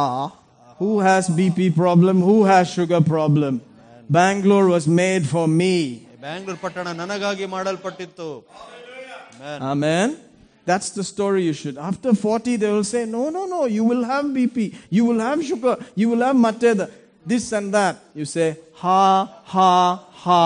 Who 0.81 0.99
has 0.99 1.29
BP 1.29 1.75
problem? 1.75 2.21
Who 2.21 2.43
has 2.45 2.69
sugar 2.69 3.01
problem? 3.01 3.61
Bangalore 4.09 4.67
was 4.67 4.87
made 5.03 5.25
for 5.33 5.47
me. 5.61 5.75
Bangalore 6.23 6.59
ಪಟ್ಟಣ 6.65 6.87
ನನಗಾಗಿ 7.03 7.45
ಮಾಡಲ್ಪಟ್ಟಿತ್ತು 7.55 8.27
Amen. 9.37 9.61
Amen. 9.71 10.09
That's 10.65 10.89
the 10.91 11.03
story 11.03 11.43
you 11.43 11.53
should. 11.61 11.77
After 11.77 12.13
40, 12.13 12.55
they 12.55 12.71
will 12.71 12.85
say, 12.85 13.05
No, 13.05 13.29
no, 13.29 13.45
no, 13.45 13.65
you 13.65 13.83
will 13.83 14.03
have 14.05 14.25
BP, 14.25 14.57
you 14.89 15.03
will 15.03 15.19
have 15.19 15.43
sugar, 15.43 15.75
you 15.95 16.07
will 16.11 16.21
have 16.27 16.37
mateda, 16.45 16.89
this 17.25 17.51
and 17.51 17.73
that. 17.73 17.97
You 18.15 18.25
say, 18.25 18.47
Ha, 18.75 19.01
ha, 19.53 19.73
ha. 20.23 20.43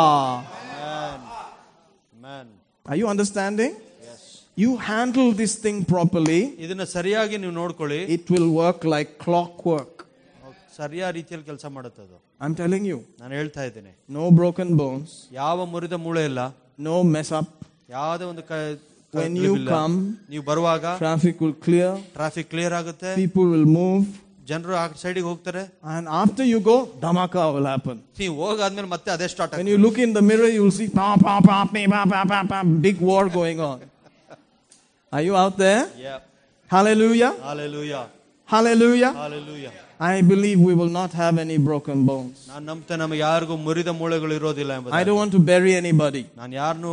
Amen. 2.18 2.48
Are 2.86 2.96
you 2.96 3.08
understanding? 3.08 3.76
You 4.56 4.78
handle 4.78 5.32
this 5.34 5.54
thing 5.66 5.86
properly, 5.86 6.42
ಇದನ್ನ 6.66 6.86
ಸರಿಯಾಗಿ 6.96 7.38
ನೀವು 7.44 7.54
ನೋಡ್ಕೊಳ್ಳಿ 7.62 8.00
it 8.18 8.26
will 8.34 8.50
work 8.64 8.82
like 8.96 9.12
clockwork. 9.26 9.94
ಸರಿಯಾದ 10.79 11.13
ರೀತಿಯಲ್ಲಿ 11.19 11.47
ಕೆಲಸ 11.51 11.67
ಮಾಡುತ್ತೆ 11.77 12.01
ಅದು 12.07 12.17
I 12.41 12.47
am 12.49 12.57
telling 12.63 12.87
you 12.93 12.99
ನಾನು 13.21 13.33
ಹೇಳ್ತಾ 13.41 13.63
ಇದ್ದೇನೆ 13.71 13.93
ನೋ 14.17 14.25
ಬ್ರೋಕನ್ 14.39 14.73
ಬೋನ್ಸ್ 14.81 15.13
ಯಾವ 15.41 15.67
ಮುರಿದ 15.75 15.99
ಮೂಳೆ 16.07 16.25
ಇಲ್ಲ 16.31 16.43
ನೋ 16.89 16.97
ಮೆಸ್ 17.17 17.33
ಅಪ್ 17.41 17.53
ಯಾವುದೇ 17.97 18.27
ಒಂದು 18.33 18.45
when 19.15 19.33
you 19.45 19.55
come 19.73 19.95
ನೀವು 20.33 20.45
ಬರುವಾಗ 20.51 20.85
traffic 21.01 21.35
will 21.45 21.57
clear 21.67 21.89
traffic 22.19 22.47
clear 22.53 22.71
ಆಗುತ್ತೆ 22.81 23.11
people 23.23 23.49
will 23.55 23.69
move 23.81 24.05
ಜನರು 24.51 24.73
ಆ 24.79 24.85
ಸೈಡಿಗೆ 25.03 25.27
ಹೋಗ್ತಾರೆ 25.31 25.61
and 25.93 26.07
after 26.21 26.47
you 26.53 26.59
go 26.69 26.77
dhamaka 27.05 27.43
will 27.57 27.69
happen 27.73 27.99
ನೀವು 28.21 28.35
ಹೋಗಾದ್ಮೇಲೆ 28.43 28.89
ಮತ್ತೆ 28.95 29.11
ಅದೇ 29.17 29.27
start 29.35 29.55
when 29.61 29.71
you 29.73 29.79
look 29.85 29.99
in 30.07 30.13
the 30.19 30.25
mirror 30.31 30.49
you 30.57 30.63
will 30.65 30.77
see 30.79 30.89
pa 30.99 31.09
pa 31.25 31.35
pa 31.49 31.59
pa 31.75 31.83
pa 32.13 32.23
pa 32.33 32.41
pa 32.53 32.59
big 32.87 32.99
war 33.11 33.23
going 33.39 33.61
on 33.71 33.79
are 35.13 35.23
you 35.29 35.37
out 35.43 35.57
there 35.65 35.83
yeah 36.07 36.19
hallelujah 36.71 37.31
hallelujah 37.49 38.03
Hallelujah. 38.52 39.12
Hallelujah 39.22 39.72
I 40.00 40.22
believe 40.32 40.58
we 40.70 40.74
will 40.80 40.92
not 41.00 41.12
have 41.22 41.36
any 41.44 41.58
broken 41.68 41.98
bones. 42.10 42.36
ನಾನು 42.50 42.64
ನಂಬ್ತೇನೆ 42.66 43.00
ನಮಗೆ 43.04 43.22
ಯಾರಿಗೂ 43.28 43.56
ಮುರಿದ 43.68 43.92
ಮೂಳೆಗಳು 44.02 44.34
ಇರೋದಿಲ್ಲ 44.40 44.72
ಎಂಬುದು 44.78 44.94
I 45.00 45.04
don't 45.08 45.20
want 45.22 45.34
to 45.38 45.42
bury 45.52 45.74
anybody. 45.82 46.24
ನಾನು 46.40 46.54
ಯಾರನ್ನು 46.62 46.92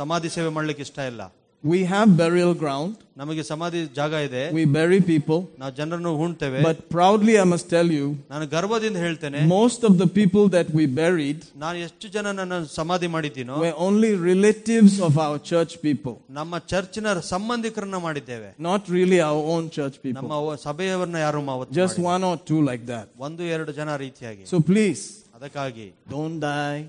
ಸಮಾಧಿ 0.00 0.30
ಸೇವೆ 0.36 0.50
ಮಾಡ್ಲಿಕ್ಕೆ 0.58 0.84
ಇಷ್ಟ 0.88 0.98
ಇಲ್ಲ 1.12 1.22
We 1.64 1.80
have 1.84 2.08
burial 2.20 2.52
ground. 2.62 2.92
ನಮಗೆ 3.16 3.42
ಸಮಾಧಿ 3.42 3.80
ಜಾಗ 3.98 4.12
ಇದೆ 4.26 4.40
We 4.58 4.62
bury 4.76 4.98
people. 5.10 5.40
ನಾವು 5.60 5.72
ಜನರನ್ನು 5.72 6.12
ಹೂಣ್ತೇವೆ 6.20 6.60
But 6.64 6.78
proudly, 6.94 7.34
I 7.38 7.46
must 7.52 7.66
tell 7.74 7.88
you, 7.96 8.06
ನಾನು 8.32 8.44
ಗರ್ವದಿಂದ 8.46 8.96
ಹೇಳ್ತೇನೆ 8.96 9.40
most 9.52 9.80
of 9.88 9.92
the 10.02 10.08
people 10.18 10.44
that 10.56 10.68
we 10.78 10.84
buried 11.00 11.40
ನಾನು 11.56 11.78
ಎಷ್ಟು 11.78 12.08
ಜನ 12.08 12.32
ನನ್ನ 12.32 12.58
ಸಮಾಧಿ 12.78 13.06
ಮಾಡಿದ್ದೀನೋ 13.06 13.56
were 13.64 13.76
only 13.88 14.10
relatives 14.30 14.94
of 15.08 15.14
our 15.26 15.38
church 15.50 15.74
people, 15.86 16.16
ನಮ್ಮ 16.30 16.58
ಚರ್ಚಿನ 16.72 17.06
ಸಂಬಂಧಿಕರನ್ನ 17.32 18.00
ಮಾಡಿದ್ದೇವೆ 18.06 18.50
not 18.68 18.82
really 18.96 19.20
our 19.20 19.42
own 19.54 19.66
church 19.78 19.98
people. 20.04 20.18
ನಮ್ಮ 20.20 20.40
ವ- 20.46 20.58
ಸಭೆಯವರನ್ನ 20.66 21.20
ಯಾರು 21.26 21.42
ಮಾವತ್ತು 21.50 21.78
Just 21.80 21.98
ಮಾಡಿಲ್ಲ. 21.98 22.14
one 22.14 22.24
or 22.30 22.36
two 22.50 22.60
like 22.70 22.86
that. 22.86 23.06
ಒಂದು 23.28 23.44
ಎರಡು 23.56 23.72
ಜನ 23.72 23.96
ರೀತಿಯಾಗಿ 24.06 24.44
So 24.44 24.60
please, 24.72 25.04
ಅದಕ್ಕಾಗಿ 25.34 25.88
don't 26.10 26.38
die, 26.50 26.80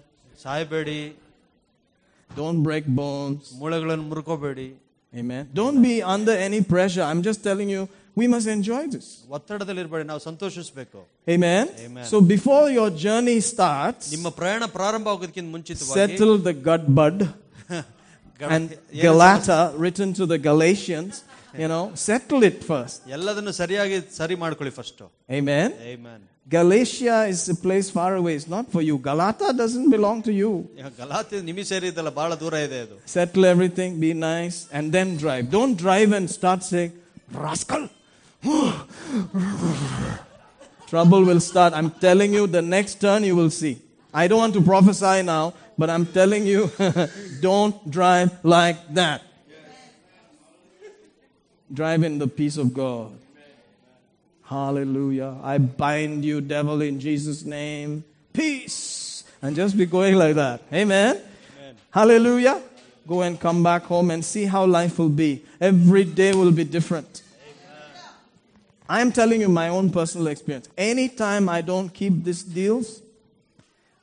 ಸಾಯಬೇಡಿ 0.44 1.00
don't 2.30 2.62
break 2.64 2.86
bones. 3.02 3.44
ಮೂಳೆಗಳನ್ನು 3.62 4.08
ಮುರ್ಕೋಬೇಡಿ 4.12 4.70
Amen. 5.14 5.44
Don't 5.54 5.80
be 5.82 5.96
under 6.14 6.36
any 6.46 6.62
pressure. 6.66 7.04
I'm 7.04 7.22
just 7.22 7.42
telling 7.44 7.70
you, 7.70 7.82
we 8.18 8.26
must 8.28 8.48
enjoy 8.56 8.82
this. 8.88 9.08
ಒತ್ತಡದಲ್ಲಿರ್ಬೇಡಿ 9.30 10.06
ನಾವು 10.12 10.22
ಸಂತೋಷಿಸಬೇಕು 10.28 11.00
Amen. 11.28 11.66
Amen. 11.86 12.06
So 12.12 12.18
before 12.34 12.66
your 12.78 12.90
journey 13.04 13.38
starts, 13.52 14.06
ನಿಮ್ಮ 14.16 14.30
ಪ್ರಯಾಣ 14.40 14.64
ಪ್ರಾರಂಭ 14.78 15.08
ಆಗೋದಕ್ಕಿಂತ 15.14 15.50
ಮುಂಚಿತವಾಗಿ 15.56 16.00
settle 16.02 16.34
the 16.50 16.56
gut 16.70 16.86
bud 17.00 17.20
ಗ- 18.40 18.50
and 18.56 18.68
ಏನು 18.94 19.04
Galata, 19.06 19.60
written 19.84 20.10
to 20.20 20.26
the 20.26 20.40
Galatians, 20.50 21.14
you 21.62 21.68
know, 21.68 21.84
settle 22.08 22.44
it 22.44 22.60
first. 22.72 23.00
ಎಲ್ಲದನ್ನು 23.18 23.54
ಸರಿಯಾಗಿ 23.62 24.00
ಸರಿ 24.20 24.38
ಮಾಡ್ಕೊಳ್ಳಿ 24.44 24.74
first 24.80 25.02
Amen. 25.40 25.70
Amen. 25.94 26.20
Galatia 26.50 27.26
is 27.34 27.48
a 27.50 27.56
place 27.56 27.90
far 27.90 28.16
away. 28.16 28.36
It's 28.36 28.48
not 28.48 28.66
for 28.72 28.82
you. 28.82 28.98
Galata 28.98 29.54
doesn't 29.62 29.90
belong 29.96 30.18
to 30.28 30.34
you. 30.42 30.52
ಈಗ 30.80 30.90
ಗಲಾತಿ 31.02 31.38
ನಿಮಿ 31.50 31.64
ಸೇರಿದ್ದಲ್ಲ 31.72 32.12
ಬಹಳ 32.20 32.32
ದೂರ 32.42 32.56
ಇದೆ 32.68 32.80
ಅದು 32.86 32.96
Settle 33.16 33.46
everything, 33.54 33.92
be 34.06 34.12
nice, 34.32 34.58
and 34.78 34.86
then 34.96 35.10
drive. 35.24 35.46
Don't 35.58 35.76
drive 35.86 36.12
and 36.18 36.28
start 36.40 36.62
saying, 36.72 36.92
rascal. 37.46 37.84
Trouble 40.92 41.24
will 41.30 41.40
start. 41.40 41.72
I'm 41.80 41.92
telling 42.08 42.34
you, 42.38 42.44
the 42.58 42.62
next 42.76 42.96
turn 43.06 43.24
you 43.30 43.36
will 43.42 43.54
see. 43.62 43.76
I 44.14 44.28
don't 44.30 44.42
want 44.46 44.54
to 44.60 44.62
prophesy 44.62 45.18
now, 45.36 45.46
but 45.82 45.90
I'm 45.90 46.06
telling 46.20 46.46
you, 46.46 46.62
don't 47.48 47.76
drive 47.98 48.30
like 48.44 48.80
that. 48.94 49.22
Drive 51.80 52.04
in 52.04 52.20
the 52.24 52.28
peace 52.28 52.58
of 52.58 52.68
God. 52.74 53.12
Hallelujah. 54.49 55.37
I 55.43 55.59
bind 55.59 56.25
you, 56.25 56.41
devil, 56.41 56.81
in 56.81 56.99
Jesus' 56.99 57.45
name. 57.45 58.03
Peace. 58.33 59.25
And 59.43 59.55
just 59.55 59.77
be 59.77 59.85
going 59.85 60.15
like 60.15 60.37
that. 60.37 60.63
Amen. 60.73 61.21
Hallelujah. 61.91 62.63
Go 63.07 63.21
and 63.23 63.39
come 63.39 63.63
back 63.63 63.83
home 63.83 64.11
and 64.11 64.25
see 64.25 64.47
how 64.47 64.65
life 64.65 64.99
will 64.99 65.11
be. 65.11 65.45
Every 65.61 66.05
day 66.05 66.33
will 66.33 66.51
be 66.51 66.65
different. 66.65 67.23
I 68.89 69.03
am 69.03 69.13
telling 69.13 69.43
you 69.43 69.51
my 69.51 69.69
own 69.69 69.91
personal 69.91 70.29
experience. 70.29 70.71
Anytime 70.79 71.51
I 71.51 71.61
don't 71.61 71.91
keep 71.91 72.25
these 72.25 72.43
deals, 72.43 73.03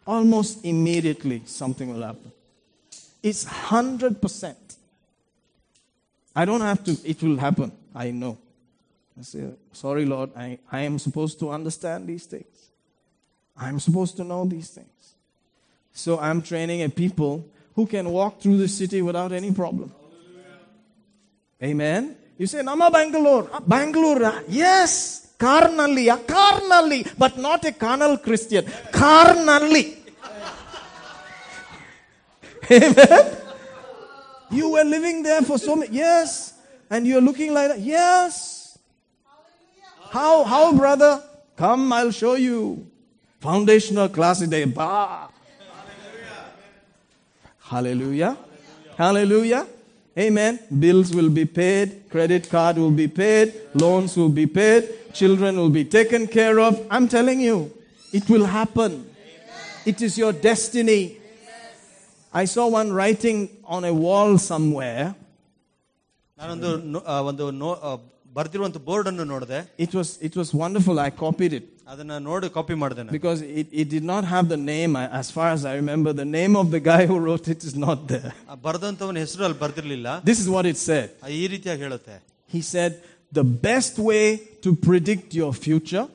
almost 0.06 0.64
immediately 0.64 1.42
something 1.46 1.92
will 1.92 2.04
happen. 2.04 2.32
It's 3.24 3.46
100%. 3.46 4.56
I 6.36 6.46
don't 6.46 6.62
have 6.62 6.84
to, 6.84 6.96
it 7.04 7.24
will 7.24 7.38
happen. 7.38 7.72
I 7.96 8.12
know. 8.12 8.38
I 9.18 9.22
say, 9.22 9.46
sorry, 9.72 10.06
Lord, 10.06 10.32
I, 10.36 10.60
I 10.72 10.82
am 10.82 11.00
supposed 11.00 11.40
to 11.40 11.50
understand 11.50 12.08
these 12.08 12.26
things. 12.26 12.72
I'm 13.58 13.80
supposed 13.80 14.18
to 14.18 14.24
know 14.24 14.44
these 14.46 14.70
things. 14.70 14.90
So 15.94 16.20
I'm 16.20 16.42
training 16.42 16.84
a 16.84 16.90
people 16.90 17.48
who 17.76 17.86
can 17.86 18.10
walk 18.10 18.42
through 18.42 18.58
the 18.58 18.68
city 18.68 19.02
without 19.02 19.32
any 19.32 19.52
problem. 19.54 19.94
Amen. 21.64 22.18
You 22.38 22.48
say, 22.48 22.60
Namma 22.60 22.92
Bangalore. 22.92 23.50
Ah, 23.54 23.62
Bangalore. 23.62 24.26
ah, 24.26 24.42
Yes. 24.50 25.22
carnally, 25.38 26.06
yeah, 26.06 26.18
carnally, 26.18 27.06
but 27.18 27.38
not 27.38 27.64
a 27.66 27.72
carnal 27.72 28.18
Christian. 28.18 28.66
Carnally. 28.92 29.98
Amen. 32.72 33.38
You 34.52 34.70
were 34.72 34.84
living 34.84 35.24
there 35.24 35.42
for 35.42 35.58
so 35.58 35.76
many 35.76 35.96
yes, 35.96 36.54
and 36.90 37.06
you're 37.06 37.22
looking 37.22 37.54
like 37.54 37.70
that. 37.70 37.80
Yes. 37.80 38.55
How 40.11 40.45
how 40.45 40.73
brother? 40.73 41.13
Come, 41.57 41.93
I'll 41.93 42.11
show 42.13 42.35
you. 42.35 42.87
Foundational 43.41 44.09
class 44.09 44.39
today. 44.41 44.65
Bah. 44.65 45.29
Hallelujah. 47.61 48.37
Hallelujah. 48.97 49.67
Amen. 50.19 50.59
Bills 50.79 51.15
will 51.15 51.31
be 51.31 51.45
paid, 51.45 52.11
credit 52.11 52.51
card 52.51 52.77
will 52.77 52.91
be 52.91 53.07
paid, 53.09 53.55
loans 53.75 54.17
will 54.17 54.29
be 54.29 54.47
paid, 54.47 55.13
children 55.15 55.57
will 55.57 55.71
be 55.71 55.85
taken 55.85 56.27
care 56.27 56.59
of. 56.61 56.85
I'm 56.91 57.07
telling 57.09 57.41
you, 57.41 57.73
it 58.13 58.29
will 58.29 58.45
happen. 58.45 59.07
It 59.87 60.03
is 60.03 60.19
your 60.19 60.33
destiny. 60.33 61.17
I 62.33 62.45
saw 62.45 62.67
one 62.69 62.93
writing 62.93 63.39
on 63.65 63.85
a 63.85 63.95
wall 64.05 64.37
somewhere. 64.39 65.07
ನಾನೊಂದು 66.39 66.69
no- 66.93 67.03
ಆ, 67.07 67.15
ಒಂದು 67.31 67.45
no 67.63 67.71
ಆ, 67.87 67.91
ಬರ್ದಿರುವಂತ 68.35 68.79
board 68.89 69.09
ಅನ್ನು 69.11 69.25
ನೋಡಿದೆ 69.25 69.59
It 69.87 69.93
was, 69.99 70.09
it 70.29 70.35
was 70.41 70.49
wonderful. 70.55 70.97
I 71.01 71.11
copied 71.25 71.53
it 71.59 71.67
ಅದನ್ನ 71.93 72.17
ನೋಡಿ 72.27 72.49
copy 72.57 72.75
ಮಾಡಿದೆ 72.83 73.03
ನಾನು. 73.03 73.15
because 73.19 73.41
it, 73.61 73.69
it 73.83 73.89
did 73.95 74.05
not 74.05 74.25
have 74.35 74.47
the 74.49 74.61
name. 74.73 74.91
I- 74.97 75.11
As 75.21 75.29
far 75.37 75.49
as 75.57 75.63
I 75.71 75.75
remember, 75.75 76.11
the 76.15 76.29
name 76.39 76.55
of 76.63 76.67
the 76.77 76.81
guy 76.91 77.01
who 77.11 77.17
wrote 77.27 77.47
it 77.55 77.63
is 77.69 77.75
not 77.87 77.99
there. 78.13 78.31
ಆ 78.51 78.57
ಬರ್ದಂತವನ 78.67 79.19
ಹೆಸರು 79.25 79.45
ಅಲ್ಲಿ 79.45 79.59
ಬರ್ದಿರ್ಲಿಲ್ಲ 79.65 80.09
This 80.31 80.39
is 80.45 80.49
what 80.57 80.67
it 80.73 80.79
said. 80.89 81.09
ಆ, 81.25 81.31
ಈ 81.41 81.47
ರೀತಿಯಾಗಿ 81.55 81.83
ಹೇಳುತ್ತೆ 81.83 82.17
He 82.51 82.63
said, 82.75 82.93
The 83.33 83.47
best 83.69 83.97
way 84.11 84.25
to 84.65 84.71
predict 84.89 85.29
your 85.41 85.53
future 85.67 86.07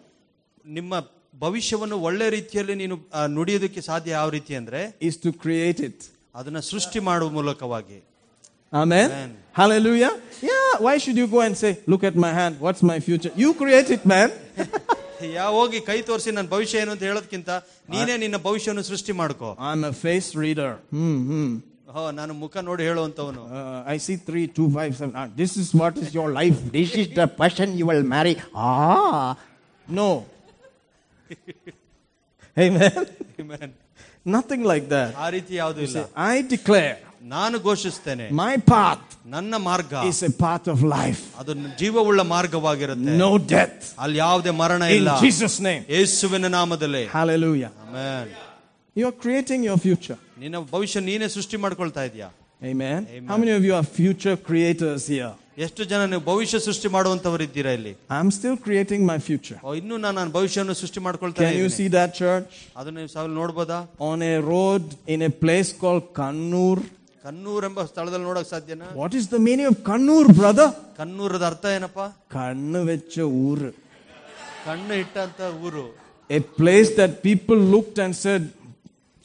ನಿಮ್ಮ 0.66 0.94
ಭವಿಷ್ಯವನ್ನು 1.40 1.98
ಒಳ್ಳೆ 2.02 2.30
ರೀತಿಯಲ್ಲಿ 2.30 2.76
ನೀನು 2.76 2.96
ಆ, 3.14 3.28
ನುಡಿಯೋದಕ್ಕೆ 3.38 3.82
ಸಾಧ್ಯ 3.82 4.12
ಯಾವ 4.12 4.30
ರೀತಿ 4.30 4.56
ಅಂದ್ರೆ 4.56 4.82
is 5.02 5.18
to 5.26 5.32
create 5.46 5.82
it. 5.90 5.98
ಅದನ್ನ 6.36 6.60
ಸೃಷ್ಟಿ 6.72 7.00
ಮಾಡುವ 7.10 7.30
ಮೂಲಕವಾಗಿ 7.30 7.98
Amen? 8.74 9.12
Amen. 9.12 9.38
Hallelujah. 9.54 10.14
Yeah, 10.42 10.72
why 10.80 10.98
should 10.98 11.18
you 11.18 11.28
go 11.28 11.42
and 11.42 11.56
say, 11.58 11.80
Look 11.88 12.04
at 12.04 12.16
my 12.16 12.32
hand, 12.34 12.60
what's 12.60 12.84
my 12.84 13.00
future? 13.00 13.32
You 13.36 13.54
create 13.54 13.90
it, 13.90 14.06
man. 14.06 14.32
ಯಾ 15.36 15.46
ಹೋಗಿ 15.56 15.80
ಕೈ 15.88 15.96
ತೋರಿಸಿ 16.08 16.30
ನನ್ನ 16.38 16.50
ಭವಿಷ್ಯ 16.54 16.82
ಏನು 16.84 16.92
ಅಂತ 16.94 17.04
ಹೇಳೋದಕ್ಕಿಂತ 17.08 17.52
ನೀನೇ 17.94 18.16
ನಿನ್ನ 18.24 18.38
ಭವಿಷ್ಯವನ್ನು 18.48 18.84
ಸೃಷ್ಟಿ 18.90 19.14
ಮಾಡ್ಕೋ 19.22 19.50
I'm 19.70 19.84
a 19.92 19.94
face 20.04 20.30
reader. 20.44 20.72
Hmm, 20.96 21.16
hmm. 21.30 21.52
ಹೋ 21.96 22.02
ನಾನು 22.20 22.34
ಮುಖ 22.44 22.64
ನೋಡಿ 22.70 22.84
ಹೇಳುವಂತವನು 22.90 23.42
Uh, 23.58 23.94
I 23.94 23.98
see 24.06 24.18
three, 24.28 24.46
two, 24.58 24.68
five, 24.78 24.92
seven. 25.00 25.14
Ah, 25.22 25.28
this 25.42 25.52
is 25.62 25.68
what 25.82 25.96
is 26.04 26.10
your 26.18 26.30
life. 26.40 26.58
This 26.78 26.92
is 27.02 27.08
the 27.20 27.28
person 27.42 27.68
you 27.80 27.88
will 27.92 28.06
marry. 28.16 28.36
Ah, 28.68 29.28
no. 30.00 30.10
Amen. 32.66 33.70
Nothing 34.36 34.64
like 34.72 34.86
that. 34.96 35.10
ಆ 35.26 35.30
ರೀತಿ 35.36 35.54
ಯಾವುದು 35.62 35.82
ಇಲ್ಲ 35.88 36.02
I 36.32 36.36
declare 36.56 36.96
ನಾನು 37.34 37.56
ಘೋಷಿಸ್ತೇನೆ 37.68 38.26
my 38.42 38.54
path 38.72 39.06
ನನ್ನ 39.36 39.54
ಮಾರ್ಗ 39.70 39.94
is 40.10 40.20
a 40.24 40.34
path 40.44 40.66
of 40.74 40.80
life. 40.98 41.22
ಅದು 41.42 41.52
ಜೀವವುಳ್ಳ 41.82 42.22
ಮಾರ್ಗವಾಗಿರುತ್ತೆ 42.36 43.16
No 43.24 43.32
death. 43.56 43.80
ಅಲ್ಲಿ 44.04 44.20
ಯಾವುದೇ 44.26 44.52
ಮರಣ 44.62 44.82
In 44.90 44.98
ಇಲ್ಲ 45.00 45.12
Jesus' 45.26 45.58
name. 45.70 45.84
ಯೇಸುವಿನ 45.96 46.50
ನಾಮದಲ್ಲಿ 46.60 47.04
Hallelujah. 47.18 47.72
Amen. 47.86 48.26
You're 48.96 49.18
creating 49.24 49.64
your 49.70 49.80
future. 49.88 50.20
ನಿನ್ನ 50.44 50.58
ಭವಿಷ್ಯ 50.74 51.00
ನೀನೇ 51.10 51.30
ಸೃಷ್ಟಿ 51.38 51.58
ಮಾಡ್ಕೊಳ್ತಾ 51.66 52.04
ಇದೀಯಾ 52.10 52.30
Amen. 52.62 53.00
Amen. 53.08 53.26
How 53.32 53.38
many 53.42 53.54
of 53.58 53.64
you 53.68 53.74
are 53.80 53.86
future 53.98 54.36
creators 54.50 55.02
here? 55.14 55.34
ಎಷ್ಟು 55.66 55.82
ಜನ 55.92 56.00
ನೀವು 56.12 56.24
ಭವಿಷ್ಯ 56.30 56.58
ಸೃಷ್ಟಿ 56.66 56.88
ಮಾಡುವಂತವರು 56.96 57.44
ಇದ್ದೀರಾ 57.48 57.72
ಇಲ್ಲಿ 57.78 57.94
I'm 58.18 58.30
still 58.38 58.56
creating 58.66 59.02
my 59.12 59.18
future. 59.28 59.58
ಓ, 59.66 59.74
ಇನ್ನೂ 59.82 59.96
ನಾನು 60.04 60.16
ನನ್ನ 60.20 60.32
ಭವಿಷ್ಯವನ್ನು 60.38 60.76
ಸೃಷ್ಟಿ 60.82 61.00
ಮಾಡ್ಕೊಳ್ತಾ 61.08 61.40
Can 61.44 61.54
you 61.54 61.66
ಇದ್ದೀನಿ 61.66 61.76
see 61.80 61.88
that 61.98 62.12
church? 62.22 62.52
ಅದನ್ನ 62.80 62.96
ನೀವು 63.02 63.12
ಸಾವಿರ 63.16 63.32
ನೋಡ್ಬೋದಾ 63.42 63.80
On 64.12 64.22
a 64.32 64.38
road 64.54 64.84
in 65.16 65.22
a 65.30 65.34
place 65.44 65.72
called 65.84 66.06
Kannur. 66.20 66.78
Kannur 67.26 67.66
ಎಂಬ 67.68 67.84
ಸ್ಥಳದಲ್ಲಿ 67.92 68.26
ನೋಡಕ್ 68.30 68.50
ಸಾಧ್ಯನಾ 68.54 68.88
What 69.02 69.14
is 69.20 69.28
the 69.28 69.40
meaning 69.48 69.68
of 69.72 69.78
Kannur, 69.90 70.24
brother? 70.42 70.68
ಕನ್ನೂರದ 71.00 71.44
ಅರ್ಥ 71.52 71.66
ಏನಪ್ಪಾ 71.78 72.06
ಕಣ್ಣು 72.36 72.82
ವೆಚ್ಚ 72.90 73.16
ಊರು. 73.48 73.70
ಕಣ್ಣು 74.68 74.94
ಇಟ್ಟಂತ 75.04 75.40
ಊರು 75.66 75.86
A 76.30 76.42
place 76.60 76.92
that 77.00 77.12
people 77.26 77.60
looked 77.74 77.98
and 78.04 78.14
said, 78.24 78.44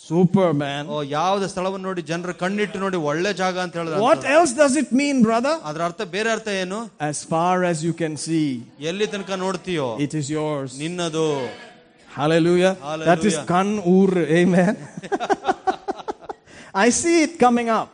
super 0.00 0.48
man. 0.62 0.82
ಓ 0.94 0.96
ಯಾವ್ದು 1.14 1.46
ಸ್ಥಳವನ್ನು 1.52 1.86
ನೋಡಿ 1.88 2.02
ಜನರು 2.10 2.32
ಕಣ್ಣಿಟ್ಟು 2.42 2.78
ನೋಡಿ 2.84 2.98
ಒಳ್ಳೆ 3.10 3.30
ಜಾಗ 3.40 3.56
ಅಂತ 3.64 3.74
ಹೇಳಿದ್ರೆ 3.78 4.00
What 4.06 4.22
else 4.36 4.52
does 4.62 4.74
it 4.82 4.90
mean, 5.00 5.16
brother? 5.28 5.54
ಅದ್ರ 5.70 5.80
ಅರ್ಥ 5.88 6.02
ಬೇರೆ 6.16 6.30
ಅರ್ಥ 6.36 6.48
ಏನು 6.62 6.78
As 7.10 7.18
far 7.32 7.54
as 7.70 7.80
you 7.88 7.94
can 8.02 8.14
see, 8.26 8.46
ಎಲ್ಲಿ 8.90 9.08
ತನಕ 9.14 9.38
ನೋಡ್ತೀಯೋ 9.44 9.88
it 10.06 10.14
is 10.22 10.28
yours. 10.38 10.70
ನಿನ್ನದು 10.84 11.26
Hallelujah. 12.08 12.72
That 13.08 13.20
is 13.22 13.36
Hallelujah. 13.36 13.44
Kan 13.50 13.68
Ur. 13.96 14.10
Amen. 14.40 14.72
I 16.74 16.90
see 17.00 17.16
it 17.26 17.32
coming 17.46 17.68
up. 17.80 17.88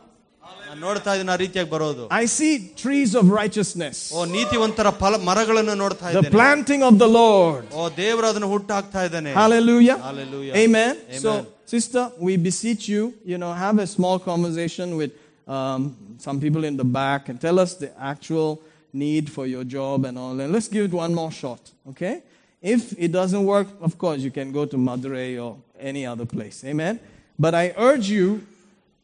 ನಾನ್ 0.69 0.79
ನೋಡ್ತಾ 0.85 1.11
ಇದೀನಿ 1.15 1.31
ಆ 1.33 1.37
ರೀತಿಯಾಗಿ 1.43 1.69
ಬರೋದು 1.73 2.05
I 2.21 2.25
see 2.37 2.53
trees 2.81 3.11
of 3.19 3.25
righteousness. 3.41 3.97
ಓ 4.15 4.25
ನೀತಿವಂತರ 4.35 4.87
ಫಲ 5.01 5.13
ಮರಗಳನ್ನು 5.29 5.75
ನೋಡ್ತಾ 5.83 6.05
The 6.07 6.19
ಇದ್ದೇನೆ 6.19 6.33
planting 6.37 6.81
of 6.89 6.95
the 7.03 7.09
Lord. 7.21 7.63
ಓ 7.79 7.83
ದೇವರು 8.01 8.27
ಅದನ್ನು 8.31 8.49
ಹುಟ್ಟು 8.55 8.73
ಹಾಕ್ತಾ 8.77 9.03
ಇದ್ದಾನೆ 9.09 9.31
Hallelujah. 9.41 9.97
Hallelujah. 10.09 10.53
Amen. 10.63 10.93
Amen. 10.97 11.21
So, 11.23 11.31
sister, 11.75 12.03
we 12.25 12.33
beseech 12.49 12.83
you, 12.93 13.03
you 13.31 13.37
know, 13.43 13.51
have 13.65 13.77
a 13.85 13.87
small 13.95 14.17
conversation 14.31 14.89
with 15.01 15.13
um, 15.55 15.81
some 16.25 16.37
people 16.43 16.63
in 16.69 16.75
the 16.83 16.87
back 16.99 17.21
and 17.29 17.37
tell 17.47 17.57
us 17.65 17.71
the 17.83 17.89
actual 18.11 18.49
need 19.03 19.25
for 19.35 19.45
your 19.53 19.63
job 19.77 20.05
and 20.09 20.15
all. 20.23 20.35
And 20.43 20.51
let's 20.55 20.69
give 20.75 20.85
it 20.89 20.93
one 21.05 21.13
more 21.21 21.31
shot, 21.41 21.63
okay? 21.91 22.15
If 22.75 22.83
it 23.05 23.11
doesn't 23.19 23.45
work, 23.55 23.67
of 23.87 23.97
course, 24.03 24.19
you 24.27 24.31
can 24.39 24.51
go 24.51 24.65
to 24.73 24.77
Madurai 24.87 25.29
or 25.45 25.51
any 25.91 26.05
other 26.13 26.27
place. 26.35 26.57
Amen. 26.71 26.95
But 27.45 27.53
I 27.63 27.65
urge 27.89 28.07
you, 28.17 28.27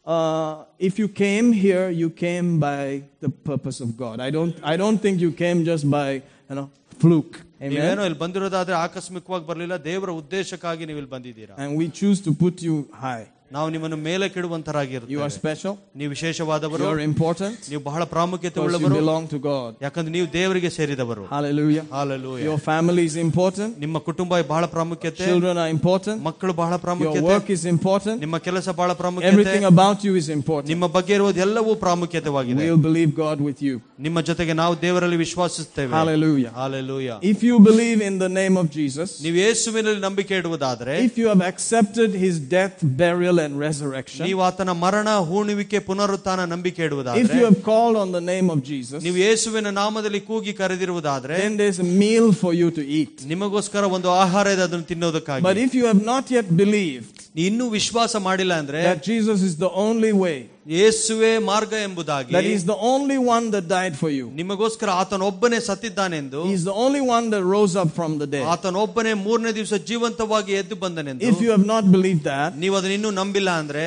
uh, 0.08 0.54
if 0.80 1.00
you 1.00 1.08
came 1.08 1.54
here, 1.54 1.90
you 1.90 2.10
came 2.10 2.60
by 2.60 3.04
the 3.22 3.30
purpose 3.30 3.80
of 3.80 3.96
God. 3.98 4.20
I 4.20 4.30
don't, 4.30 4.56
I 4.64 4.76
don't 4.78 5.00
think 5.06 5.22
you 5.22 5.32
came 5.32 5.64
just 5.64 5.90
by, 5.90 6.10
you 6.50 6.56
know, 6.58 6.68
fluke. 7.02 7.36
Amen. 7.62 7.74
ನೀವೇನೋ 7.74 8.04
ಇಲ್ಲಿ 8.08 8.18
ಬಂದಿರೋದಾದ್ರೆ 8.24 8.76
ಆಕಸ್ಮಿಕವಾಗಿ 8.86 9.46
ಬರ್ಲಿಲ್ಲ 9.50 9.76
ದೇವರ 9.90 10.10
ಉದ್ದೇಶಕ್ಕಾಗಿ 10.22 10.84
ನೀವು 10.90 11.00
ಇಲ್ಲಿ 11.02 11.12
ಬಂದಿದ್ದೀರಾ 11.16 11.54
And 11.64 11.72
we 11.82 11.86
choose 12.00 12.20
to 12.28 12.32
put 12.44 12.56
you 12.68 12.76
high. 13.06 13.26
ನಾವು 13.52 13.68
ನಿಮ್ಮನ್ನು 13.74 13.98
ಮೇಲೆ 14.06 14.26
You 14.26 14.30
are 14.30 14.34
ಕೆಡುವಂತರಾಗಿರ್ತೀವಿ 14.36 15.26
special. 15.36 15.74
ನೀವು 16.00 16.10
ವಿಶೇಷವಾದವರು 16.14 16.84
You're 16.84 17.02
important. 17.10 17.58
ನೀವು 17.72 17.82
ಬಹಳ 17.90 18.04
ಪ್ರಾಮುಖ್ಯತೆ 18.14 18.56
Because 18.56 18.72
you 18.74 18.80
ಉಳ್ಳವರು 18.80 18.96
belong 19.02 19.24
to 19.34 19.40
God. 19.50 19.70
ಯಾಕಂದ್ರೆ 19.86 20.12
ನೀವು 20.16 20.28
ದೇವರಿಗೆ 20.34 20.70
ಸೇರಿದವರು 20.78 21.24
Hallelujah. 21.34 21.84
Hallelujah. 21.98 22.46
Your 22.48 22.58
family 22.70 23.04
is 23.10 23.16
important. 23.26 23.72
ನಿಮ್ಮ 23.84 24.00
ಕುಟುಂಬ 24.08 24.40
ಬಹಳ 24.54 24.64
ಪ್ರಾಮುಖ್ಯತೆ 24.76 25.26
Children 25.30 25.58
are 25.64 25.70
important. 25.76 26.18
ಮಕ್ಕಳು 26.30 26.54
ಬಹಳ 26.62 26.74
Your 26.74 26.84
ಪ್ರಾಮುಖ್ಯತೆ 26.86 27.26
work 27.34 27.50
is 27.58 27.66
important. 27.76 28.18
ನಿಮ್ಮ 28.26 28.40
ಕೆಲಸ 28.48 28.68
ಬಹಳ 28.82 28.94
ಪ್ರಾಮುಖ್ಯತೆ 29.02 29.34
Everything 29.34 29.66
about 29.74 30.00
you 30.08 30.16
is 30.24 30.30
important. 30.38 30.72
ನಿಮ್ಮ 30.74 30.88
ಬಗ್ಗೆ 30.98 31.16
ಇರುವುದು 31.20 31.44
ಎಲ್ಲವೂ 31.48 31.74
ಪ್ರಾಮುಖ್ಯತೆವಾಗಿದೆ 31.86 32.66
We'll 32.66 32.84
believe 32.90 33.14
God 33.26 33.38
with 33.50 33.62
you. 33.68 33.76
ನಿಮ್ಮ 34.08 34.22
ಜೊತೆಗೆ 34.32 34.56
ನಾವು 34.62 34.74
ದೇವರಲ್ಲಿ 34.86 35.22
ವಿಶ್ವಾಸಿಸ್ತೇವೆ 35.26 35.94
Hallelujah. 36.00 36.54
Hallelujah 36.62 37.20
If 37.34 37.40
you 37.50 37.58
believe 37.70 38.02
in 38.10 38.18
the 38.26 38.32
name 38.42 38.58
of 38.64 38.68
Jesus, 38.80 39.10
ನೀವು 39.28 39.38
ಯೇಸುವಿನಲ್ಲಿ 39.46 40.04
ನಂಬಿಕೆ 40.08 40.34
ಇಡುವುದಾದ್ರೆ 40.42 40.96
if 41.10 41.16
you 41.24 41.30
have 41.34 41.46
accepted 41.52 42.12
his 42.26 42.36
death, 42.58 42.78
burial, 43.04 43.37
and 43.46 43.54
resurrection, 43.60 44.24
ನೀವು 44.28 44.42
ಆತನ 44.48 44.74
ಮರಣ 44.84 45.10
ಹೂಣುವಿಕೆ 45.30 45.80
ಪುನರುತ್ಥಾನ 45.88 46.46
ನಂಬಿಕೆ 46.54 46.82
if 46.82 46.88
ಇಡುವುದಾದ್ರೆ 46.90 47.38
you 47.40 47.46
have 47.50 47.62
called 47.64 47.98
on 48.04 48.12
the 48.12 48.24
name 48.32 48.50
of 48.50 48.60
Jesus, 48.64 49.00
ನೀವು 49.04 49.18
ಯೇಸುವಿನ 49.26 49.72
ನಾಮದಲ್ಲಿ 49.82 50.22
ಕೂಗಿ 50.30 50.54
ಕರೆದಿರುವುದಾದ್ರೆ 50.62 51.38
then 51.44 51.56
there's 51.62 51.80
a 51.80 51.90
meal 52.04 52.28
for 52.44 52.54
you 52.62 52.70
to 52.80 52.86
eat. 53.00 53.16
ನಿಮಗೋಸ್ಕರ 53.34 53.84
ಒಂದು 53.98 54.12
ಆಹಾರ 54.24 54.46
ಇದೆ 54.56 54.64
ಅದನ್ನು 54.68 54.88
ತಿನ್ನೋದಕ್ಕಾಗಿ 54.94 55.46
But 55.50 55.60
if 55.66 55.74
you 55.80 55.86
have 55.92 56.04
not 56.14 56.26
yet 56.38 56.50
believed 56.64 57.18
ನೀ 57.27 57.27
ಇನ್ನೂ 57.46 57.66
ವಿಶ್ವಾಸ 57.78 58.16
ಮಾಡಿಲ್ಲ 58.28 58.54
ಅಂದ್ರೆ 58.62 58.82
that 58.90 59.02
Jesus 59.12 59.40
is 59.50 59.54
the 59.66 59.72
only 59.86 60.12
way, 60.24 60.38
ಯೇಸುವೆ 60.80 61.32
ಮಾರ್ಗ 61.50 61.74
ಎಂಬುದಾಗಿ 61.88 62.34
that 62.38 62.48
he's 62.52 62.66
the 62.74 62.80
only 62.94 63.18
one 63.36 63.46
that 63.56 63.66
died 63.78 63.96
for 64.02 64.10
you, 64.18 64.26
ನಿಮಗೋಸ್ಕರ 64.42 64.90
ಆತನೊಬ್ಬನೇ 65.04 65.60
ಸತ್ತಿದ್ದಾನೆಂದು 65.70 66.42
He's 66.52 66.66
the 66.72 66.78
only 66.86 67.04
one 67.16 67.28
that 67.34 67.44
rose 67.56 67.76
up 67.84 67.92
from 68.00 68.14
the 68.24 68.30
dead. 68.36 68.46
ಆತನೊಬ್ಬನೇ 68.56 69.14
ಮೂರನೇ 69.26 69.54
ದಿವಸ 69.60 69.74
ಜೀವಂತವಾಗಿ 69.92 70.54
ಎದ್ದು 70.62 70.78
ಬಂದನೆಂದು 70.86 71.30
If 71.32 71.40
you 71.46 71.52
have 71.56 71.68
not 71.76 71.86
believed 71.98 72.26
that, 72.34 72.50
ನೀವು 72.66 72.78
ಅದನ್ನ 72.80 72.96
ಇನ್ನೂ 73.00 73.14
ನಂಬಿಲ್ಲ 73.22 73.52
ಅಂದ್ರೆ 73.64 73.86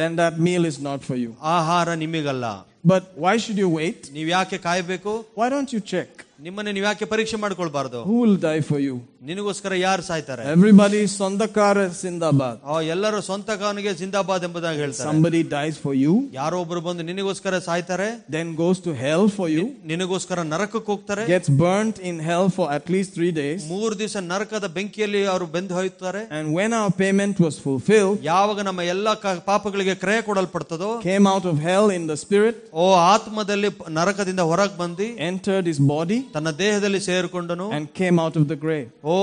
then 0.00 0.12
that 0.22 0.36
meal 0.46 0.64
is 0.72 0.78
not 0.88 1.00
for 1.08 1.18
you. 1.24 1.32
ಆಹಾರ 1.56 1.88
ನಿಮಗಲ್ಲ 2.04 2.46
But 2.92 3.04
why 3.24 3.34
should 3.42 3.58
you 3.64 3.70
wait? 3.80 4.00
ನೀವ್ 4.16 4.28
ಯಾಕೆ 4.36 4.58
ಕಾಯ್ಬೇಕು 4.68 5.12
Why 5.40 5.48
don't 5.54 5.72
you 5.76 5.82
check? 5.94 6.10
ನಿಮ್ಮನ್ನ 6.40 6.70
ನೀವ್ 6.70 6.84
ಯಾಕೆ 6.84 7.06
ಪರೀಕ್ಷೆ 7.10 7.36
ಮಾಡ್ಕೊಳ್ಬಾರ್ದು 7.36 7.98
Who 8.06 8.16
will 8.22 8.36
die 8.40 8.60
for 8.62 8.78
you? 8.80 8.94
ನಿನಗೋಸ್ಕರ 9.22 9.74
ಯಾರು 9.80 10.02
ಸಾಯ್ತಾರೆ 10.02 10.42
Everybody 10.54 10.98
is 11.04 11.12
Sondakara 11.20 11.84
Sindabad. 12.00 12.56
ಆ, 12.66 12.80
ಎಲ್ಲರೂ 12.94 13.18
ಸ್ವಂತ 13.20 13.50
ಕಾನಿಗೆ 13.60 13.92
ಜಿಂದಾಬಾದ್ 14.00 14.44
ಎಂಬುದಾಗಿ 14.44 14.78
ಹೇಳ್ತಾರೆ 14.78 15.06
Somebody 15.08 15.40
dies 15.54 15.76
for 15.84 15.94
you, 15.96 16.14
ಯಾರೋ 16.32 16.56
ಒಬ್ರು 16.64 16.80
ಬಂದು 16.80 17.02
ನಿನಗೋಸ್ಕರ 17.02 17.58
ಸಾಯ್ತಾರೆ 17.68 18.08
then 18.30 18.48
goes 18.54 18.80
to 18.86 18.92
hell 19.02 19.24
for 19.28 19.48
you, 19.48 19.64
ನಿನಗೋಸ್ಕರ 19.84 20.42
ನರಕಕ್ಕೆ 20.52 20.90
ಹೋಗ್ತಾರೆ 20.92 21.24
gets 21.26 21.50
burnt 21.62 21.98
in 22.10 22.18
hell 22.20 22.48
for 22.56 22.66
at 22.70 22.86
least 22.88 23.12
three 23.18 23.32
days. 23.34 23.60
ಮೂರು 23.68 23.94
ದಿವಸ 23.98 24.16
ನರಕದ 24.24 24.66
ಬೆಂಕಿಯಲ್ಲಿ 24.76 25.22
ಅವರು 25.26 25.46
ಬೆಂದು 25.46 25.74
ಹೋಯ್ತಾರೆ 25.74 26.22
And 26.36 26.48
when 26.58 26.72
our 26.72 26.92
payment 27.02 27.38
was 27.38 27.56
fulfilled, 27.58 28.18
ಯಾವಾಗ 28.24 28.60
ನಮ್ಮ 28.62 28.82
ಎಲ್ಲಾ 28.88 29.14
ಕ- 29.24 29.38
ಪಾಪಗಳಿಗೆ 29.46 29.96
ಕ್ರಯ 29.96 30.20
ಕೊಡಲ್ಪಡ್ತದೋ 30.28 30.90
came 31.02 31.26
out 31.26 31.46
of 31.46 31.56
hell 31.60 31.88
in 31.90 32.04
the 32.06 32.18
spirit, 32.24 32.58
ಓ 32.74 32.86
ಆತ್ಮದಲ್ಲಿ 33.08 33.72
ಪ- 33.78 33.88
ನರಕದಿಂದ 33.92 34.44
ಹೊರಗೆ 34.50 34.76
ಬಂದು 34.76 35.08
entered 35.30 35.66
his 35.66 35.80
body, 35.88 36.20
ತನ್ನ 36.33 36.49
ದೇಹದಲ್ಲಿ 36.59 37.01
ಸೇರಿಕೊಂಡನು 37.01 37.67
and 37.71 37.85
came 37.93 38.19
out 38.19 38.35
of 38.35 38.45
the 38.47 38.57
grave. 38.57 38.87
ಓ 39.05 39.15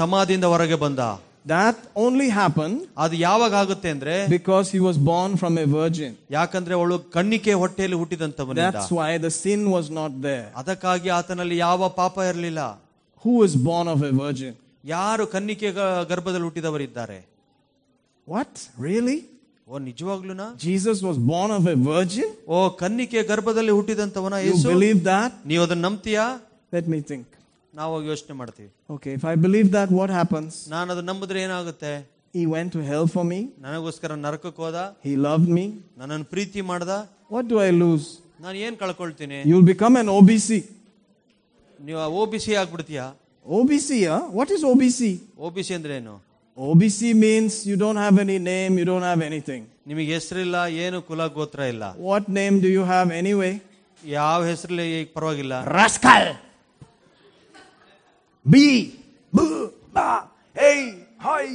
ಸಮಾಧಿಯಿಂದ 0.00 0.48
ಹೊರಗೆ 0.54 0.78
ಬಂದ 0.84 1.00
That 1.46 1.78
only 1.96 2.28
happened 2.32 2.76
ಅದು 2.98 3.14
ಯಾವಾಗ 3.22 3.54
ಆಗುತ್ತೆ 3.54 3.88
ಅಂದ್ರೆ 3.94 4.14
because 4.28 4.66
he 4.74 4.80
was 4.80 4.96
born 5.10 5.32
from 5.36 5.54
a 5.58 5.66
virgin. 5.74 6.12
ಯಾಕಂದ್ರೆ 6.30 6.74
ಅವಳು 6.74 6.96
ಕಣ್ಣಿಕೆ 7.16 7.52
ಹೊಟ್ಟೆಯಲ್ಲಿ 7.62 7.98
ಹುಟ್ಟಿದಂತವನಿಂದ 8.02 8.66
That's 8.68 8.90
why 8.98 9.10
the 9.18 9.32
sin 9.36 9.62
was 9.70 9.88
not 9.98 10.12
there. 10.22 10.46
ಅದಕ್ಕಾಗಿ 10.56 11.10
ಆತನಲ್ಲಿ 11.18 11.58
ಯಾವ 11.58 11.88
ಪಾಪ 12.00 12.16
ಇರಲಿಲ್ಲ 12.30 12.62
Who 13.24 13.34
is 13.46 13.54
born 13.68 13.88
of 13.94 14.02
a 14.02 14.12
virgin? 14.22 14.52
ಯಾರು 14.84 15.26
ಕನ್ನಿಕೆ 15.26 15.68
ಗ- 15.72 15.84
ಗರ್ಭದಲ್ಲಿ 16.08 16.44
ಹುಟ್ಟಿದವರಿದ್ದಾರೆ 16.44 17.18
What? 18.28 18.52
Really? 18.78 19.18
O 19.68 19.78
ನಿಜವಾಗ್ಲೂನಾ 19.84 20.46
Jesus 20.64 20.98
was 21.02 21.16
born 21.30 21.50
of 21.50 21.66
a 21.66 21.76
virgin? 21.90 22.28
ಓ 22.48 22.58
ಕನ್ನಿಕೆ 22.80 23.22
ಗರ್ಭದಲ್ಲಿ 23.22 23.72
ಹುಟ್ಟಿದಂತವನ 23.72 24.36
You 24.40 24.48
ಯೇಸು 24.48 24.66
believe 24.72 25.00
that? 25.04 25.32
ನೀವು 25.46 25.62
ಅದನ್ನ 25.62 25.82
ನಂಬ್ತೀಯಾ 25.82 26.24
Let 26.73 26.87
me 26.93 26.99
think. 27.11 27.25
ನಾವು 27.73 27.95
ಯೋಚನೆ 28.09 28.33
ಮಾಡ್ತೀವಿ 28.39 28.69
Okay, 28.95 29.11
if 29.19 29.23
I 29.31 29.35
believe 29.45 29.67
that, 29.77 29.89
what 29.99 30.09
happens? 30.19 30.51
ನಾನು 30.75 30.87
ಅದನ್ನ 30.93 31.07
ನಂಬಿದ್ರೆ 31.11 31.39
ಏನಾಗುತ್ತೆ 31.47 31.93
He 32.37 32.43
went 32.55 32.69
to 32.75 32.81
hell 32.89 33.05
for 33.15 33.23
me. 33.31 33.39
ನನಗೋಸ್ಕರ 33.65 34.15
ನರಕಕ್ಕೆ 34.25 34.61
ಹೋದ 34.65 34.79
He 35.07 35.13
loved 35.27 35.49
me. 35.57 35.65
ನನ್ನನ್ನು 36.01 36.27
ಪ್ರೀತಿ 36.35 36.61
ಮಾಡ್ದ 36.71 36.91
What 37.35 37.45
do 37.51 37.57
I 37.67 37.71
lose? 37.83 38.07
ನಾನು 38.45 38.57
ಏನ್ 38.67 38.77
ಕಳ್ಕೊಳ್ತೀನಿ 38.83 39.39
You'll 39.51 39.69
become 39.73 39.95
an 40.03 40.09
OBC. 40.17 40.49
ನೀವು 41.79 42.01
O 42.19 42.23
B 42.33 42.39
C 42.45 42.53
ಆಗ್ಬಿಡ್ತೀಯಾ 42.61 43.07
OBC, 43.45 43.89
huh? 44.09 44.23
What 44.37 44.49
is 44.55 44.61
OBC? 44.71 44.99
O 45.43 45.49
B 45.55 45.61
C 45.67 45.73
ಅಂದ್ರೆ 45.77 45.93
ಏನು 46.01 46.15
OBC 46.57 46.99
means 47.23 47.51
you 47.69 47.75
don't 47.83 47.99
have 48.05 48.17
any 48.25 48.37
name, 48.51 48.71
you 48.79 48.85
don't 48.91 49.05
have 49.11 49.21
anything. 49.29 49.61
ನಿಮಗೆ 49.89 50.09
ಹೆಸರಿಲ್ಲ 50.17 50.57
ಏನು 50.83 50.97
ಕುಲ 51.07 51.21
ಗೋತ್ರ 51.37 51.61
ಇಲ್ಲ 51.73 51.83
What 52.09 52.25
name 52.39 52.55
do 52.65 52.69
you 52.77 52.83
have 52.93 53.09
anyway? 53.21 53.53
ಯಾವ 54.17 54.37
ಹೆಸರಲ್ಲಿ 54.49 54.87
ಪರವಾಗಿಲ್ಲ 55.15 55.53
Rascal! 55.79 56.25
B! 58.45 58.55
B! 59.33 59.39
Ba! 59.93 60.07
Hey! 60.55 60.79
Hi! 61.19 61.45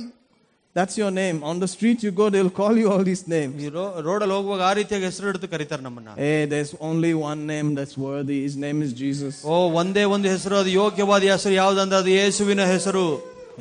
That's 0.77 0.99
your 0.99 1.11
name. 1.13 1.45
On 1.45 1.61
the 1.61 1.69
street 1.69 2.03
you 2.03 2.11
go, 2.13 2.25
they'll 2.29 2.51
call 2.53 2.77
you 2.77 2.89
all 2.93 3.05
these 3.05 3.23
names. 3.29 3.55
ಈ 3.63 3.69
ರೋ- 3.69 3.93
ರೋಡಲ್ಲಿ 4.07 4.35
ಹೋಗುವಾಗ 4.35 4.63
ಆ 4.63 4.73
ರೀತಿಯಾಗಿ 4.73 5.05
ಹೆಸರು 5.05 5.27
ಹಿಡಿದು 5.27 5.49
ಕರೀತಾರೆ 5.53 5.83
ನಮ್ಮನ್ನ 5.83 6.15
Hey, 6.19 6.41
there's 6.47 6.73
only 6.81 7.13
one 7.23 7.41
name 7.47 7.69
that's 7.79 7.97
worthy. 8.07 8.39
His 8.47 8.57
name 8.57 8.81
is 8.83 8.93
Jesus. 9.03 9.35
ಓ 9.47 9.57
ಒಂದೇ 9.81 10.05
ಒಂದು 10.15 10.29
ಹೆಸರು 10.29 10.57
ಅದು 10.63 10.73
ಯೋಗ್ಯವಾದ 10.81 11.23
ಹೆಸರು 11.35 11.55
ಯಾವ್ದಂದ್ರೆ 11.63 11.99
ಅದು 12.03 12.13
ಯೇಸುವಿನ 12.19 12.65
ಹೆಸರು 12.75 13.07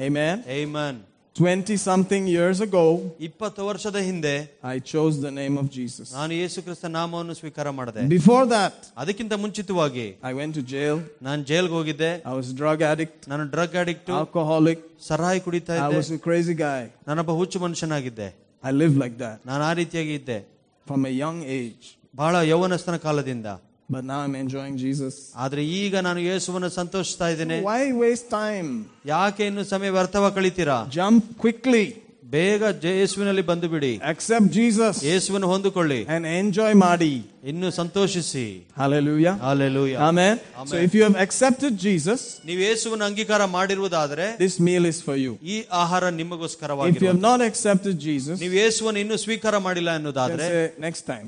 Amen. 0.08 0.38
ಏಮನ್ 0.60 1.00
20 1.38 1.76
something 1.90 2.24
years 2.28 2.58
ago, 2.66 2.84
ಇಪ್ಪತ್ತು 3.28 3.62
ವರ್ಷದ 3.70 3.98
ಹಿಂದೆ 4.08 4.34
I 4.72 4.80
chose 4.92 5.16
the 5.26 5.32
name 5.40 5.56
of 5.62 5.68
Jesus. 5.78 6.08
ನಾನು 6.18 6.34
ಯೇಸು 6.34 6.60
ಕ್ರಿಸ್ತ 6.66 6.86
ನಾಮವನ್ನು 6.98 7.34
ಸ್ವೀಕಾರ 7.40 7.68
ಮಾಡಿದೆ 7.80 8.02
Before 8.12 8.44
that, 8.54 8.76
ಅದಕ್ಕಿಂತ 9.04 9.34
ಮುಂಚಿತವಾಗಿ 9.44 10.06
I 10.24 10.34
went 10.40 10.54
to 10.60 10.64
jail. 10.74 10.98
ನಾನು 11.28 11.42
ಜೈಲ್ಗೆ 11.44 11.76
ಹೋಗಿದ್ದೆ 11.80 12.12
I 12.32 12.36
was 12.40 12.50
a 12.56 12.58
drug 12.62 12.82
addict, 12.92 13.18
ನಾನು 13.32 13.46
ಡ್ರಗ್ 13.56 13.76
ಅಡಿಕ್ಟ್ 13.84 14.12
alcoholic. 14.20 14.80
ಸರಾಯಿ 15.10 15.42
ಕುಡಿತಾ 15.48 15.74
I 15.78 15.82
ಇದ್ದೆ 15.82 16.00
was 16.02 16.12
a 16.20 16.22
crazy 16.28 16.56
guy. 16.66 16.82
ನಾನೊಬ್ಬ 17.10 17.32
ಹುಚ್ಚು 17.42 17.60
ಮನುಷ್ಯನಾಗಿದ್ದೆ 17.60 18.30
I 18.64 18.74
lived 18.82 19.00
like 19.04 19.18
that 19.26 19.38
ನಾನು 19.52 19.64
ಆ 19.64 19.74
ರೀತಿಯಾಗಿ 19.82 20.16
ಇದ್ದೆ 20.22 20.40
from 20.88 21.04
a 21.12 21.16
young 21.24 21.40
age. 21.60 21.86
ಬಹಳ 22.16 22.36
ಯೌವನಸ್ಥನ 22.54 22.98
ಕಾಲದಿಂದ 23.08 23.48
But 23.90 24.04
now 24.04 24.20
I'm 24.26 24.36
enjoying 24.36 24.76
Jesus. 24.78 25.16
ಆದ್ರೆ 25.36 25.62
ಈಗ 25.80 26.02
ನಾನು 26.02 26.20
ಯೇಸುವನ್ನು 26.22 26.70
ಸಂತೋಷಿಸ್ತಾ 26.72 27.28
ಇದ್ದೇನೆ 27.30 27.58
Why 27.64 27.82
waste 28.04 28.30
time? 28.34 28.70
ಯಾಕೆ 29.06 29.44
ಇನ್ನು 29.48 29.64
ಸಮಯ 29.66 29.90
ವ್ಯರ್ಥವ 29.90 30.30
ಕಳಿತೀರಾ 30.30 30.78
Jump 30.94 31.22
quickly. 31.44 31.86
ಬೇಗ 32.34 32.64
ಜ- 32.84 32.94
ಯೇಸುವಿನಲ್ಲಿ 33.00 33.42
ಬಂದು 33.42 33.68
ಬಿಡಿ 33.70 33.92
Accept 34.12 34.48
Jesus 34.52 34.94
ಯೇಸುವನ್ನು 35.04 35.48
ಹೊಂದಿಕೊಳ್ಳಿ 35.48 36.00
and 36.08 36.26
enjoy 36.38 36.72
Madi. 36.84 37.12
ಇನ್ನು 37.44 37.70
ಸಂತೋಷಿಸಿ 37.72 38.46
Hallelujah. 38.78 39.34
Hallelujah. 39.42 40.00
Amen. 40.02 40.34
Amen. 40.56 40.72
So 40.72 40.78
if 40.88 40.94
you 40.98 41.04
have 41.04 41.18
accepted 41.26 41.74
Jesus, 41.78 42.22
ನೀವು 42.46 42.62
ಯೇಸುವನ್ನು 42.62 43.06
ಅಂಗೀಕಾರ 43.06 43.46
ಮಾಡಿರುವುದಾದ್ರೆ 43.58 44.28
this 44.38 44.56
meal 44.60 44.86
is 44.86 45.00
for 45.02 45.18
you. 45.18 45.34
ಈ 45.46 45.58
ಆಹಾರ 45.82 46.04
If 46.04 46.12
you 46.12 46.20
ನಿಮಗೋಸ್ಕರವಾಗಿ 46.22 47.06
have 47.06 47.22
not 47.22 47.42
accepted 47.42 47.98
Jesus, 48.00 48.38
ನೀವು 48.40 48.56
ಯೇಸುವನ್ನು 48.56 49.00
ಇನ್ನೂ 49.00 49.18
ಸ್ವೀಕಾರ 49.18 49.58
ಮಾಡಿಲ್ಲ 49.60 49.92
then 49.92 50.00
ಅನ್ನೋದಾದ್ರೆ 50.00 50.48
say 50.48 50.64
next 50.88 51.06
time. 51.14 51.28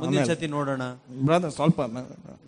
ಮುಂದಿನ 0.00 0.20
Amen. 0.20 0.30
ಸತಿ 0.32 0.48
ನೋಡೋಣ 0.56 0.82
Brother, 1.28 1.50
ಸ್ವಲ್ಪ 1.58 1.80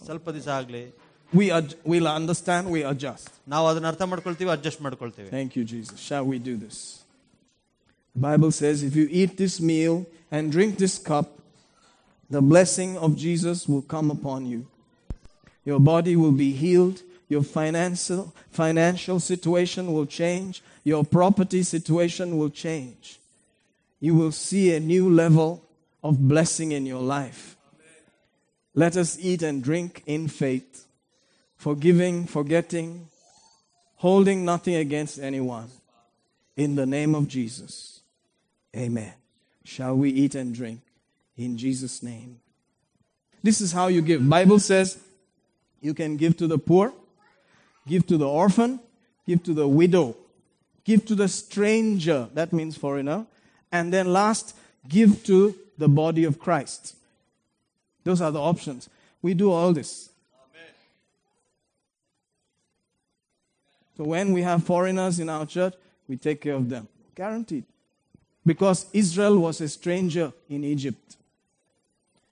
ಸ್ವಲ್ಪ 0.09 0.29
ದಿವಸ 0.37 0.49
ಆಗ್ಲಿ 0.61 0.85
we 1.33 1.47
ad- 1.59 1.74
we'll 1.91 2.11
understand, 2.18 2.64
we 2.74 2.81
adjust. 2.93 3.31
ನಾವು 3.55 3.64
ಅದನ್ನ 3.70 3.87
ಅರ್ಥ 3.93 4.03
ಮಾಡ್ಕೊಳ್ತೀವಿ 4.12 4.51
ಅಡ್ಜಸ್ಟ್ 4.57 4.83
ಮಾಡ್ಕೊಳ್ತೀವಿ 4.87 5.29
Thank 5.39 5.53
you, 5.59 5.64
Jesus. 5.74 5.97
Shall 6.09 6.27
we 6.33 6.39
do 6.51 6.55
this? 6.64 6.77
The 8.16 8.22
Bible 8.29 8.53
says 8.61 8.77
if 8.89 8.95
you 9.01 9.07
eat 9.20 9.33
this 9.43 9.55
meal 9.70 9.97
and 10.35 10.43
drink 10.57 10.72
this 10.85 10.95
cup, 11.11 11.27
the 12.31 12.43
blessing 12.53 12.93
of 13.07 13.11
Jesus 13.24 13.59
will 13.70 13.83
come 13.95 14.09
upon 14.16 14.41
you. 14.53 14.61
Your 15.70 15.81
body 15.95 16.14
will 16.22 16.37
be 16.47 16.51
healed. 16.64 16.99
Your 17.35 17.45
financial, 17.59 18.22
financial 18.62 19.18
situation 19.33 19.85
will 19.95 20.09
change. 20.22 20.55
Your 20.93 21.03
property 21.18 21.62
situation 21.74 22.29
will 22.39 22.53
change. 22.66 23.05
You 24.03 24.14
will 24.20 24.35
see 24.47 24.64
a 24.72 24.81
new 24.93 25.05
level 25.22 25.51
of 26.04 26.28
blessing 26.28 26.72
in 26.72 26.86
your 26.86 27.02
life. 27.02 27.56
Let 28.74 28.97
us 28.97 29.18
eat 29.20 29.41
and 29.43 29.64
drink 29.64 30.04
in 30.06 30.28
faith, 30.28 30.88
forgiving, 31.58 32.26
forgetting, 32.26 33.10
holding 33.95 34.45
nothing 34.45 34.76
against 34.76 35.20
anyone. 35.20 35.70
In 36.56 36.76
the 36.76 36.86
name 36.86 37.16
of 37.16 37.28
Jesus. 37.28 38.02
Amen. 38.76 39.14
Shall 39.64 39.95
we 39.95 40.10
eat 40.10 40.36
and 40.36 40.54
drink 40.54 40.82
in 41.38 41.58
Jesus' 41.58 42.04
name? 42.04 42.39
This 43.43 43.62
is 43.62 43.72
how 43.72 43.88
you 43.88 44.02
give. 44.02 44.28
Bible 44.28 44.60
says 44.60 44.99
you 45.82 45.93
can 45.93 46.18
give 46.18 46.38
to 46.38 46.47
the 46.47 46.58
poor, 46.58 46.93
give 47.88 48.06
to 48.08 48.18
the 48.18 48.28
orphan, 48.28 48.80
give 49.26 49.43
to 49.43 49.54
the 49.54 49.68
widow, 49.68 50.16
give 50.84 51.06
to 51.06 51.16
the 51.16 51.28
stranger, 51.28 52.28
that 52.34 52.54
means 52.54 52.78
foreigner, 52.78 53.26
and 53.72 53.93
then 53.93 54.12
last, 54.12 54.56
give 54.88 55.24
to 55.26 55.56
the 55.82 55.90
body 55.90 56.24
of 56.26 56.38
Christ. 56.38 56.96
Those 58.04 58.22
are 58.22 58.32
the 58.32 58.40
options. 58.40 58.88
We 59.22 59.34
do 59.34 59.52
all 59.52 59.74
this. 59.74 60.10
So 63.98 64.04
when 64.04 64.32
we 64.32 64.44
have 64.44 64.64
foreigners 64.64 65.20
in 65.20 65.28
our 65.28 65.46
church, 65.46 65.74
we 66.08 66.18
take 66.18 66.42
care 66.42 66.54
of 66.54 66.70
them. 66.70 66.88
Guaranteed. 67.16 67.66
Because 68.46 68.86
Israel 68.94 69.40
was 69.40 69.60
a 69.60 69.68
stranger 69.68 70.32
in 70.50 70.64
Egypt. 70.64 71.18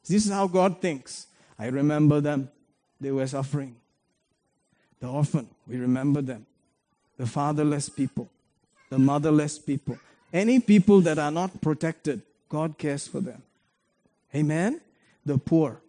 This 0.08 0.26
is 0.26 0.32
how 0.32 0.48
God 0.48 0.80
thinks. 0.80 1.26
I 1.58 1.68
remember 1.68 2.22
them. 2.22 2.50
They 3.02 3.12
were 3.12 3.28
suffering. 3.28 3.76
The 5.00 5.08
orphan, 5.08 5.48
we 5.68 5.78
remember 5.78 6.22
them. 6.22 6.46
The 7.18 7.26
fatherless 7.26 7.90
people, 7.90 8.30
the 8.90 9.00
motherless 9.00 9.58
people. 9.58 9.98
Any 10.32 10.60
people 10.60 11.02
that 11.02 11.18
are 11.18 11.32
not 11.32 11.62
protected, 11.62 12.22
God 12.50 12.78
cares 12.78 13.08
for 13.08 13.22
them. 13.22 13.42
Amen? 14.36 14.82
The 15.26 15.38
poor. 15.38 15.82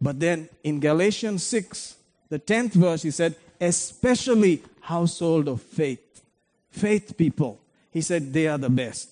But 0.00 0.20
then 0.20 0.48
in 0.62 0.80
Galatians 0.80 1.42
6, 1.44 1.96
the 2.28 2.38
10th 2.38 2.72
verse, 2.72 3.02
he 3.02 3.10
said, 3.10 3.36
especially 3.60 4.62
household 4.80 5.48
of 5.48 5.62
faith. 5.62 6.22
Faith 6.70 7.16
people. 7.16 7.60
He 7.90 8.00
said 8.00 8.32
they 8.32 8.48
are 8.48 8.58
the 8.58 8.70
best. 8.70 9.10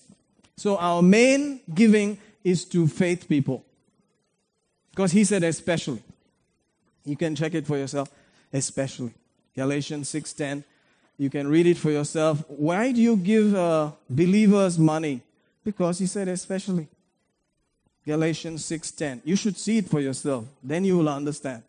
So 0.57 0.77
our 0.77 1.01
main 1.01 1.61
giving 1.73 2.17
is 2.43 2.65
to 2.65 2.87
faith 2.87 3.27
people. 3.27 3.63
Because 4.91 5.11
he 5.11 5.23
said 5.23 5.43
especially. 5.43 6.03
You 7.05 7.15
can 7.15 7.35
check 7.35 7.53
it 7.53 7.65
for 7.65 7.77
yourself. 7.77 8.09
Especially. 8.51 9.13
Galatians 9.55 10.09
6:10. 10.09 10.63
You 11.17 11.29
can 11.29 11.47
read 11.47 11.67
it 11.67 11.77
for 11.77 11.91
yourself. 11.91 12.43
Why 12.47 12.91
do 12.91 12.99
you 13.01 13.15
give 13.15 13.55
uh, 13.55 13.91
believers 14.09 14.77
money? 14.77 15.21
Because 15.63 15.99
he 15.99 16.07
said 16.07 16.27
especially. 16.27 16.87
Galatians 18.05 18.65
6:10. 18.65 19.21
You 19.23 19.35
should 19.35 19.57
see 19.57 19.77
it 19.77 19.89
for 19.89 19.99
yourself. 19.99 20.45
Then 20.63 20.83
you 20.83 20.97
will 20.97 21.09
understand. 21.09 21.63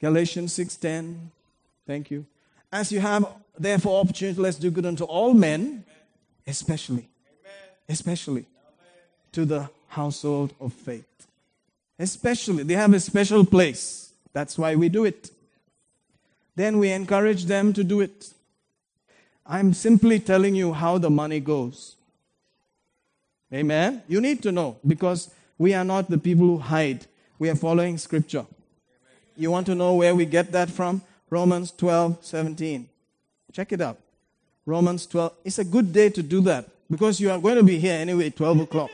Galatians 0.00 0.52
6:10. 0.52 1.30
Thank 1.86 2.10
you. 2.10 2.26
As 2.72 2.90
you 2.90 3.00
have 3.00 3.26
therefore 3.58 4.00
opportunity, 4.00 4.40
let's 4.40 4.56
do 4.56 4.70
good 4.70 4.86
unto 4.86 5.04
all 5.04 5.32
men, 5.32 5.84
especially. 6.46 7.08
Especially 7.88 8.46
to 9.32 9.44
the 9.44 9.70
household 9.88 10.52
of 10.60 10.72
faith. 10.72 11.04
Especially, 11.98 12.64
they 12.64 12.74
have 12.74 12.92
a 12.92 13.00
special 13.00 13.44
place. 13.44 14.12
That's 14.32 14.58
why 14.58 14.74
we 14.74 14.88
do 14.88 15.04
it. 15.04 15.30
Then 16.56 16.78
we 16.78 16.90
encourage 16.90 17.44
them 17.44 17.72
to 17.74 17.84
do 17.84 18.00
it. 18.00 18.32
I'm 19.48 19.74
simply 19.74 20.18
telling 20.18 20.54
you 20.54 20.72
how 20.72 20.98
the 20.98 21.10
money 21.10 21.40
goes. 21.40 21.96
Amen. 23.52 24.02
You 24.08 24.20
need 24.20 24.42
to 24.42 24.52
know 24.52 24.78
because 24.86 25.30
we 25.56 25.72
are 25.72 25.84
not 25.84 26.10
the 26.10 26.18
people 26.18 26.46
who 26.46 26.58
hide. 26.58 27.06
We 27.38 27.48
are 27.48 27.54
following 27.54 27.96
scripture. 27.98 28.46
You 29.36 29.50
want 29.50 29.66
to 29.66 29.74
know 29.74 29.94
where 29.94 30.14
we 30.14 30.24
get 30.26 30.50
that 30.52 30.70
from? 30.70 31.02
Romans 31.30 31.70
12, 31.72 32.18
17. 32.22 32.88
Check 33.52 33.72
it 33.72 33.80
out. 33.80 33.98
Romans 34.64 35.06
12. 35.06 35.32
It's 35.44 35.58
a 35.58 35.64
good 35.64 35.92
day 35.92 36.10
to 36.10 36.22
do 36.22 36.40
that 36.42 36.68
because 36.90 37.20
you 37.20 37.30
are 37.30 37.38
going 37.38 37.56
to 37.56 37.62
be 37.62 37.78
here 37.78 37.94
anyway, 37.94 38.30
12 38.30 38.60
o'clock. 38.60 38.90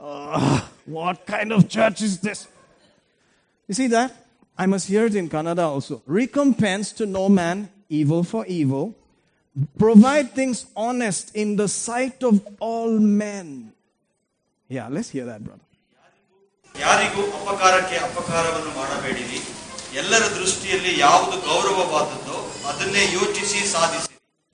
Ah, 0.00 0.70
what 0.84 1.24
kind 1.26 1.52
of 1.52 1.68
church 1.68 2.02
is 2.02 2.18
this? 2.18 2.46
You 3.66 3.74
see 3.74 3.86
that? 3.88 4.14
I 4.56 4.66
must 4.66 4.88
hear 4.88 5.06
it 5.06 5.14
in 5.14 5.28
Canada 5.28 5.62
also. 5.62 6.02
Recompense 6.06 6.92
to 6.92 7.06
no 7.06 7.28
man 7.28 7.68
evil 7.89 8.23
for 8.23 8.45
evil. 8.59 8.85
Provide 9.77 10.27
things 10.33 10.65
honest 10.75 11.35
in 11.35 11.49
the 11.57 11.67
sight 11.67 12.23
of 12.23 12.35
all 12.59 12.99
men. 12.99 13.47
Yeah, 14.69 14.87
let's 14.89 15.09
hear 15.09 15.25
that, 15.25 15.41
brother. 15.43 15.61
ಯಾರಿಗೂ 16.75 17.23
ಅಪಕಾರಕ್ಕೆ 17.39 17.97
ಅಪಕಾರವನ್ನು 17.97 18.71
ಮಾಡಬೇಡಿರಿ 18.77 19.39
ಎಲ್ಲರ 19.95 20.23
ದೃಷ್ಟಿಯಲ್ಲಿ 20.37 20.99
ಯಾವುದು 20.99 21.35
ಗೌರವವಾದದ್ದೋ 21.49 22.37
ಅದನ್ನೇ 22.71 23.03
ಯೋಚಿಸಿ 23.11 23.61
ಸಾಧಿಸಿ 23.75 24.09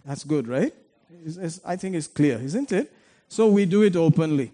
That's 0.08 0.26
good, 0.34 0.46
right? 0.58 0.74
It's- 1.28 1.40
it's- 1.46 1.62
I 1.74 1.76
think 1.82 1.94
it's 2.00 2.10
clear, 2.20 2.38
isn't 2.50 2.72
it? 2.80 2.88
So 3.32 3.42
we 3.58 3.64
do 3.76 3.80
it 3.88 3.96
openly. 4.08 4.48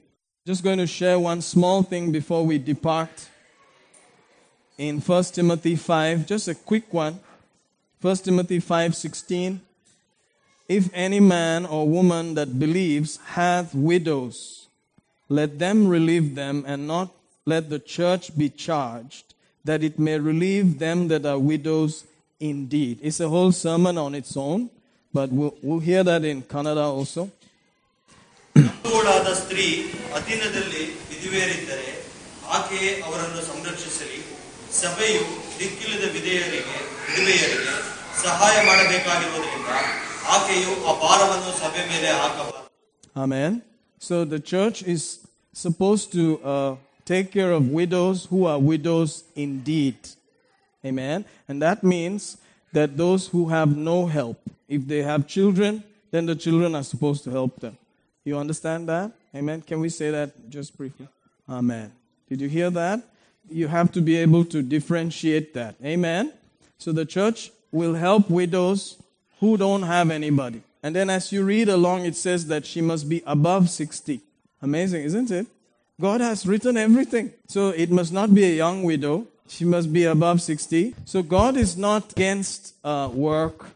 Just 0.45 0.61
going 0.63 0.77
to 0.77 0.87
share 0.99 1.17
one 1.31 1.41
small 1.53 1.79
thing 1.91 2.11
before 2.11 2.41
we 2.49 2.55
depart. 2.71 3.15
In 4.79 4.95
1 5.01 5.23
Timothy 5.33 5.75
5, 5.77 6.25
just 6.31 6.47
a 6.47 6.57
quick 6.71 6.87
one. 7.03 7.15
1 8.01 8.23
Timothy 8.23 8.59
5:16. 8.59 9.61
If 10.69 10.89
any 10.93 11.19
man 11.19 11.65
or 11.65 11.87
woman 11.87 12.33
that 12.35 12.59
believes 12.59 13.19
hath 13.37 13.73
widows, 13.73 14.67
let 15.29 15.59
them 15.59 15.87
relieve 15.87 16.35
them, 16.35 16.63
and 16.67 16.87
not 16.87 17.09
let 17.45 17.69
the 17.69 17.79
church 17.79 18.35
be 18.37 18.49
charged, 18.49 19.25
that 19.65 19.83
it 19.83 19.99
may 19.99 20.17
relieve 20.19 20.79
them 20.79 21.07
that 21.09 21.25
are 21.25 21.39
widows 21.39 22.03
indeed. 22.39 22.99
It's 23.01 23.19
a 23.19 23.29
whole 23.29 23.51
sermon 23.51 23.97
on 23.97 24.15
its 24.15 24.35
own, 24.37 24.69
but 25.13 25.29
we'll, 25.31 25.55
we'll 25.61 25.79
hear 25.79 26.03
that 26.03 26.23
in 26.25 26.41
Kannada 26.43 26.85
also. 26.97 27.23
ಮಕ್ಕಳಾದ 28.55 29.29
ಸ್ತ್ರೀ 29.39 29.65
ಅಧೀನದಲ್ಲಿ 30.17 30.83
ವಿಧವೆಯರಿದ್ದರೆ 31.09 31.89
ಆಕೆಯೇ 32.57 32.91
ಅವರನ್ನು 33.07 33.41
ಸಂರಕ್ಷಿಸಲಿ 33.51 34.19
ಸಭೆಯು 34.81 35.23
ದಿಕ್ಕಿಲ್ಲದ 35.59 36.05
ವಿಧೇಯರಿಗೆ 36.15 36.77
ವಿಧವೆಯರಿಗೆ 37.07 37.75
ಸಹಾಯ 38.25 38.55
ಮಾಡಬೇಕಾಗಿರುವುದರಿಂದ 38.69 39.71
ಆಕೆಯು 40.35 40.73
ಆ 40.89 40.93
ಭಾರವನ್ನು 41.05 41.53
ಸಭೆ 41.63 41.83
ಮೇಲೆ 41.93 42.11
ಹಾಕಬಾರದು 42.21 42.61
Amen. 43.23 43.51
So 44.07 44.15
the 44.33 44.39
church 44.51 44.77
is 44.93 45.03
supposed 45.63 46.07
to 46.15 46.23
uh, 46.53 46.71
take 47.11 47.27
care 47.31 47.51
of 47.57 47.61
widows 47.79 48.25
who 48.31 48.39
are 48.51 48.59
widows 48.71 49.11
indeed. 49.35 49.97
Amen. 50.83 51.17
And 51.47 51.61
that 51.61 51.79
means 51.93 52.23
that 52.73 52.97
those 52.97 53.27
who 53.27 53.49
have 53.49 53.75
no 53.91 53.97
help, 54.07 54.39
if 54.67 54.81
they 54.91 55.01
have 55.11 55.21
children, 55.27 55.71
then 56.11 56.25
the 56.25 56.35
children 56.35 56.75
are 56.75 56.83
supposed 56.83 57.23
to 57.23 57.31
help 57.31 57.53
them. 57.61 57.75
You 58.25 58.37
understand 58.37 58.89
that? 58.89 59.07
Amen. 59.33 59.61
Can 59.61 59.79
we 59.79 59.89
say 59.89 60.11
that 60.11 60.49
just 60.49 60.77
briefly? 60.77 61.07
Amen. 61.49 61.87
Did 62.29 62.41
you 62.41 62.49
hear 62.49 62.69
that? 62.71 62.99
You 63.50 63.68
have 63.68 63.92
to 63.92 64.00
be 64.00 64.16
able 64.16 64.44
to 64.46 64.62
differentiate 64.62 65.54
that. 65.54 65.74
Amen. 65.84 66.32
So 66.78 66.92
the 66.92 67.04
church 67.04 67.50
will 67.72 67.94
help 67.94 68.30
widows 68.30 68.96
who 69.40 69.56
don't 69.56 69.82
have 69.82 70.10
anybody. 70.10 70.62
And 70.82 70.96
then 70.96 71.10
as 71.10 71.32
you 71.32 71.44
read 71.44 71.68
along, 71.68 72.06
it 72.06 72.16
says 72.16 72.46
that 72.46 72.64
she 72.64 72.80
must 72.80 73.08
be 73.08 73.22
above 73.26 73.68
60. 73.68 74.20
Amazing, 74.62 75.04
isn't 75.04 75.30
it? 75.30 75.46
God 76.00 76.20
has 76.20 76.46
written 76.46 76.76
everything. 76.76 77.32
So 77.46 77.70
it 77.70 77.90
must 77.90 78.12
not 78.12 78.34
be 78.34 78.44
a 78.44 78.54
young 78.56 78.82
widow. 78.82 79.26
She 79.48 79.64
must 79.64 79.92
be 79.92 80.04
above 80.04 80.40
60. 80.40 80.94
So 81.04 81.22
God 81.22 81.56
is 81.56 81.76
not 81.76 82.12
against 82.12 82.74
uh, 82.84 83.10
work. 83.12 83.66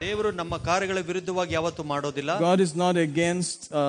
ದೇವರು 0.00 0.30
ನಮ್ಮ 0.38 0.54
ಕಾರ್ಯಗಳ 0.68 0.98
ವಿರುದ್ಧವಾಗಿ 1.08 1.52
ಯಾವತ್ತು 1.56 1.82
ಮಾಡೋದಿಲ್ಲ 1.90 2.30
God 2.46 2.60
is 2.60 2.72
not 2.76 2.94
against 3.02 3.58
uh, 3.72 3.82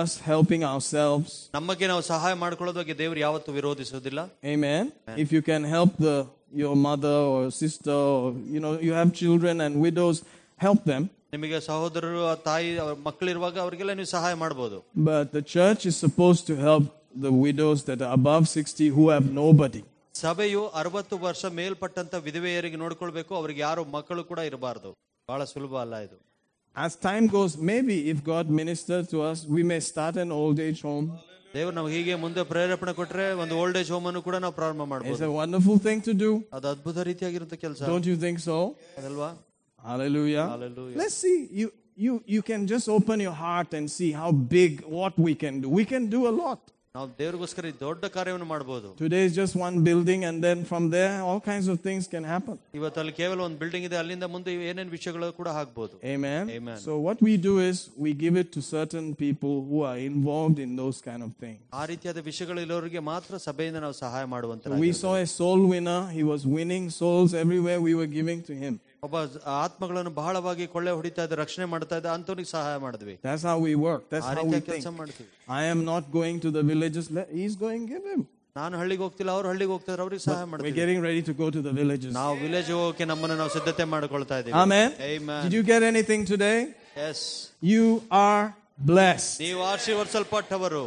us 0.00 0.12
helping 0.28 0.62
ourselves. 0.70 1.30
ನಮಗೆ 1.56 1.86
ನಾವು 1.90 2.02
ಸಹಾಯ 2.10 2.34
ಮಾಡ್ಕೊಳ್ಳೋದಕ್ಕೆ 2.42 2.94
ದೇವರು 3.00 3.20
ಯಾವತ್ತು 3.24 3.50
ವಿರೋಧಿಸೋದಿಲ್ಲ 3.56 4.20
Amen. 4.54 4.84
If 5.24 5.30
you 5.36 5.42
can 5.50 5.64
help 5.76 5.92
the, 6.08 6.16
your 6.62 6.74
mother 6.88 7.16
or 7.32 7.40
sister, 7.62 7.96
or, 8.16 8.22
you 8.54 8.60
know, 8.64 8.72
you 8.88 8.92
have 9.00 9.10
children 9.22 9.54
and 9.66 9.72
widows, 9.86 10.18
help 10.60 10.82
them. 10.92 11.02
ನಿಮಗೆ 11.32 11.58
ಸಹೋದರರು 11.68 12.20
ಆ 12.32 12.36
ತಾಯಿ 12.48 12.68
ಅವ್ರ 12.82 12.92
ಮಕ್ಕಳಿರುವಾಗ 13.06 13.56
ಅವರಿಗೆಲ್ಲ 13.64 13.94
ನೀವು 14.00 14.10
ಸಹಾಯ 14.16 14.34
ಮಾಡ್ಬೋದು 14.44 14.78
But 15.08 15.26
the 15.38 15.44
church 15.54 15.82
is 15.90 15.96
supposed 16.06 16.44
to 16.50 16.56
help 16.68 16.86
the 17.26 17.32
widows 17.44 17.80
that 17.88 17.98
are 18.06 18.12
above 18.20 18.44
60 18.54 18.88
who 18.98 19.06
have 19.14 19.26
nobody. 19.42 19.82
ಸಭೆಯು 20.14 20.62
ಅರವತ್ತು 20.80 21.16
ವರ್ಷ 21.26 21.44
ಮೇಲ್ಪಟ್ಟಂತ 21.58 22.14
ವಿಧವೆಯರಿಗೆ 22.28 22.78
ನೋಡ್ಕೊಳ್ಬೇಕು 22.84 23.32
ಅವ್ರಿಗೆ 23.40 23.60
ಯಾರು 23.66 23.82
ಮಕ್ಕಳು 23.96 24.22
ಕೂಡ 24.30 24.40
ಇರಬಾರ್ದು 24.50 24.92
ಬಹಳ 25.30 25.44
ಸುಲಭ 25.54 25.74
ಅಲ್ಲ 25.86 25.96
ಇದು 26.06 26.18
As 26.76 26.94
time 27.08 27.26
goes, 27.34 27.52
maybe 27.70 27.94
if 28.12 28.18
God 28.32 28.46
ministers 28.58 29.04
to 29.12 29.18
us, 29.28 29.38
we 29.54 29.62
may 29.70 29.78
start 29.90 30.16
an 30.24 30.30
old 30.40 30.58
age 30.66 30.80
home. 30.88 31.06
ದೇವ್ರು 31.54 31.72
ನಾವು 31.78 31.88
ಹೀಗೆ 31.94 32.14
ಮುಂದೆ 32.24 32.42
ಪ್ರೇರೇಪಣೆ 32.50 32.92
ಕೊಟ್ರೆ 32.98 33.26
ಒಂದು 33.42 33.54
ಓಲ್ಡ್ 33.60 33.76
ಏಜ್ 33.80 33.90
ಹೋಮ್ 33.94 34.06
ಅನ್ನು 34.10 34.20
ಕೂಡ 34.26 34.36
ನಾವು 34.44 34.54
ಪ್ರಾರಂಭ 34.58 34.82
It's 34.82 34.92
ಮಾಡಬಹುದು 34.92 35.26
a 35.30 35.36
wonderful 35.42 35.78
thing 35.86 36.00
to 36.08 36.14
do. 36.24 36.30
ಅದು 36.56 36.68
ಅದ್ಭುತ 36.74 37.04
ರೀತಿಯಾಗಿರುತ್ತೆ 37.10 37.58
ಕೆಲಸ 37.64 37.80
Don't 37.92 38.08
you 38.12 38.16
think 38.26 38.40
so? 38.50 38.58
ಅದಲ್ವಾ 39.00 39.30
Hallelujah. 39.78 40.44
Hallelujah. 40.54 40.96
Let's 41.00 41.14
see. 41.24 41.36
You, 41.60 41.66
you, 41.96 42.12
you 42.34 42.42
can 42.42 42.66
just 42.66 42.86
open 42.88 43.20
your 43.20 43.36
heart 43.44 43.72
and 43.78 43.90
see 43.98 44.10
how 44.20 44.30
big, 44.56 44.72
what 44.98 45.14
we 45.26 45.32
can 45.42 45.60
do. 45.62 45.68
We 45.80 45.84
can 45.92 46.04
do 46.08 46.20
a 46.26 46.34
lot. 46.42 46.60
ನಾವು 46.94 47.08
ದೇವ್ರಿಗೋಸ್ಕರ 47.18 47.64
ಈ 47.70 47.74
ದೊಡ್ಡ 47.82 48.04
ಕಾರ್ಯವನ್ನು 48.14 48.46
ಮಾಡಬಹುದು 48.52 48.88
Today 49.02 49.22
is 49.28 49.32
just 49.40 49.54
one 49.64 49.74
building, 49.88 50.20
and 50.28 50.36
then 50.46 50.58
from 50.70 50.84
there, 50.94 51.14
all 51.28 51.40
kinds 51.48 51.66
of 51.72 51.76
things 51.86 52.04
can 52.14 52.24
happen. 52.34 52.54
ಇವತ್ತು 52.78 53.00
ಅಲ್ಲಿ 53.02 53.12
ಕೇವಲ 53.18 53.38
ಒಂದು 53.46 53.58
building 53.62 53.86
ಇದೆ 53.88 53.96
ಅಲ್ಲಿಂದ 54.02 54.26
ಮುಂದೆ 54.34 54.52
ಏನೇನು 54.70 54.92
ವಿಷಯಗಳು 54.96 55.28
ಕೂಡ 55.40 55.48
ಆಗ್ಬೋದು 55.62 55.94
Amen. 56.14 56.44
Amen. 56.58 56.78
So, 56.86 56.92
what 57.08 57.18
we 57.28 57.34
do 57.48 57.54
is 57.68 57.76
we 58.06 58.12
give 58.24 58.36
it 58.42 58.48
to 58.56 58.62
certain 58.76 59.08
people 59.24 59.54
who 59.68 59.80
are 59.90 59.98
involved 60.12 60.60
in 60.66 60.72
those 60.82 61.00
kind 61.08 61.22
of 61.26 61.32
things. 61.44 61.58
ಆ 61.80 61.84
ರೀತಿಯಾದ 61.92 62.22
ವಿಷಯಗಳು 62.30 62.62
ಇರೋರಿಗೆ 62.66 63.02
ಮಾತ್ರ 63.12 63.42
ಸಭೆಯಿಂದ 63.48 63.80
ನಾವು 63.86 63.96
ಸಹಾಯ 64.04 64.24
ಮಾಡುವಂತ 64.34 64.80
We 64.86 64.92
saw 65.02 65.14
a 65.26 65.28
soul 65.38 65.62
winner. 65.74 66.00
He 66.18 66.24
was 66.32 66.44
winning 66.58 66.86
souls 67.00 67.32
everywhere 67.44 67.78
we 67.88 67.94
were 68.00 68.10
giving 68.18 68.42
to 68.50 68.56
him. 68.64 68.74
ಒಬ್ಬ 69.02 69.16
ಆತ್ಮಗಳನ್ನು 69.62 70.12
ಬಹಳವಾಗಿ 70.18 70.66
ಕೊಳ್ಳೆ 70.74 70.92
ಹೊಡಿತಾ 70.98 71.24
ಇದ್ದ 71.26 71.36
ರಕ್ಷಣೆ 71.42 71.66
ಮಾಡ್ತಾ 71.72 71.96
ಇದ್ದ 72.00 72.08
ಅಂತವನಿಗೆ 72.16 72.50
ಸಹಾಯ 72.54 72.76
ಮಾಡಿದ್ವಿ 72.84 73.14
That's 73.22 73.44
how 73.50 73.56
we 73.66 73.74
work. 73.86 74.02
That's 74.10 74.28
ಆ 74.28 74.34
how 74.34 74.44
we 74.44 74.54
ರೀತಿಯ 74.54 74.64
ಕೆಲಸ 74.70 74.86
think. 74.86 74.98
ಮಾಡ್ತೀವಿ 75.00 75.28
I 75.58 75.64
am 75.74 75.82
not 75.84 76.04
going 76.12 76.38
to 76.40 76.50
the 76.50 76.64
villages. 76.72 77.06
Let- 77.10 77.32
He's 77.40 77.56
going, 77.56 77.84
give 77.92 78.06
him. 78.12 78.22
ನಾನು 78.56 78.74
ಹಳ್ಳಿಗೆ 78.80 79.02
ಹೋಗ್ತಿಲ್ಲ 79.04 79.30
ಅವ್ರು 79.36 79.48
ಹಳ್ಳಿಗೆ 79.50 79.72
ಹೋಗ್ತಾರೆ 79.72 80.00
ಅವ್ರಿಗೆ 80.04 80.22
ಸಹಾಯ 80.26 80.42
We're 80.42 80.50
ಮಾಡ್ತೀವಿ 80.52 80.76
getting 80.80 81.00
ready 81.08 81.22
to 81.22 81.34
go 81.42 81.48
to 81.56 81.62
the 81.66 81.74
villages. 81.80 82.12
ನಾವು 82.20 82.34
ವಿಲೇಜ್ 82.44 82.70
ಹೋಗೋಕೆ 82.76 83.06
ನಮ್ಮನ್ನು 83.12 83.36
ನಾವು 83.42 83.52
ಸಿದ್ಧತೆ 83.56 83.86
ಮಾಡ್ಕೊಳ್ತಾ 83.94 84.38
ಇದ್ದೀವಿ 84.40 84.56
Amen. 84.62 84.88
Amen. 85.10 85.42
Did 85.46 85.56
you 85.58 85.64
get 85.72 85.82
anything 85.92 86.22
today? 86.32 86.58
Yes 87.08 87.24
You 87.72 87.84
are 88.22 88.44
blessed. 88.90 89.34
ನೀವು 89.44 89.60
ಆಶೀರ್ವದಿಸಲ್ಪಟ್ಟವರು 89.72 90.86